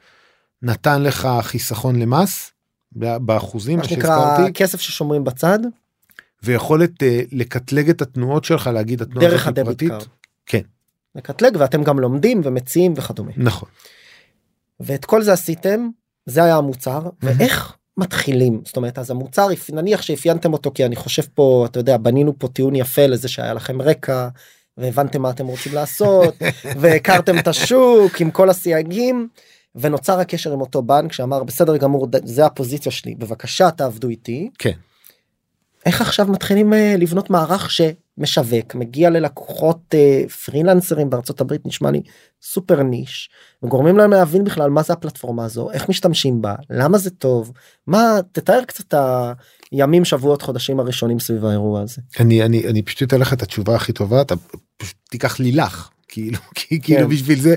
נתן 0.61 1.03
לך 1.03 1.27
חיסכון 1.41 1.99
למס 1.99 2.51
באחוזים 2.91 3.77
מה 3.79 3.83
שנקרא 3.83 4.49
כסף 4.53 4.81
ששומרים 4.81 5.23
בצד. 5.23 5.59
ויכולת 6.43 7.03
אה, 7.03 7.05
לקטלג 7.31 7.89
את 7.89 8.01
התנועות 8.01 8.43
שלך 8.43 8.67
להגיד 8.67 9.01
התנועה 9.01 9.27
דרך 9.27 9.47
ה 9.47 9.53
debit 9.53 9.83
card. 9.83 10.03
כן. 10.45 10.61
לקטלג 11.17 11.57
ואתם 11.59 11.83
גם 11.83 11.99
לומדים 11.99 12.41
ומציעים 12.43 12.93
וכדומה. 12.95 13.31
נכון. 13.37 13.69
ואת 14.79 15.05
כל 15.05 15.21
זה 15.21 15.33
עשיתם 15.33 15.89
זה 16.25 16.43
היה 16.43 16.55
המוצר. 16.55 17.01
ואיך 17.21 17.77
מתחילים 17.97 18.61
זאת 18.65 18.77
אומרת 18.77 18.99
אז 18.99 19.11
המוצר 19.11 19.47
נניח 19.73 20.01
שאפיינתם 20.01 20.53
אותו 20.53 20.71
כי 20.75 20.85
אני 20.85 20.95
חושב 20.95 21.21
פה 21.33 21.65
אתה 21.71 21.79
יודע 21.79 21.97
בנינו 21.97 22.39
פה 22.39 22.47
טיעון 22.47 22.75
יפה 22.75 23.07
לזה 23.07 23.27
שהיה 23.27 23.53
לכם 23.53 23.81
רקע 23.81 24.27
והבנתם 24.77 25.21
מה 25.21 25.29
אתם 25.29 25.47
רוצים 25.47 25.73
לעשות 25.73 26.35
והכרתם 26.81 27.39
את 27.39 27.47
השוק 27.47 28.21
עם 28.21 28.31
כל 28.31 28.49
הסייגים 28.49 29.27
ונוצר 29.75 30.19
הקשר 30.19 30.53
עם 30.53 30.61
אותו 30.61 30.81
בנק 30.81 31.13
שאמר 31.13 31.43
בסדר 31.43 31.77
גמור 31.77 32.07
זה 32.23 32.45
הפוזיציה 32.45 32.91
שלי 32.91 33.15
בבקשה 33.15 33.71
תעבדו 33.71 34.09
איתי. 34.09 34.49
כן. 34.59 34.71
איך 35.85 36.01
עכשיו 36.01 36.27
מתחילים 36.27 36.73
אה, 36.73 36.95
לבנות 36.97 37.29
מערך 37.29 37.71
שמשווק 38.17 38.75
מגיע 38.75 39.09
ללקוחות 39.09 39.81
אה, 39.93 40.23
פרילנסרים 40.45 41.09
בארצות 41.09 41.41
הברית 41.41 41.65
נשמע 41.65 41.91
לי 41.91 42.01
סופר 42.41 42.83
ניש 42.83 43.29
וגורמים 43.63 43.97
להם 43.97 44.11
להבין 44.11 44.43
בכלל 44.43 44.69
מה 44.69 44.83
זה 44.83 44.93
הפלטפורמה 44.93 45.45
הזו 45.45 45.71
איך 45.71 45.89
משתמשים 45.89 46.41
בה 46.41 46.55
למה 46.69 46.97
זה 46.97 47.09
טוב 47.09 47.51
מה 47.87 48.19
תתאר 48.31 48.63
קצת 48.67 48.93
הימים 49.71 50.05
שבועות 50.05 50.41
חודשים 50.41 50.79
הראשונים 50.79 51.19
סביב 51.19 51.45
האירוע 51.45 51.81
הזה. 51.81 52.01
אני 52.19 52.43
אני 52.43 52.67
אני 52.67 52.81
פשוט 52.81 53.03
אתן 53.03 53.19
לך 53.19 53.33
את 53.33 53.41
התשובה 53.41 53.75
הכי 53.75 53.93
טובה 53.93 54.21
אתה 54.21 54.35
פשוט 54.77 54.95
תיקח 55.09 55.39
לילך 55.39 55.89
כאילו 56.07 56.39
כי 56.55 56.81
כאילו 56.81 57.07
כן. 57.07 57.09
בשביל 57.09 57.39
זה 57.39 57.55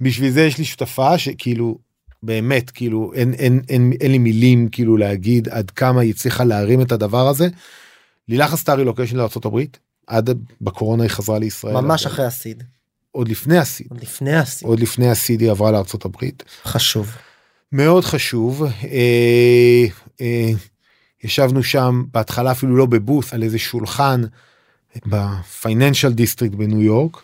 בשביל 0.00 0.30
זה 0.30 0.42
יש 0.42 0.58
לי 0.58 0.64
שותפה 0.64 1.18
שכאילו 1.18 1.78
באמת 2.22 2.70
כאילו 2.70 3.12
אין 3.14 3.34
אין 3.34 3.60
אין 3.68 3.92
אין 4.00 4.10
לי 4.10 4.18
מילים 4.18 4.68
כאילו 4.68 4.96
להגיד 4.96 5.48
עד 5.48 5.70
כמה 5.70 6.00
היא 6.00 6.10
הצליחה 6.10 6.44
להרים 6.44 6.80
את 6.80 6.92
הדבר 6.92 7.28
הזה. 7.28 7.48
לילך 8.28 8.52
עשתה 8.52 8.74
רילוקיישן 8.74 9.16
לארה"ב 9.16 9.60
עד 10.06 10.30
בקורונה 10.60 11.02
היא 11.02 11.10
חזרה 11.10 11.38
לישראל. 11.38 11.74
ממש 11.74 12.06
אחרי 12.06 12.24
ה 12.24 12.30
seed. 12.30 12.62
עוד 13.10 13.28
לפני 13.28 13.58
ה 13.58 13.63
seed. 13.63 13.86
עוד 13.90 14.02
לפני 14.02 14.36
ה 14.36 14.41
seed. 14.41 14.68
עוד 14.68 14.80
לפני 14.80 15.10
ה 15.10 15.16
seed 15.16 15.40
היא 15.40 15.50
עברה 15.50 15.70
לארצות 15.70 16.04
הברית. 16.04 16.42
חשוב. 16.64 17.16
מאוד 17.72 18.04
חשוב. 18.04 18.62
אה, 18.84 19.84
אה, 20.20 20.50
ישבנו 21.24 21.62
שם 21.62 22.04
בהתחלה 22.12 22.52
אפילו 22.52 22.76
לא 22.76 22.86
ב 22.86 22.94
booth 22.94 23.34
על 23.34 23.42
איזה 23.42 23.58
שולחן 23.58 24.22
ב 25.06 25.17
Financial 25.17 26.12
District 26.12 26.54
בניו 26.54 26.82
יורק. 26.82 27.22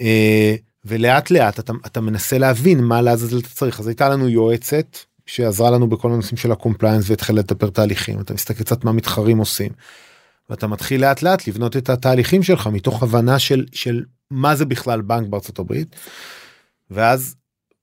אה, 0.00 0.54
ולאט 0.84 1.30
לאט 1.30 1.58
אתה, 1.58 1.72
אתה 1.86 2.00
מנסה 2.00 2.38
להבין 2.38 2.84
מה 2.84 3.02
לעזאזל 3.02 3.38
אתה 3.38 3.48
צריך 3.48 3.80
אז 3.80 3.86
הייתה 3.86 4.08
לנו 4.08 4.28
יועצת 4.28 4.96
שעזרה 5.26 5.70
לנו 5.70 5.88
בכל 5.88 6.12
הנושאים 6.12 6.36
של 6.36 6.52
ה 6.52 6.57
compliance 6.57 7.10
והתחילה 7.10 7.40
לתפור 7.40 7.70
תהליכים 7.70 8.20
אתה 8.20 8.34
מסתכל 8.34 8.64
קצת 8.64 8.84
מה 8.84 8.92
מתחרים 8.92 9.38
עושים. 9.38 9.72
ואתה 10.50 10.66
מתחיל 10.66 11.00
לאט 11.00 11.22
לאט 11.22 11.48
לבנות 11.48 11.76
את 11.76 11.90
התהליכים 11.90 12.42
שלך 12.42 12.66
מתוך 12.66 13.02
הבנה 13.02 13.38
של 13.38 13.66
של 13.72 14.04
מה 14.30 14.56
זה 14.56 14.64
בכלל 14.64 15.00
בנק 15.00 15.28
בארצות 15.28 15.58
הברית. 15.58 15.96
ואז 16.90 17.36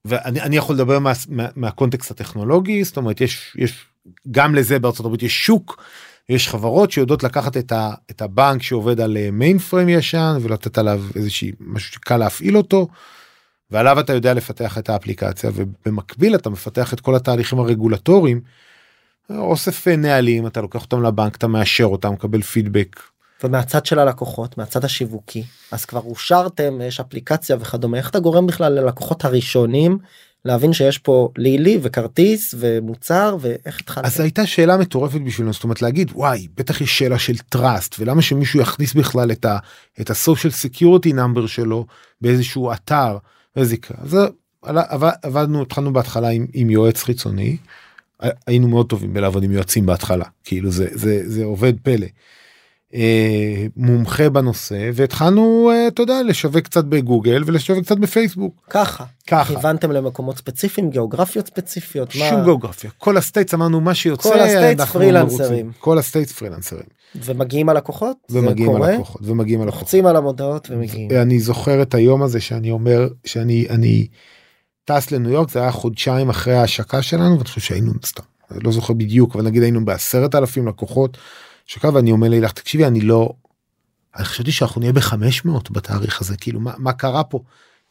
ואני 0.05 0.55
יכול 0.55 0.75
לדבר 0.75 0.99
מה, 0.99 1.11
מה, 1.29 1.47
מהקונטקסט 1.55 2.11
הטכנולוגי 2.11 2.83
זאת 2.83 2.97
אומרת 2.97 3.21
יש 3.21 3.55
יש 3.57 3.85
גם 4.31 4.55
לזה 4.55 4.79
בארצות 4.79 5.05
הברית 5.05 5.23
יש 5.23 5.45
שוק 5.45 5.83
יש 6.29 6.49
חברות 6.49 6.91
שיודעות 6.91 7.23
לקחת 7.23 7.57
את, 7.57 7.71
ה, 7.71 7.93
את 8.11 8.21
הבנק 8.21 8.61
שעובד 8.61 8.99
על 8.99 9.17
main 9.31 9.57
אה, 9.57 9.61
frame 9.61 9.89
ישן 9.89 10.37
ולתת 10.41 10.77
עליו 10.77 11.03
איזושהי 11.15 11.51
משהו 11.59 11.93
שקל 11.93 12.17
להפעיל 12.17 12.57
אותו. 12.57 12.87
ועליו 13.71 13.99
אתה 13.99 14.13
יודע 14.13 14.33
לפתח 14.33 14.77
את 14.77 14.89
האפליקציה 14.89 15.51
ובמקביל 15.53 16.35
אתה 16.35 16.49
מפתח 16.49 16.93
את 16.93 16.99
כל 16.99 17.15
התהליכים 17.15 17.59
הרגולטוריים. 17.59 18.41
אוסף 19.29 19.87
אה, 19.87 19.95
נהלים 19.95 20.47
אתה 20.47 20.61
לוקח 20.61 20.81
אותם 20.81 21.03
לבנק 21.03 21.35
אתה 21.35 21.47
מאשר 21.47 21.85
אותם 21.85 22.13
מקבל 22.13 22.41
פידבק. 22.41 22.99
ומהצד 23.43 23.85
של 23.85 23.99
הלקוחות 23.99 24.57
מהצד 24.57 24.85
השיווקי 24.85 25.43
אז 25.71 25.85
כבר 25.85 25.99
אושרתם 25.99 26.81
יש 26.81 26.99
אפליקציה 26.99 27.57
וכדומה 27.59 27.97
איך 27.97 28.09
אתה 28.09 28.19
גורם 28.19 28.47
בכלל 28.47 28.73
ללקוחות 28.73 29.25
הראשונים 29.25 29.97
להבין 30.45 30.73
שיש 30.73 30.97
פה 30.97 31.29
לילי 31.37 31.79
וכרטיס 31.81 32.55
ומוצר 32.57 33.37
ואיך 33.39 33.79
התחלת. 33.79 34.05
אז 34.05 34.19
הייתה 34.19 34.45
שאלה 34.45 34.77
מטורפת 34.77 35.21
בשבילנו 35.21 35.53
זאת 35.53 35.63
אומרת 35.63 35.81
להגיד 35.81 36.11
וואי 36.13 36.47
בטח 36.55 36.81
יש 36.81 36.97
שאלה 36.99 37.19
של 37.19 37.37
טראסט 37.37 37.95
ולמה 37.99 38.21
שמישהו 38.21 38.59
יכניס 38.59 38.93
בכלל 38.93 39.31
את 39.31 39.45
ה 39.45 39.57
את 40.01 40.09
ה 40.09 40.15
social 40.15 40.53
security 40.53 41.13
number 41.13 41.47
שלו 41.47 41.85
באיזשהו 42.21 42.71
אתר. 42.73 43.17
אז 43.55 44.17
עבדנו 45.23 45.61
התחלנו 45.61 45.93
בהתחלה 45.93 46.29
עם, 46.29 46.47
עם 46.53 46.69
יועץ 46.69 47.03
חיצוני 47.03 47.57
היינו 48.47 48.67
מאוד 48.67 48.89
טובים 48.89 49.13
בלעבוד 49.13 49.43
עם 49.43 49.51
יועצים 49.51 49.85
בהתחלה. 49.85 50.25
כאילו 50.43 50.71
זה 50.71 50.87
זה 50.91 51.29
זה 51.29 51.43
עובד 51.43 51.73
פלא. 51.83 52.07
אה, 52.93 53.65
מומחה 53.77 54.29
בנושא 54.29 54.89
והתחלנו 54.93 55.71
אה, 55.73 55.87
אתה 55.87 56.01
יודע 56.01 56.21
לשווק 56.23 56.63
קצת 56.63 56.85
בגוגל 56.85 57.43
ולשווק 57.45 57.79
קצת 57.83 57.97
בפייסבוק. 57.97 58.67
ככה. 58.69 59.03
ככה. 59.27 59.53
הבנתם 59.53 59.91
למקומות 59.91 60.37
ספציפיים 60.37 60.89
גיאוגרפיות 60.89 61.47
ספציפיות 61.47 62.11
שום 62.11 62.37
מה... 62.37 62.43
גיאוגרפיה. 62.43 62.89
כל 62.97 63.17
ה 63.17 63.22
states 63.22 63.53
אמרנו 63.53 63.81
מה 63.81 63.95
שיוצא 63.95 64.29
כל 64.29 64.39
ה 64.39 64.45
states 64.45 64.83
פרילנסרים. 64.83 65.71
כל 65.79 65.97
ה 65.97 66.02
states 66.02 66.31
פרילנסרים. 66.31 66.85
ומגיעים 67.15 67.69
הלקוחות? 67.69 68.17
ומגיעים 68.29 68.75
הלקוחות 68.75 69.21
ומגיעים 69.25 69.61
הלקוחות. 69.61 69.81
לוחצים 69.81 70.05
על 70.05 70.15
המודעות 70.15 70.67
ומגיעים. 70.71 71.11
אני 71.11 71.39
זוכר 71.39 71.81
את 71.81 71.93
היום 71.93 72.23
הזה 72.23 72.39
שאני 72.39 72.71
אומר 72.71 73.07
שאני 73.25 73.65
אני 73.69 74.07
טס 74.85 75.11
לניו 75.11 75.31
יורק 75.31 75.49
זה 75.49 75.61
היה 75.61 75.71
חודשיים 75.71 76.29
אחרי 76.29 76.53
ההשקה 76.53 77.01
שלנו 77.01 77.31
ואני 77.31 77.43
חושב 77.43 77.61
שהיינו 77.61 77.91
סתם 78.05 78.23
לא 78.51 78.71
זוכר 78.71 78.93
בדיוק 78.93 79.35
אבל 79.35 79.43
נגיד 79.43 79.63
היינו 79.63 79.85
בעשרת 79.85 80.35
אלפים 80.35 80.67
לקוחות. 80.67 81.17
שקע 81.65 81.89
ואני 81.93 82.11
אומר 82.11 82.29
לילך 82.29 82.51
תקשיבי 82.51 82.85
אני 82.85 83.01
לא. 83.01 83.33
אני 84.15 84.25
חשבתי 84.25 84.51
שאנחנו 84.51 84.81
נהיה 84.81 84.93
ב-500 84.93 85.49
בתאריך 85.71 86.21
הזה 86.21 86.37
כאילו 86.37 86.59
מה, 86.59 86.73
מה 86.77 86.93
קרה 86.93 87.23
פה. 87.23 87.39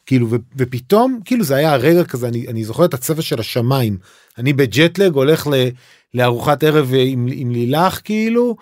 כאילו 0.07 0.31
ו- 0.31 0.37
ופתאום 0.57 1.21
כאילו 1.25 1.45
זה 1.45 1.57
היה 1.57 1.73
הרגע 1.73 2.05
כזה 2.05 2.29
אני 2.29 2.49
אני 2.49 2.65
זוכר 2.65 2.85
את 2.85 2.95
הצבע 2.95 3.23
של 3.23 3.41
השמיים 3.41 3.99
אני 4.39 4.53
ב 4.53 4.62
jet 4.62 4.88
lag 4.88 5.15
הולך 5.15 5.47
ל, 5.47 5.69
לארוחת 6.15 6.65
ערב 6.65 6.91
עם, 6.95 7.27
עם 7.33 7.51
לילך 7.51 8.01
כאילו 8.05 8.57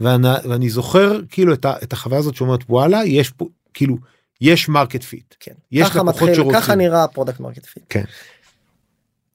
ואני, 0.00 0.28
ואני 0.48 0.70
זוכר 0.70 1.20
כאילו 1.30 1.54
את, 1.54 1.64
ה, 1.64 1.74
את 1.82 1.92
החוויה 1.92 2.18
הזאת 2.18 2.34
שאומרת 2.34 2.60
וואלה 2.68 3.04
יש 3.04 3.30
פה 3.30 3.48
כאילו 3.74 3.96
יש 4.42 4.68
market 4.68 5.02
fit 5.02 5.34
כן. 5.40 5.52
יש 5.72 5.88
ככה 5.88 5.98
לקוחות 5.98 6.14
מתחיל, 6.14 6.34
שרוצים. 6.34 6.60
ככה 6.60 6.74
נראה 6.74 7.04
ה 7.04 7.09
product 7.09 7.40
market 7.40 7.66
fit. 7.66 7.84
כן. 7.88 8.04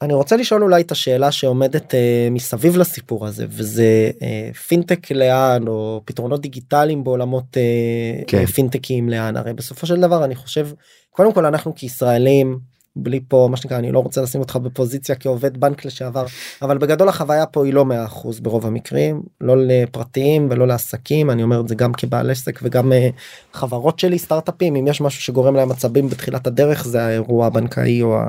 אני 0.01 0.13
רוצה 0.13 0.37
לשאול 0.37 0.63
אולי 0.63 0.81
את 0.81 0.91
השאלה 0.91 1.31
שעומדת 1.31 1.95
אה, 1.95 2.27
מסביב 2.31 2.77
לסיפור 2.77 3.27
הזה 3.27 3.45
וזה 3.49 4.11
אה, 4.21 4.53
פינטק 4.67 5.11
לאן 5.11 5.67
או 5.67 6.01
פתרונות 6.05 6.41
דיגיטליים 6.41 7.03
בעולמות 7.03 7.57
אה, 7.57 8.23
כן. 8.27 8.37
אה, 8.37 8.47
פינטקים 8.47 9.09
לאן 9.09 9.37
הרי 9.37 9.53
בסופו 9.53 9.87
של 9.87 10.01
דבר 10.01 10.25
אני 10.25 10.35
חושב 10.35 10.67
קודם 11.11 11.33
כל 11.33 11.45
אנחנו 11.45 11.75
כישראלים 11.75 12.59
בלי 12.97 13.19
פה 13.27 13.47
מה 13.51 13.57
שנקרא 13.57 13.77
אני 13.77 13.91
לא 13.91 13.99
רוצה 13.99 14.21
לשים 14.21 14.41
אותך 14.41 14.55
בפוזיציה 14.55 15.15
כעובד 15.15 15.57
בנק 15.57 15.85
לשעבר 15.85 16.25
אבל 16.61 16.77
בגדול 16.77 17.09
החוויה 17.09 17.45
פה 17.45 17.65
היא 17.65 17.73
לא 17.73 17.85
100% 18.09 18.41
ברוב 18.41 18.65
המקרים 18.65 19.21
לא 19.41 19.55
לפרטיים 19.57 20.47
ולא 20.51 20.67
לעסקים 20.67 21.29
אני 21.29 21.43
אומר 21.43 21.59
את 21.59 21.67
זה 21.67 21.75
גם 21.75 21.93
כבעל 21.93 22.29
עסק 22.29 22.59
וגם 22.63 22.93
אה, 22.93 23.09
חברות 23.53 23.99
שלי 23.99 24.19
סטארט-אפים 24.19 24.75
אם 24.75 24.87
יש 24.87 25.01
משהו 25.01 25.21
שגורם 25.21 25.55
להם 25.55 25.71
עצבים 25.71 26.09
בתחילת 26.09 26.47
הדרך 26.47 26.85
זה 26.85 27.01
האירוע 27.05 27.47
הבנקאי 27.47 28.01
או 28.01 28.19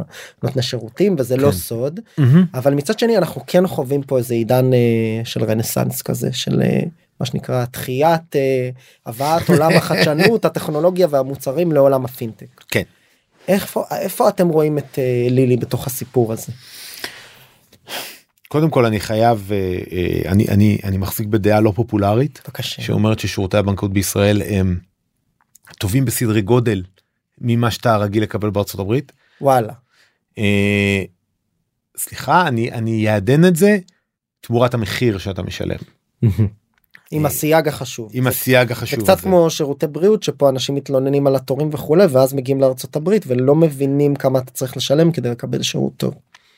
הנותני 0.43 0.62
שירותים 0.62 1.16
וזה 1.19 1.37
לא 1.37 1.51
כן. 1.51 1.53
סוד 1.53 2.01
מהמם. 2.19 2.45
אבל 2.55 2.75
מצד 2.75 2.99
שני 2.99 3.19
אנחנו 3.19 3.43
כן 3.47 3.66
חווים 3.66 4.03
פה 4.03 4.19
איזה 4.19 4.35
עידן 4.35 4.73
אה, 4.73 5.25
של 5.25 5.45
רנסאנס 5.45 6.03
כזה 6.03 6.33
של 6.33 6.62
אה, 6.62 6.81
מה 7.21 7.27
שנקרא 7.27 7.64
תחיית 7.64 8.37
הבאת 9.07 9.49
עולם 9.49 9.73
החדשנות 9.73 10.45
הטכנולוגיה 10.49 11.07
והמוצרים 11.11 11.73
לעולם 11.73 12.05
הפינטק. 12.05 12.64
כן. 12.69 12.83
איפה 13.49 13.85
איפה 13.91 14.29
אתם 14.29 14.49
רואים 14.49 14.79
את 14.79 14.99
אה, 14.99 15.27
לילי 15.31 15.57
בתוך 15.57 15.87
הסיפור 15.87 16.33
הזה? 16.33 16.53
קודם 18.49 18.71
כל 18.71 18.87
אני 18.87 19.01
חייב 19.01 19.51
אה, 19.53 19.79
אה, 19.93 20.33
אני 20.33 20.49
אני 20.49 20.79
אני 20.85 20.97
מחזיק 20.97 21.27
בדעה 21.27 21.61
לא 21.61 21.73
פופולרית 21.77 22.41
בבקשה. 22.45 22.83
שאומרת 22.83 23.19
ששירותי 23.19 23.57
הבנקאות 23.57 23.93
בישראל 23.93 24.43
הם 24.43 24.79
טובים 25.79 26.05
בסדרי 26.05 26.43
גודל 26.43 26.83
ממה 27.41 27.71
שאתה 27.71 27.97
רגיל 27.97 28.23
לקבל 28.23 28.51
בארצות 28.51 28.81
הברית. 28.81 29.13
וואלה. 29.41 29.73
אה, 30.39 31.03
סליחה 31.97 32.49
אני 32.49 32.73
אני 32.73 33.09
אעדן 33.09 33.45
את 33.45 33.57
זה 33.57 33.79
תמורת 34.41 34.75
המחיר 34.75 35.19
שאתה 35.19 35.43
משלם 35.43 35.79
עם 37.11 37.27
הסייג 37.27 37.69
החשוב. 37.69 38.11
עם 38.15 38.23
זה- 38.23 38.29
הסייג 38.29 38.69
זה 38.69 38.73
החשוב 38.75 39.01
קצת 39.01 39.13
הזה. 39.13 39.23
כמו 39.23 39.51
שירותי 39.51 39.87
בריאות 39.87 40.23
שפה 40.23 40.49
אנשים 40.49 40.75
מתלוננים 40.75 41.27
על 41.27 41.37
התורים 41.37 41.71
וכולי 41.73 42.07
ואז 42.07 42.35
מגיעים 42.35 42.61
לארצות 42.61 42.97
הברית 42.97 43.25
ולא 43.27 43.55
מבינים 43.55 44.17
כמה 44.17 44.39
אתה 44.39 44.51
צריך 44.53 44.77
לשלם 44.77 45.13
כדי 45.13 45.31
לקבל 45.31 45.63
שירות 45.63 45.93
טוב. 45.97 46.15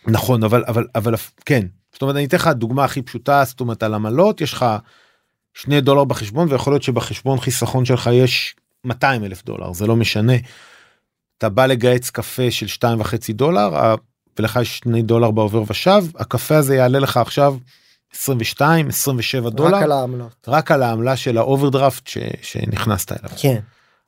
נכון 0.07 0.45
אבל 0.45 0.65
אבל 0.69 0.87
אבל 0.95 1.15
כן 1.47 1.67
זאת 1.93 2.03
אומרת 2.03 2.17
אני 2.17 2.25
אתן 2.25 2.37
לך 2.37 2.47
דוגמה 2.49 2.85
הכי 2.85 3.03
פשוטה 3.03 3.43
זאת 3.47 3.61
אומרת 3.61 3.83
על 3.83 3.95
עמלות 3.95 4.41
יש 4.41 4.53
לך 4.53 4.67
שני 5.55 5.81
דולר 5.81 6.05
בחשבון 6.05 6.49
ויכול 6.51 6.73
להיות 6.73 6.83
שבחשבון 6.83 7.41
חיסכון 7.41 7.85
שלך 7.85 8.11
יש 8.13 8.57
200 8.85 9.25
אלף 9.25 9.45
דולר 9.45 9.73
זה 9.73 9.87
לא 9.87 9.97
משנה. 9.97 10.33
אתה 11.39 11.49
בא 11.49 11.67
לגהץ 11.67 12.11
קפה 12.11 12.51
של 12.51 12.67
שתיים 12.67 13.01
וחצי 13.01 13.33
דולר 13.33 13.77
ה- 13.77 13.95
ולך 14.39 14.59
יש 14.63 14.79
שני 14.79 15.03
דולר 15.03 15.31
בעובר 15.31 15.63
ושב 15.67 16.03
הקפה 16.19 16.57
הזה 16.57 16.77
יעלה 16.77 16.99
לך 16.99 17.17
עכשיו 17.17 17.57
22 18.15 18.89
27 18.89 19.51
דולר 19.51 19.77
רק 19.77 19.83
על 19.83 19.93
העמלות. 19.93 20.49
רק 20.49 20.71
על 20.71 20.83
העמלה 20.83 21.17
של 21.17 21.39
האוברדרפט 21.39 22.07
ש, 22.07 22.19
שנכנסת 22.43 23.13
אליו. 23.13 23.37
כן. 23.37 23.61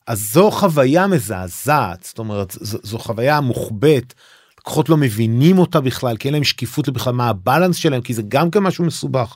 אז 0.06 0.32
זו 0.32 0.50
חוויה 0.50 1.06
מזעזעת 1.06 2.02
זאת 2.02 2.18
אומרת 2.18 2.52
זו, 2.60 2.78
זו 2.82 2.98
חוויה 2.98 3.40
מוחבאת. 3.40 4.14
לקוחות 4.58 4.88
לא 4.88 4.96
מבינים 4.96 5.58
אותה 5.58 5.80
בכלל 5.80 6.16
כי 6.16 6.28
אין 6.28 6.34
להם 6.34 6.44
שקיפות 6.44 6.88
בכלל 6.88 7.12
מה 7.12 7.28
ה 7.28 7.34
balance 7.34 7.76
שלהם 7.76 8.02
כי 8.02 8.14
זה 8.14 8.22
גם 8.28 8.50
כן 8.50 8.58
משהו 8.58 8.84
מסובך. 8.84 9.34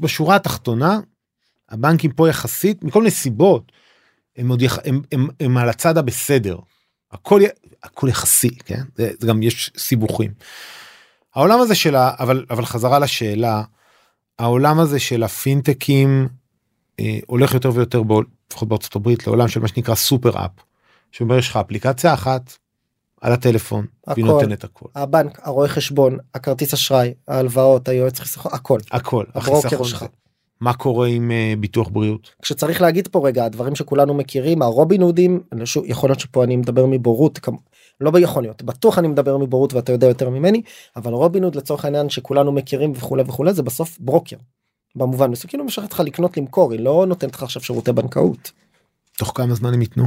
בשורה 0.00 0.36
התחתונה 0.36 1.00
הבנקים 1.68 2.12
פה 2.12 2.28
יחסית 2.28 2.84
מכל 2.84 2.98
מיני 2.98 3.10
סיבות 3.10 3.72
הם 4.36 4.48
עוד 4.48 4.62
יח... 4.62 4.78
הם, 4.84 5.02
הם, 5.12 5.28
הם 5.40 5.56
על 5.56 5.68
הצד 5.68 5.98
הבסדר 5.98 6.56
הכל. 7.12 7.40
הכל 7.82 8.08
יחסי 8.08 8.50
כן 8.64 8.82
זה, 8.96 9.10
זה 9.18 9.26
גם 9.26 9.42
יש 9.42 9.70
סיבוכים. 9.76 10.30
העולם 11.34 11.60
הזה 11.60 11.74
של 11.74 11.96
ה... 11.96 12.10
אבל 12.18 12.44
אבל 12.50 12.64
חזרה 12.64 12.98
לשאלה 12.98 13.62
העולם 14.38 14.80
הזה 14.80 14.98
של 14.98 15.22
הפינטקים 15.22 16.28
אה, 17.00 17.18
הולך 17.26 17.54
יותר 17.54 17.70
ויותר 17.74 18.02
בעול- 18.02 18.26
לפחות 18.50 18.68
בארצות 18.68 18.96
הברית 18.96 19.26
לעולם 19.26 19.48
של 19.48 19.60
מה 19.60 19.68
שנקרא 19.68 19.94
סופר 19.94 20.44
אפ. 20.44 20.50
שאומר 21.12 21.38
יש 21.38 21.48
לך 21.48 21.56
אפליקציה 21.56 22.14
אחת 22.14 22.52
על 23.20 23.32
הטלפון 23.32 23.86
והיא. 24.06 24.24
נותנת 24.24 24.64
הכל 24.64 24.86
הבנק 24.94 25.38
הרואה 25.42 25.68
חשבון 25.68 26.18
הכרטיס 26.34 26.74
אשראי 26.74 27.14
ההלוואות 27.28 27.88
היועץ 27.88 28.20
חיסכון 28.20 28.52
הכל 28.54 28.78
הכל 28.90 29.24
החיסכון 29.34 29.86
שלך. 29.86 30.04
מה 30.60 30.72
קורה 30.74 31.08
עם 31.08 31.30
אה, 31.30 31.54
ביטוח 31.60 31.88
בריאות 31.88 32.34
כשצריך 32.42 32.80
להגיד 32.80 33.08
פה 33.08 33.28
רגע 33.28 33.44
הדברים 33.44 33.74
שכולנו 33.74 34.14
מכירים 34.14 34.62
הרובין 34.62 35.02
הודים 35.02 35.40
יכול 35.84 36.10
להיות 36.10 36.20
שפה 36.20 36.44
אני 36.44 36.56
מדבר 36.56 36.86
מבורות 36.86 37.38
לא 38.00 38.18
יכול 38.18 38.42
להיות 38.42 38.62
בטוח 38.62 38.98
אני 38.98 39.08
מדבר 39.08 39.36
מבורות 39.36 39.74
ואתה 39.74 39.92
יודע 39.92 40.06
יותר 40.06 40.28
ממני 40.30 40.62
אבל 40.96 41.12
רובין 41.12 41.44
הוד 41.44 41.54
לצורך 41.54 41.84
העניין 41.84 42.08
שכולנו 42.10 42.52
מכירים 42.52 42.92
וכולי 42.96 43.22
וכולי 43.26 43.52
זה 43.54 43.62
בסוף 43.62 43.98
ברוקר. 44.00 44.36
במובן 44.96 45.30
מסוים 45.30 45.48
כאילו 45.48 45.64
משך 45.64 45.82
אותך 45.82 46.00
לקנות 46.00 46.36
למכור 46.36 46.72
היא 46.72 46.80
לא 46.80 47.04
נותנת 47.08 47.34
לך 47.34 47.42
עכשיו 47.42 47.62
שירותי 47.62 47.92
בנקאות. 47.92 48.52
תוך 49.18 49.32
כמה 49.34 49.54
זמן 49.54 49.74
הם 49.74 49.82
ייתנו 49.82 50.04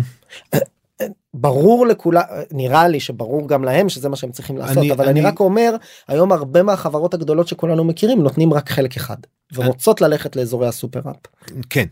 ברור 1.33 1.87
לכולם 1.87 2.21
נראה 2.51 2.87
לי 2.87 2.99
שברור 2.99 3.47
גם 3.47 3.63
להם 3.63 3.89
שזה 3.89 4.09
מה 4.09 4.15
שהם 4.15 4.31
צריכים 4.31 4.57
לעשות 4.57 4.77
אני- 4.77 4.91
אבל 4.91 5.07
אני 5.09 5.19
אני- 5.19 5.27
רק 5.27 5.39
אומר 5.39 5.75
היום 6.07 6.31
הרבה 6.31 6.63
מהחברות 6.63 7.13
הגדולות 7.13 7.47
שכולנו 7.47 7.83
מכירים 7.83 8.21
נותנים 8.23 8.53
רק 8.53 8.69
חלק 8.69 8.95
אחד 8.97 9.17
ורוצות 9.53 10.01
ללכת 10.01 10.35
לאזורי 10.35 10.67
ה 10.67 10.72
super 10.72 10.99
app. 10.99 11.51
כן 11.69 11.85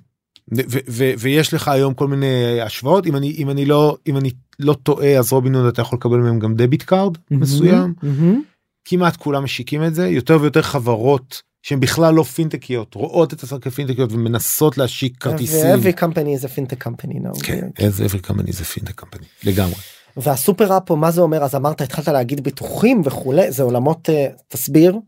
ו- 0.58 0.62
ו- 0.90 1.12
ויש 1.20 1.54
לך 1.54 1.68
היום 1.68 1.94
כל 1.94 2.08
מיני 2.08 2.62
השוואות 2.62 3.06
אם 3.06 3.16
אני 3.16 3.36
אם 3.38 3.50
אני 3.50 3.66
לא 3.66 3.98
אם 4.08 4.18
אני 4.18 4.30
לא 4.64 4.74
טועה 4.74 5.18
אז 5.20 5.34
רובין 5.34 5.56
הוד 5.56 5.66
אתה 5.66 5.82
יכול 5.82 5.98
לקבל 5.98 6.18
מהם 6.18 6.40
גם 6.40 6.56
debit 6.56 6.84
card 6.84 7.18
מסוים 7.32 7.94
מהמם. 8.04 8.42
כמעט 8.86 9.16
כולם 9.16 9.44
משיקים 9.44 9.84
את 9.84 9.96
זה 9.96 10.08
יותר 10.08 10.38
ויותר 10.42 10.62
חברות 10.62 11.42
שהן 11.64 11.80
בכלל 11.80 12.14
לא 12.14 12.24
פינטקיות 12.24 12.94
רואות 12.94 13.34
את 13.34 13.44
עצמן 13.44 13.60
כפינטקיות 13.60 14.12
ומנסות 14.12 14.78
להשיק 14.78 15.18
כרטיסים. 15.18 15.66
ו-every 15.66 16.00
company 16.00 16.42
is 16.42 16.46
a 16.46 16.48
fintech 16.48 16.88
company 16.88 17.14
now. 17.14 17.44
כן, 17.44 17.70
איזה 17.80 18.06
every 18.06 18.28
company 18.28 18.52
זה 18.52 18.64
fintech 18.64 18.96
company 18.96 19.28
לגמרי. 19.44 19.76
וה 20.18 20.35
super 20.35 20.78
app 20.78 20.84
פה 20.86 20.96
מה 20.96 21.12
זה 21.12 21.22
אומר 21.22 21.44
אז 21.44 21.56
אמרת 21.56 21.82
התחלת 21.82 22.08
להגיד 22.08 22.44
ביטוחים 22.44 23.02
וכולי 23.06 23.52
זה 23.52 23.64
עולמות 23.64 24.10
אה, 24.10 24.28
תסביר. 24.48 25.00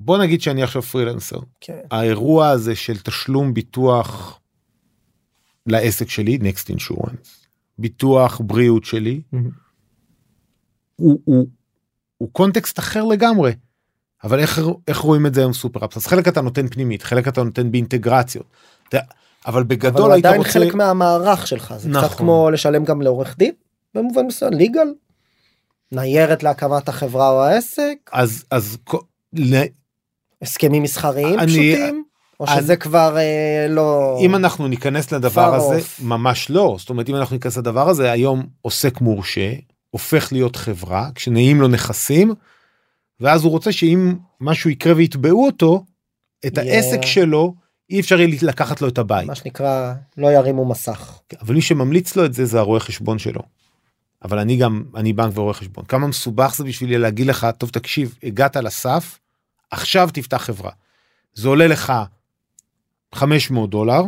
בוא 0.00 0.18
נגיד 0.18 0.42
שאני 0.42 0.62
עכשיו 0.62 0.82
פרילנסר 0.82 1.38
כן. 1.60 1.78
האירוע 1.90 2.48
הזה 2.48 2.74
של 2.74 2.98
תשלום 2.98 3.54
ביטוח 3.54 4.40
לעסק 5.66 6.10
שלי 6.10 6.38
נקסט 6.40 6.70
אינשורנס 6.70 7.41
ביטוח 7.78 8.40
בריאות 8.44 8.84
שלי 8.84 9.20
הוא, 10.96 11.20
הוא, 11.24 11.46
הוא 12.18 12.28
קונטקסט 12.32 12.78
אחר 12.78 13.04
לגמרי. 13.04 13.52
אבל 14.24 14.38
איך, 14.38 14.60
איך 14.88 14.98
רואים 14.98 15.26
את 15.26 15.34
זה 15.34 15.40
היום 15.40 15.52
סופר 15.52 15.84
אפס 15.84 15.96
אז 15.96 16.06
חלק 16.06 16.28
אתה 16.28 16.40
נותן 16.40 16.68
פנימית 16.68 17.02
חלק 17.02 17.28
אתה 17.28 17.42
נותן 17.42 17.70
באינטגרציות. 17.72 18.46
אתה, 18.88 18.98
אבל 18.98 19.54
אבל 19.54 19.62
בגדול 19.62 20.02
הוא 20.02 20.12
היית 20.12 20.24
עדיין 20.26 20.38
רוצה 20.40 20.52
חלק 20.52 20.74
מהמערך 20.74 21.46
שלך 21.46 21.74
זה 21.78 21.88
קצת 21.90 21.98
נכון. 22.04 22.18
כמו 22.18 22.50
לשלם 22.50 22.84
גם 22.84 23.02
לעורך 23.02 23.38
דין 23.38 23.52
במובן 23.94 24.26
מסוים 24.26 24.52
ליגל. 24.52 24.88
ניירת 25.92 26.42
להקמת 26.42 26.88
החברה 26.88 27.30
או 27.30 27.42
העסק 27.42 27.94
אז 28.12 28.44
אז 28.50 28.78
הסכמים 30.42 30.82
מסחריים 30.82 31.38
אני- 31.38 31.46
פשוטים 31.46 32.04
או 32.42 32.56
שזה 32.56 32.76
כבר 32.76 33.16
אה, 33.18 33.66
לא 33.68 34.16
אם 34.20 34.34
אנחנו 34.34 34.68
ניכנס 34.68 35.12
לדבר 35.12 35.54
הזה 35.54 35.78
off. 35.78 36.02
ממש 36.04 36.50
לא 36.50 36.76
זאת 36.78 36.90
אומרת 36.90 37.08
אם 37.08 37.16
אנחנו 37.16 37.36
ניכנס 37.36 37.56
לדבר 37.56 37.88
הזה 37.88 38.10
היום 38.12 38.46
עוסק 38.62 39.00
מורשה 39.00 39.52
הופך 39.90 40.32
להיות 40.32 40.56
חברה 40.56 41.10
כשנהיים 41.14 41.60
לו 41.60 41.68
נכסים 41.68 42.34
ואז 43.20 43.44
הוא 43.44 43.50
רוצה 43.52 43.72
שאם 43.72 44.14
משהו 44.40 44.70
יקרה 44.70 44.94
ויתבעו 44.96 45.46
אותו 45.46 45.84
את 46.46 46.58
יהיה- 46.58 46.74
העסק 46.74 47.02
שלו 47.02 47.54
אי 47.90 48.00
אפשר 48.00 48.20
יהיה 48.20 48.38
לקחת 48.42 48.80
לו 48.80 48.88
את 48.88 48.98
הבית 48.98 49.26
מה 49.26 49.34
שנקרא 49.34 49.94
לא 50.16 50.28
ירימו 50.32 50.64
מסך. 50.64 51.18
אבל 51.40 51.54
מי 51.54 51.60
שממליץ 51.62 52.16
לו 52.16 52.24
את 52.24 52.34
זה 52.34 52.44
זה 52.44 52.58
הרואה 52.58 52.80
חשבון 52.80 53.18
שלו. 53.18 53.42
אבל 54.24 54.38
אני 54.38 54.56
גם 54.56 54.82
אני 54.96 55.12
בנק 55.12 55.38
ורואה 55.38 55.54
חשבון 55.54 55.84
כמה 55.84 56.06
מסובך 56.06 56.54
זה 56.56 56.64
בשבילי 56.64 56.98
להגיד 56.98 57.26
לך 57.26 57.46
טוב 57.58 57.70
תקשיב 57.70 58.14
הגעת 58.22 58.56
לסף 58.56 59.18
עכשיו 59.70 60.08
תפתח 60.12 60.36
חברה. 60.36 60.70
זה 61.34 61.48
עולה 61.48 61.66
לך 61.66 61.92
500 63.14 63.70
דולר. 63.70 64.02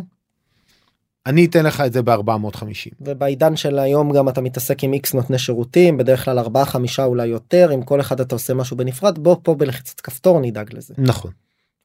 אני 1.26 1.44
אתן 1.44 1.66
לך 1.66 1.80
את 1.80 1.92
זה 1.92 2.02
ב-450. 2.02 2.94
ובעידן 3.00 3.57
של 3.57 3.78
היום 3.78 4.12
גם 4.12 4.28
אתה 4.28 4.40
מתעסק 4.40 4.84
עם 4.84 4.92
איקס 4.92 5.14
נותני 5.14 5.38
שירותים 5.38 5.96
בדרך 5.96 6.24
כלל 6.24 6.38
ארבעה 6.38 6.64
חמישה 6.64 7.05
אולי 7.05 7.26
יותר 7.26 7.70
עם 7.70 7.82
כל 7.82 8.00
אחד 8.00 8.20
אתה 8.20 8.34
עושה 8.34 8.55
משהו 8.55 8.76
בנפרד 8.76 9.18
בוא 9.18 9.36
פה 9.42 9.55
בלחיצת 9.55 10.00
כפתור 10.00 10.40
נדאג 10.40 10.74
לזה 10.74 10.94
נכון. 10.98 11.30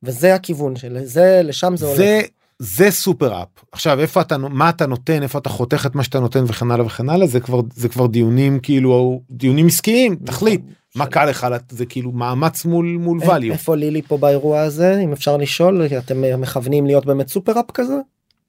וזה 0.04 0.36
הכיוון 0.36 0.76
של 0.76 1.00
זה 1.04 1.42
לשם 1.44 1.78
זה 1.78 1.86
הולך. 1.86 1.98
זה 1.98 2.22
זה 2.60 2.92
סופר 2.92 3.42
אפ 3.42 3.48
עכשיו 3.72 4.00
איפה 4.00 4.22
אתה 4.22 4.38
מה 4.38 4.70
אתה 4.70 4.86
נותן 4.86 5.24
איפה 5.24 5.40
אתה 5.40 5.50
חותך 5.50 5.86
את 5.86 5.96
מה 5.96 6.04
שאתה 6.04 6.20
נותן 6.20 6.44
וכן 6.48 6.72
הלאה 6.72 6.86
וכן 6.86 7.10
הלאה 7.10 7.28
זה 7.28 7.40
כבר 7.40 7.62
זה 7.74 7.90
כבר 7.90 8.08
דיונים 8.08 8.60
כאילו 8.60 9.22
דיונים 9.32 9.68
עסקיים 9.68 10.16
תחליט 10.16 10.62
מה. 10.96 11.06
קל 11.06 11.26
לך 11.26 11.48
זה 11.70 11.86
כאילו 11.86 12.12
מאמץ 12.12 12.66
מול 12.66 12.86
מול 13.00 13.20
value. 13.24 13.52
איפה 13.52 13.76
לילי 13.76 14.02
פה 14.02 14.18
באירוע 14.18 14.62
הזה? 14.62 15.00
אם 15.04 15.12
אפשר 15.14 15.38
לשאול 15.38 15.82
אתם 15.98 16.42
מכוונים 16.42 16.86
להיות 16.86 17.06
באמת 17.06 17.28
סופר 17.28 17.60
אפ 17.60 17.72
כזה? 17.74 17.94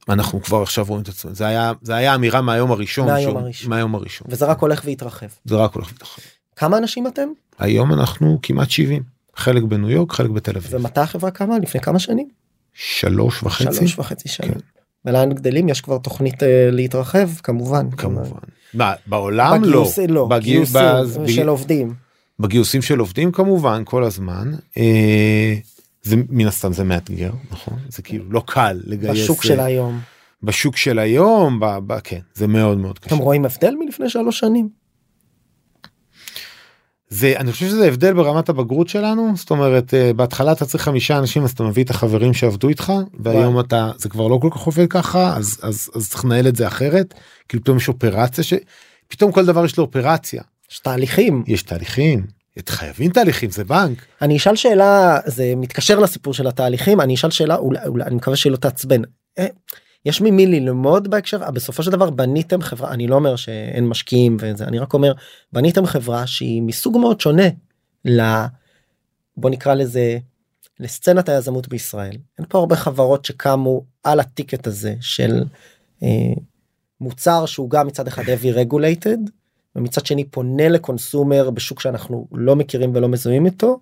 אנחנו 0.09 0.43
כבר 0.43 0.63
עכשיו 0.63 0.85
רואים 0.89 1.03
את 1.03 1.09
עצמנו. 1.09 1.35
זה 1.35 1.47
היה 1.47 1.73
זה 1.83 1.95
היה 1.95 2.15
אמירה 2.15 2.41
מהיום 2.41 2.71
הראשון 2.71 3.07
מהיום 3.07 3.31
שהוא- 3.31 3.41
הראשון. 3.43 3.71
מהיום 3.71 3.95
הראשון. 3.95 4.27
וזה 4.31 4.47
רק 4.47 4.59
הולך 4.61 4.83
והתרחב. 4.85 5.27
זה 5.45 5.57
רק 5.57 5.75
הולך 5.75 5.89
להתרחב. 5.93 6.23
כמה 6.57 6.79
אנשים 6.79 7.07
אתם? 7.07 7.29
היום 7.59 7.93
אנחנו 7.93 8.39
כמעט 8.43 8.71
70 8.71 9.03
חלק 9.37 9.63
בניו 9.63 9.91
יורק 9.91 10.13
חלק 10.13 10.31
בתל 10.31 10.57
אביב. 10.57 10.75
ומתי 10.75 11.01
החברה 11.01 11.31
קמה? 11.31 11.59
לפני 11.59 11.81
כמה 11.81 11.99
שנים? 11.99 12.29
שלוש 12.75 13.43
וחצי. 13.43 13.77
שלוש 13.79 13.99
וחצי 13.99 14.29
שנים. 14.29 14.53
כן. 14.53 14.59
ולאן 15.05 15.33
גדלים? 15.33 15.69
יש 15.69 15.81
כבר 15.81 15.99
תוכנית 15.99 16.43
אה, 16.43 16.69
להתרחב 16.73 17.29
כמובן. 17.43 17.91
כמובן. 17.91 18.39
מה, 18.75 18.93
בעולם 19.07 19.65
לא 19.65 19.81
בגיוס, 19.83 19.99
לא, 19.99 20.29
בגיוס- 20.31 20.41
גיוסים 20.43 20.75
באז- 20.75 21.21
של 21.29 21.49
עובדים 21.49 21.95
בגיוסים 22.41 22.83
של 22.83 22.99
עובדים 22.99 23.33
כמובן 23.33 23.83
כל 23.85 24.05
הזמן. 24.05 24.53
אה, 24.77 25.55
זה 26.03 26.17
מן 26.29 26.47
הסתם 26.47 26.73
זה 26.73 26.85
מאתגר 26.85 27.31
נכון? 27.51 27.79
זה 27.89 28.03
כאילו 28.03 28.25
לא 28.31 28.43
קל 28.47 28.81
לגייס 28.85 29.25
בשוק 29.25 29.39
אה, 29.39 29.43
של 29.43 29.61
היום. 29.61 30.01
בשוק 30.43 30.77
של 30.77 30.99
היום 30.99 31.61
ב, 31.61 31.67
ב, 31.87 32.01
כן 32.01 32.21
זה 32.35 32.47
מאוד 32.47 32.79
מאוד 32.79 32.99
קשה. 32.99 33.15
אתם 33.15 33.25
רואים 33.25 33.45
הבדל 33.45 33.75
מלפני 33.79 34.11
שלוש 34.11 34.39
שנים? 34.39 34.69
זה 37.09 37.35
אני 37.37 37.53
חושב 37.53 37.67
שזה 37.67 37.89
הבדל 37.89 38.13
ברמת 38.13 38.49
הבגרות 38.49 38.89
שלנו. 38.89 39.33
זאת 39.37 39.51
אומרת 39.51 39.95
אה, 39.95 40.13
בהתחלה 40.13 40.53
אתה 40.53 40.67
צריך 40.67 40.85
חמישה 40.85 41.19
אנשים 41.19 41.45
אז 41.45 41.51
אתה 41.51 41.63
מביא 41.63 41.85
את 41.85 41.91
החברים 41.91 42.35
שעבדו 42.35 42.69
איתך 42.69 42.93
והיום 43.21 43.61
אתה 43.61 43.91
זה 43.99 44.09
כבר 44.09 44.29
לא 44.29 44.39
כל 44.43 44.49
כך 44.51 44.61
עובד 44.61 44.87
ככה 44.91 45.37
אז 45.37 45.59
אז 45.63 45.91
אז 45.95 46.11
צריך 46.11 46.25
לנהל 46.25 46.49
את 46.49 46.57
זה 46.57 46.67
אחרת. 46.67 47.15
כאילו 47.49 47.63
פתאום 47.63 47.77
יש 47.77 47.89
אופרציה 47.89 48.45
שפתאום 48.45 49.33
כל 49.33 49.47
דבר 49.47 49.65
יש 49.65 49.79
לו 49.79 49.85
אופרציה 49.85 50.43
יש 50.71 50.79
תהליכים. 50.79 51.45
יש 51.47 51.63
תהליכים. 51.63 52.27
את 52.59 52.69
חייבים 52.69 53.11
תהליכים 53.11 53.51
זה 53.51 53.65
בנק. 53.65 54.07
אני 54.23 54.37
אשאל 54.37 54.57
שאלה 54.57 55.19
זה 55.27 55.53
מתקשר 55.57 55.99
לסיפור 55.99 56.35
של 56.35 56.47
התהליכים 56.47 57.01
אני 57.01 57.15
אשאל 57.15 57.31
שאלה 57.31 57.57
אולי, 57.57 57.87
אולי 57.87 58.05
אני 58.05 58.15
מקווה 58.15 58.37
שלא 58.37 58.57
תעצבן. 58.57 59.03
אה, 59.39 59.47
יש 60.05 60.21
ממי 60.21 60.47
ללמוד 60.47 61.09
בהקשר 61.09 61.51
בסופו 61.51 61.83
של 61.83 61.91
דבר 61.91 62.11
בניתם 62.11 62.63
חברה 62.63 62.93
אני 62.93 63.07
לא 63.07 63.15
אומר 63.15 63.37
שאין 63.37 63.89
משקיעים 63.89 64.37
וזה 64.41 64.65
אני 64.65 64.79
רק 64.79 64.95
אומר 64.95 65.13
בניתם 65.53 65.87
חברה 65.87 66.27
שהיא 66.27 66.63
מסוג 66.63 66.99
מאוד 66.99 67.21
שונה 67.21 67.49
ל... 68.05 68.21
בוא 69.37 69.51
נקרא 69.51 69.75
לזה 69.75 70.19
לסצנת 70.81 71.29
היזמות 71.29 71.69
בישראל. 71.69 72.17
אין 72.39 72.47
פה 72.49 72.59
הרבה 72.59 72.77
חברות 72.77 73.25
שקמו 73.25 73.85
על 74.05 74.21
הטיקט 74.21 74.67
הזה 74.67 74.95
של 75.01 75.45
אה, 76.03 76.09
מוצר 77.01 77.47
שהוא 77.47 77.71
גם 77.71 77.87
מצד 77.87 78.07
אחד 78.07 78.23
heavy 78.23 78.57
regulated 78.57 79.40
ומצד 79.77 80.07
שני 80.07 80.25
פונה 80.25 80.69
לקונסומר 80.69 81.51
בשוק 81.51 81.81
שאנחנו 81.81 82.27
לא 82.33 82.57
מכירים 82.57 82.91
ולא 82.95 83.09
מזוהים 83.09 83.47
איתו. 83.47 83.81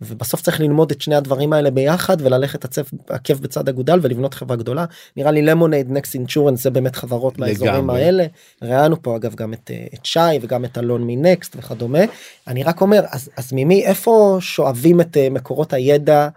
ובסוף 0.00 0.42
צריך 0.42 0.60
ללמוד 0.60 0.90
את 0.90 1.00
שני 1.00 1.14
הדברים 1.14 1.52
האלה 1.52 1.70
ביחד 1.70 2.16
וללכת 2.20 2.64
עצב 2.64 2.82
עקב 3.08 3.34
בצד 3.34 3.68
אגודל 3.68 3.98
ולבנות 4.02 4.34
חברה 4.34 4.56
גדולה 4.56 4.84
נראה 5.16 5.30
לי 5.30 5.42
למונייד 5.42 5.90
נקסט 5.90 6.14
אינשורנס 6.14 6.62
זה 6.62 6.70
באמת 6.70 6.96
חברות 6.96 7.38
לגמרי. 7.38 8.04
האלה 8.04 8.26
ראיינו 8.62 9.02
פה 9.02 9.16
אגב 9.16 9.34
גם 9.34 9.52
את, 9.52 9.70
אה, 9.70 9.86
את 9.94 10.04
שי 10.04 10.38
וגם 10.40 10.64
את 10.64 10.78
אלון 10.78 11.06
מנקסט 11.06 11.56
וכדומה 11.56 11.98
אני 12.46 12.62
רק 12.62 12.80
אומר 12.80 13.04
אז 13.10 13.30
אז 13.36 13.52
ממי 13.52 13.86
איפה 13.86 14.36
שואבים 14.40 15.00
את 15.00 15.16
אה, 15.16 15.30
מקורות 15.30 15.72
הידע 15.72 16.28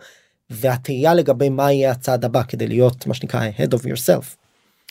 והתהייה 0.50 1.14
לגבי 1.14 1.50
מה 1.50 1.72
יהיה 1.72 1.92
הצעד 1.92 2.26
הבא 2.26 2.44
כדי 2.44 2.68
להיות 2.68 3.08
מה 3.08 3.14
שנקרא 3.14 3.42
head 3.58 3.72
of 3.78 3.84
yourself. 3.84 4.41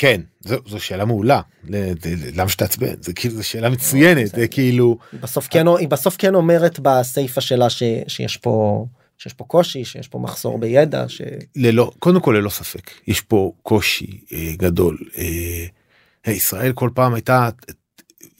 כן 0.01 0.20
זו, 0.40 0.57
זו 0.66 0.80
שאלה 0.80 1.05
מעולה. 1.05 1.40
ל- 1.68 1.92
למה 2.34 2.48
שתעצבן? 2.48 3.03
זה 3.03 3.12
כאילו 3.12 3.34
זו 3.34 3.48
שאלה 3.48 3.70
מצוינת 3.70 4.34
זה 4.34 4.48
כאילו 4.48 4.98
בסוף 5.20 5.48
כן 5.51 5.68
היא 5.68 5.88
בסוף 5.88 6.16
כן 6.18 6.34
אומרת 6.34 6.80
בסיפה 6.82 7.40
שלה 7.40 7.70
ש, 7.70 7.82
שיש 8.09 8.36
פה 8.36 8.86
שיש 9.18 9.32
פה 9.32 9.44
קושי 9.44 9.84
שיש 9.84 10.09
פה 10.09 10.18
מחסור 10.18 10.59
בידע 10.59 11.05
ש... 11.09 11.22
ללא 11.57 11.90
קודם 11.98 12.20
כל 12.20 12.32
ללא 12.38 12.51
ספק 12.51 12.90
יש 13.07 13.20
פה 13.20 13.53
קושי 13.62 14.20
אה, 14.32 14.53
גדול. 14.57 14.98
אה, 15.18 15.64
אה, 16.26 16.32
ישראל 16.32 16.72
כל 16.72 16.90
פעם 16.94 17.14
הייתה 17.14 17.48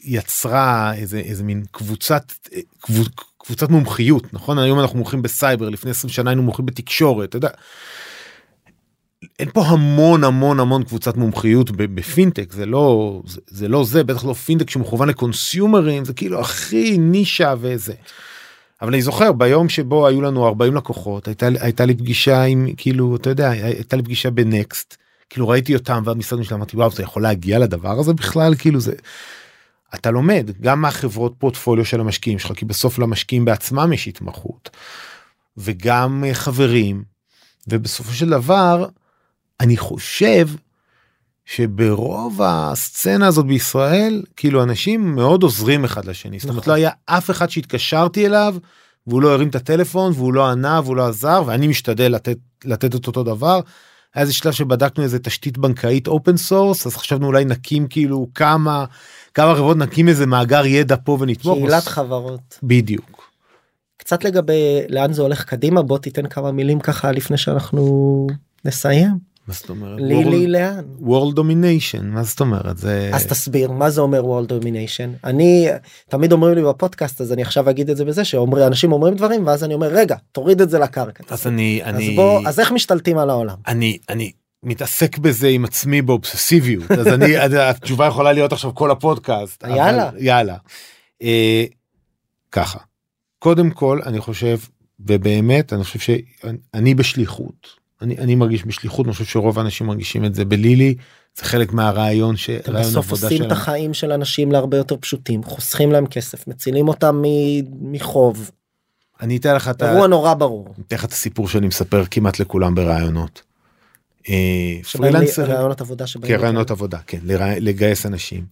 יצרה 0.03 0.93
איזה 0.93 1.19
איזה 1.19 1.43
מין 1.43 1.63
קבוצת 1.71 2.31
אה, 2.53 2.59
קבוצ, 2.79 3.07
קבוצת 3.37 3.69
מומחיות 3.69 4.33
נכון? 4.33 4.59
היום 4.59 4.79
אנחנו 4.79 4.97
מומחים 4.97 5.21
בסייבר 5.21 5.69
לפני 5.69 5.91
20 5.91 6.11
שנה 6.11 6.29
היינו 6.29 6.43
מומחים 6.43 6.65
בתקשורת 6.65 7.29
אתה 7.29 7.37
יודע. 7.37 7.49
אין 9.41 9.49
פה 9.53 9.65
המון 9.65 10.23
המון 10.23 10.59
המון 10.59 10.83
קבוצת 10.83 11.17
מומחיות 11.17 11.71
בפינטק 11.71 12.53
זה 12.53 12.65
לא 12.65 13.21
זה, 13.25 13.41
זה 13.47 13.67
לא 13.67 13.83
זה 13.83 14.03
בטח 14.03 14.25
לא 14.25 14.33
פינטק 14.33 14.69
שמכוון 14.69 15.09
לקונסיומרים 15.09 16.05
זה 16.05 16.13
כאילו 16.13 16.39
הכי 16.39 16.97
נישה 16.97 17.53
וזה. 17.59 17.93
אבל 18.81 18.89
אני 18.89 19.01
זוכר 19.01 19.31
ביום 19.31 19.69
שבו 19.69 20.07
היו 20.07 20.21
לנו 20.21 20.47
40 20.47 20.75
לקוחות 20.75 21.27
הייתה 21.27 21.47
הייתה 21.59 21.85
לי 21.85 21.95
פגישה 21.95 22.43
עם 22.43 22.67
כאילו 22.77 23.15
אתה 23.15 23.29
יודע 23.29 23.49
הייתה 23.49 23.95
לי 23.95 24.03
פגישה 24.03 24.29
ב 24.29 24.43
Next 24.43 24.97
כאילו 25.29 25.49
ראיתי 25.49 25.75
אותם 25.75 26.03
והמשרדים 26.05 26.45
שלהם 26.45 26.59
אמרתי 26.59 26.77
וואו 26.77 26.91
זה 26.91 27.03
יכול 27.03 27.23
להגיע 27.23 27.59
לדבר 27.59 27.99
הזה 27.99 28.13
בכלל 28.13 28.55
כאילו 28.55 28.79
זה. 28.79 28.93
אתה 29.95 30.11
לומד 30.11 30.51
גם 30.61 30.81
מהחברות 30.81 31.33
פורטפוליו 31.37 31.85
של 31.85 31.99
המשקיעים 31.99 32.39
שלך 32.39 32.51
כי 32.55 32.65
בסוף 32.65 32.99
למשקיעים 32.99 33.45
בעצמם 33.45 33.93
יש 33.93 34.07
התמחות 34.07 34.69
וגם 35.57 36.23
אה, 36.27 36.33
חברים 36.33 37.03
ובסופו 37.67 38.13
של 38.13 38.29
דבר 38.29 38.85
אני 39.61 39.77
חושב 39.77 40.47
שברוב 41.45 42.41
הסצנה 42.41 43.27
הזאת 43.27 43.45
בישראל 43.45 44.23
כאילו 44.35 44.63
אנשים 44.63 45.15
מאוד 45.15 45.43
עוזרים 45.43 45.85
אחד 45.85 46.05
לשני 46.05 46.39
זאת 46.39 46.49
אומרת 46.49 46.63
נכון. 46.63 46.71
לא 46.71 46.77
היה 46.77 46.89
אף 47.05 47.29
אחד 47.29 47.49
שהתקשרתי 47.49 48.25
אליו 48.25 48.55
והוא 49.07 49.21
לא 49.21 49.33
הרים 49.33 49.49
את 49.49 49.55
הטלפון 49.55 50.11
והוא 50.15 50.33
לא 50.33 50.49
ענה 50.49 50.81
והוא 50.83 50.95
לא 50.95 51.07
עזר 51.07 51.43
ואני 51.45 51.67
משתדל 51.67 52.11
לתת 52.11 52.37
לתת 52.65 52.95
את 52.95 53.07
אותו 53.07 53.23
דבר. 53.23 53.59
היה 54.15 54.21
איזה 54.21 54.33
שלב 54.33 54.53
שבדקנו 54.53 55.03
איזה 55.03 55.19
תשתית 55.19 55.57
בנקאית 55.57 56.07
open 56.07 56.37
source 56.37 56.87
אז 56.87 56.95
חשבנו 56.95 57.27
אולי 57.27 57.45
נקים 57.45 57.87
כאילו 57.87 58.27
כמה 58.35 58.85
כמה 59.33 59.55
חברות 59.55 59.77
נקים 59.77 60.07
איזה 60.07 60.25
מאגר 60.25 60.65
ידע 60.65 60.95
פה 61.03 61.17
ונתמוך. 61.19 61.57
קהילת 61.57 61.83
חברות 61.83 62.59
בדיוק. 62.63 63.31
קצת 63.97 64.23
לגבי 64.23 64.81
לאן 64.89 65.13
זה 65.13 65.21
הולך 65.21 65.43
קדימה 65.43 65.81
בוא 65.81 65.97
תיתן 65.97 66.27
כמה 66.27 66.51
מילים 66.51 66.79
ככה 66.79 67.11
לפני 67.11 67.37
שאנחנו 67.37 68.27
נסיים 68.65 69.30
מה 69.47 69.53
זאת 69.53 69.69
אומרת? 69.69 69.99
לילי 70.01 70.47
לאן? 70.47 70.85
World 71.01 71.35
domination 71.37 72.01
מה 72.03 72.23
זאת 72.23 72.39
אומרת? 72.39 72.77
זה 72.77 73.11
אז 73.13 73.25
תסביר 73.25 73.71
מה 73.71 73.89
זה 73.89 74.01
אומר 74.01 74.21
world 74.23 74.49
domination? 74.49 75.27
אני 75.27 75.67
תמיד 76.09 76.31
אומרים 76.31 76.55
לי 76.55 76.63
בפודקאסט 76.63 77.21
אז 77.21 77.33
אני 77.33 77.41
עכשיו 77.41 77.69
אגיד 77.69 77.89
את 77.89 77.97
זה 77.97 78.05
בזה 78.05 78.25
שאומרים 78.25 78.67
אנשים 78.67 78.91
אומרים 78.91 79.15
דברים 79.15 79.47
ואז 79.47 79.63
אני 79.63 79.73
אומר 79.73 79.87
רגע 79.87 80.15
תוריד 80.31 80.61
את 80.61 80.69
זה 80.69 80.79
לקרקע 80.79 81.23
אז 81.29 81.47
אני 81.47 81.81
אז 81.83 81.95
אני 81.95 82.15
בוא 82.15 82.41
אז 82.47 82.59
איך 82.59 82.71
משתלטים 82.71 83.17
על 83.17 83.29
העולם? 83.29 83.57
אני 83.67 83.97
אני 84.09 84.31
מתעסק 84.63 85.17
בזה 85.17 85.47
עם 85.47 85.65
עצמי 85.65 86.01
באובססיביות. 86.01 86.91
אז 86.91 87.07
אני 87.07 87.37
אז 87.43 87.51
התשובה 87.59 88.05
יכולה 88.07 88.33
להיות 88.33 88.51
עכשיו 88.53 88.75
כל 88.75 88.91
הפודקאסט 88.91 89.63
אבל- 89.63 89.75
יאללה. 89.77 90.09
יאללה. 90.19 90.55
אה, 91.21 91.65
ככה. 92.51 92.79
קודם 93.39 93.69
כל 93.69 93.99
אני 94.05 94.19
חושב 94.19 94.59
ובאמת 94.99 95.73
אני 95.73 95.83
חושב 95.83 95.99
שאני 95.99 96.95
בשליחות 96.95 97.80
אני 98.01 98.17
אני 98.17 98.35
מרגיש 98.35 98.65
בשליחות 98.65 99.05
אני 99.05 99.13
חושב 99.13 99.25
שרוב 99.25 99.59
האנשים 99.59 99.87
מרגישים 99.87 100.25
את 100.25 100.35
זה 100.35 100.45
בלילי 100.45 100.95
זה 101.37 101.43
חלק 101.45 101.73
מהרעיון 101.73 102.37
ש... 102.37 102.49
בסוף 102.49 103.11
עושים 103.11 103.27
את 103.27 103.37
שלנו. 103.37 103.51
החיים 103.53 103.93
של 103.93 104.11
אנשים 104.11 104.51
להרבה 104.51 104.77
יותר 104.77 104.95
פשוטים 104.97 105.43
חוסכים 105.43 105.91
להם 105.91 106.05
כסף 106.07 106.47
מצילים 106.47 106.87
אותם 106.87 107.21
מ- 107.25 107.91
מחוב 107.93 108.51
אני 109.21 109.37
אתן 109.37 109.55
לך 109.55 109.67
את 109.69 109.81
ה- 109.81 109.91
אירוע 109.91 110.07
נורא 110.07 110.33
ברור. 110.33 110.65
אני 110.77 110.83
אתן 110.87 110.95
לך 110.95 111.05
את 111.05 111.11
הסיפור 111.11 111.47
שאני 111.47 111.67
מספר 111.67 112.03
כמעט 112.11 112.39
לכולם 112.39 112.75
בראיונות. 112.75 113.41
אה, 114.29 114.35
פרילנסר 114.91 115.43
רעיונות 115.43 115.81
עבודה 115.81 116.07
שבאים 116.07 116.37
כרעיונות 116.37 116.69
לי- 116.69 116.73
עבודה 116.73 116.97
כן 117.07 117.19
לגייס 117.59 118.05
אנשים. 118.05 118.45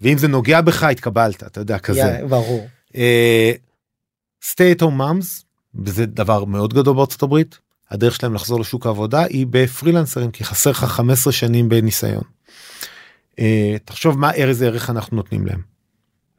ואם 0.00 0.18
זה 0.18 0.28
נוגע 0.28 0.60
בך 0.60 0.82
התקבלת 0.82 1.42
אתה 1.42 1.60
יודע 1.60 1.78
כזה. 1.78 2.18
ברור. 2.28 2.66
אה, 2.96 3.52
stay 4.44 4.76
at 4.78 4.82
home 4.82 4.98
moms 5.00 5.44
וזה 5.74 6.06
דבר 6.06 6.44
מאוד 6.44 6.74
גדול 6.74 6.96
בארצות 6.96 7.22
הברית 7.22 7.58
הדרך 7.90 8.16
שלהם 8.16 8.34
לחזור 8.34 8.60
לשוק 8.60 8.86
העבודה 8.86 9.24
היא 9.24 9.46
בפרילנסרים 9.50 10.30
כי 10.30 10.44
חסר 10.44 10.70
לך 10.70 10.84
15 10.84 11.32
שנים 11.32 11.68
בניסיון. 11.68 12.22
אה, 13.38 13.76
תחשוב 13.84 14.18
מה 14.18 14.32
איזה 14.32 14.66
ערך 14.66 14.90
אנחנו 14.90 15.16
נותנים 15.16 15.46
להם. 15.46 15.60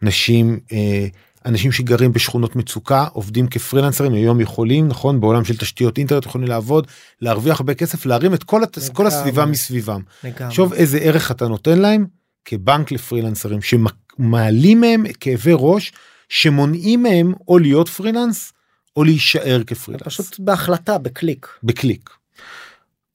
נשים 0.02 0.60
אה, 0.72 1.08
אנשים 1.46 1.72
שגרים 1.72 2.14
בשכונות 2.14 2.56
מצוקה 2.56 3.06
עובדים 3.14 3.48
כפרילנסרים 3.48 4.14
היום 4.14 4.42
יכולים 4.42 4.88
נכון 4.88 5.22
בעולם 5.22 5.46
של 5.46 5.58
תשתיות 5.58 5.98
אינטרנט 5.98 6.26
יכולים 6.26 6.48
לעבוד 6.48 6.88
להרוויח 7.22 7.60
הרבה 7.60 7.74
כסף 7.74 8.06
להרים 8.06 8.34
את 8.34 8.44
כל, 8.44 8.64
הת... 8.64 8.78
כל. 8.94 9.08
הסביבה 9.08 9.46
מסביבם. 9.46 10.02
תחשוב 10.36 10.74
איזה 10.74 10.98
ערך 10.98 11.32
אתה 11.32 11.48
נותן 11.48 11.80
להם 11.80 12.06
כבנק 12.46 12.92
לפרילנסרים 12.92 13.60
שמעלים 13.62 14.82
מהם 14.82 15.04
כאבי 15.20 15.52
ראש 15.54 15.92
שמונעים 16.30 17.04
מהם 17.04 17.34
או 17.48 17.58
להיות 17.58 17.90
פרילנס 17.90 18.54
או 18.96 19.04
להישאר 19.04 19.62
כפרילנס 19.68 20.04
פשוט 20.04 20.40
בהחלטה 20.40 20.98
בקליק. 20.98 21.48
בקליק. 21.64 22.10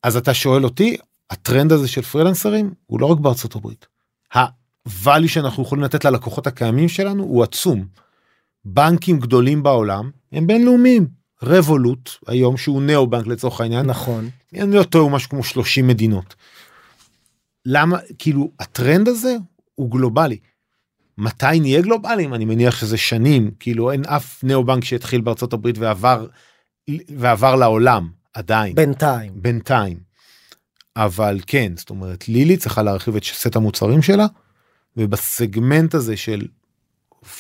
אז 0.03 0.17
אתה 0.17 0.35
שואל 0.35 0.65
אותי 0.65 0.97
הטרנד 1.31 1.73
הזה 1.73 1.89
של 1.89 2.03
פרילנסרים 2.03 2.75
הוא 2.87 3.01
לא 3.01 3.07
רק 3.07 3.19
בארצות 3.19 3.55
הברית. 3.57 3.87
הvalue 4.35 5.29
שאנחנו 5.29 5.63
יכולים 5.63 5.85
לתת 5.85 6.05
ללקוחות 6.05 6.47
הקיימים 6.47 6.89
שלנו 6.89 7.23
הוא 7.23 7.43
עצום. 7.43 7.87
בנקים 8.65 9.21
גדולים 9.21 9.63
בעולם 9.63 10.11
הם 10.33 10.47
בינלאומיים. 10.47 11.09
רבולוט 11.43 12.11
היום 12.27 12.57
שהוא 12.57 12.83
נאו 12.83 13.07
בנק 13.07 13.27
לצורך 13.27 13.61
העניין 13.61 13.87
נכון 13.87 14.31
אני 14.55 14.77
לא 14.77 14.83
טועה 14.83 15.05
הוא 15.05 15.13
משהו 15.13 15.31
כמו 15.31 15.45
30 15.45 15.87
מדינות. 15.87 16.35
למה 17.67 17.99
כאילו 18.19 18.51
הטרנד 18.61 19.09
הזה 19.09 19.37
הוא 19.75 19.91
גלובלי. 19.91 20.39
מתי 21.19 21.61
נהיה 21.61 21.81
גלובליים 21.81 22.35
אני 22.35 22.45
מניח 22.45 22.77
שזה 22.77 22.97
שנים 22.97 23.51
כאילו 23.61 23.93
אין 23.93 24.05
אף 24.05 24.45
נאו 24.45 24.65
בנק 24.65 24.85
שהתחיל 24.85 25.21
בארצות 25.21 25.53
הברית 25.53 25.79
ועבר 25.79 26.27
ועבר 27.09 27.57
לעולם 27.57 28.09
עדיין 28.35 28.75
בינתיים 28.75 29.33
בינתיים. 29.37 29.99
אבל 30.97 31.41
כן 31.47 31.73
זאת 31.77 31.91
אומרת 31.91 32.29
לילי 32.29 32.57
צריכה 32.57 32.83
להרחיב 32.83 33.17
את 33.17 33.25
סט 33.25 33.57
המוצרים 33.57 34.03
שלה 34.03 34.27
ובסגמנט 34.97 35.95
הזה 35.95 36.17
של 36.17 36.47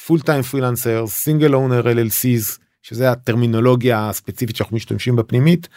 full 0.06 0.20
time 0.20 0.42
freelancer 0.42 1.06
single 1.06 1.54
owner 1.54 1.82
LLCs 1.82 2.58
שזה 2.82 3.10
הטרמינולוגיה 3.10 4.08
הספציפית 4.08 4.56
שאנחנו 4.56 4.76
משתמשים 4.76 5.16
בפנימית 5.16 5.68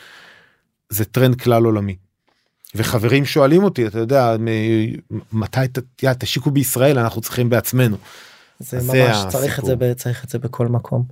זה 0.90 1.06
טרנד 1.06 1.42
כלל 1.42 1.66
עולמי. 1.66 1.96
וחברים 2.76 3.26
שואלים 3.26 3.64
אותי 3.64 3.88
אתה 3.88 4.00
יודע 4.00 4.36
מתי 5.34 5.60
ת- 5.74 6.04
יא, 6.04 6.14
תשיקו 6.14 6.52
בישראל 6.52 7.00
אנחנו 7.00 7.22
צריכים 7.22 7.50
בעצמנו. 7.50 7.98
זה 8.60 8.80
זה 8.80 8.94
ממש 9.08 9.18
צריך 9.30 9.60
את 9.60 9.66
זה 9.66 9.72
הסיפור. 9.74 9.94
צריך 9.94 10.24
את 10.24 10.30
זה 10.30 10.40
בכל 10.40 10.68
מקום. 10.68 11.04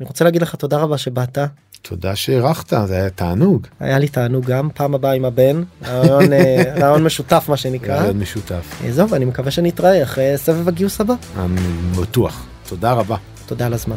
אני 0.00 0.08
רוצה 0.08 0.24
להגיד 0.24 0.42
לך 0.42 0.54
תודה 0.54 0.78
רבה 0.78 0.98
שבאת 0.98 1.38
תודה 1.82 2.16
שהערכת 2.16 2.72
זה 2.86 2.94
היה 2.96 3.10
תענוג. 3.10 3.66
היה 3.80 3.98
לי 3.98 4.08
תענוג 4.08 4.44
גם 4.46 4.68
פעם 4.74 4.94
הבאה 4.94 5.12
עם 5.12 5.24
הבן 5.24 5.62
רעיון 5.84 6.32
אה, 6.32 6.62
רעיון 6.80 7.04
משותף 7.04 7.44
מה 7.48 7.56
שנקרא 7.56 7.96
רעיון 7.96 8.18
משותף. 8.18 8.80
אה, 8.84 8.92
זהו 8.92 9.08
ואני 9.10 9.24
מקווה 9.24 9.50
שנתראה 9.50 10.02
אחרי 10.02 10.32
סבב 10.36 10.68
הגיוס 10.68 11.00
הבא 11.00 11.14
אני 11.38 11.60
בטוח. 12.00 12.46
תודה 12.68 12.92
רבה. 12.92 13.16
תודה 13.46 13.66
על 13.66 13.74
הזמן. 13.74 13.96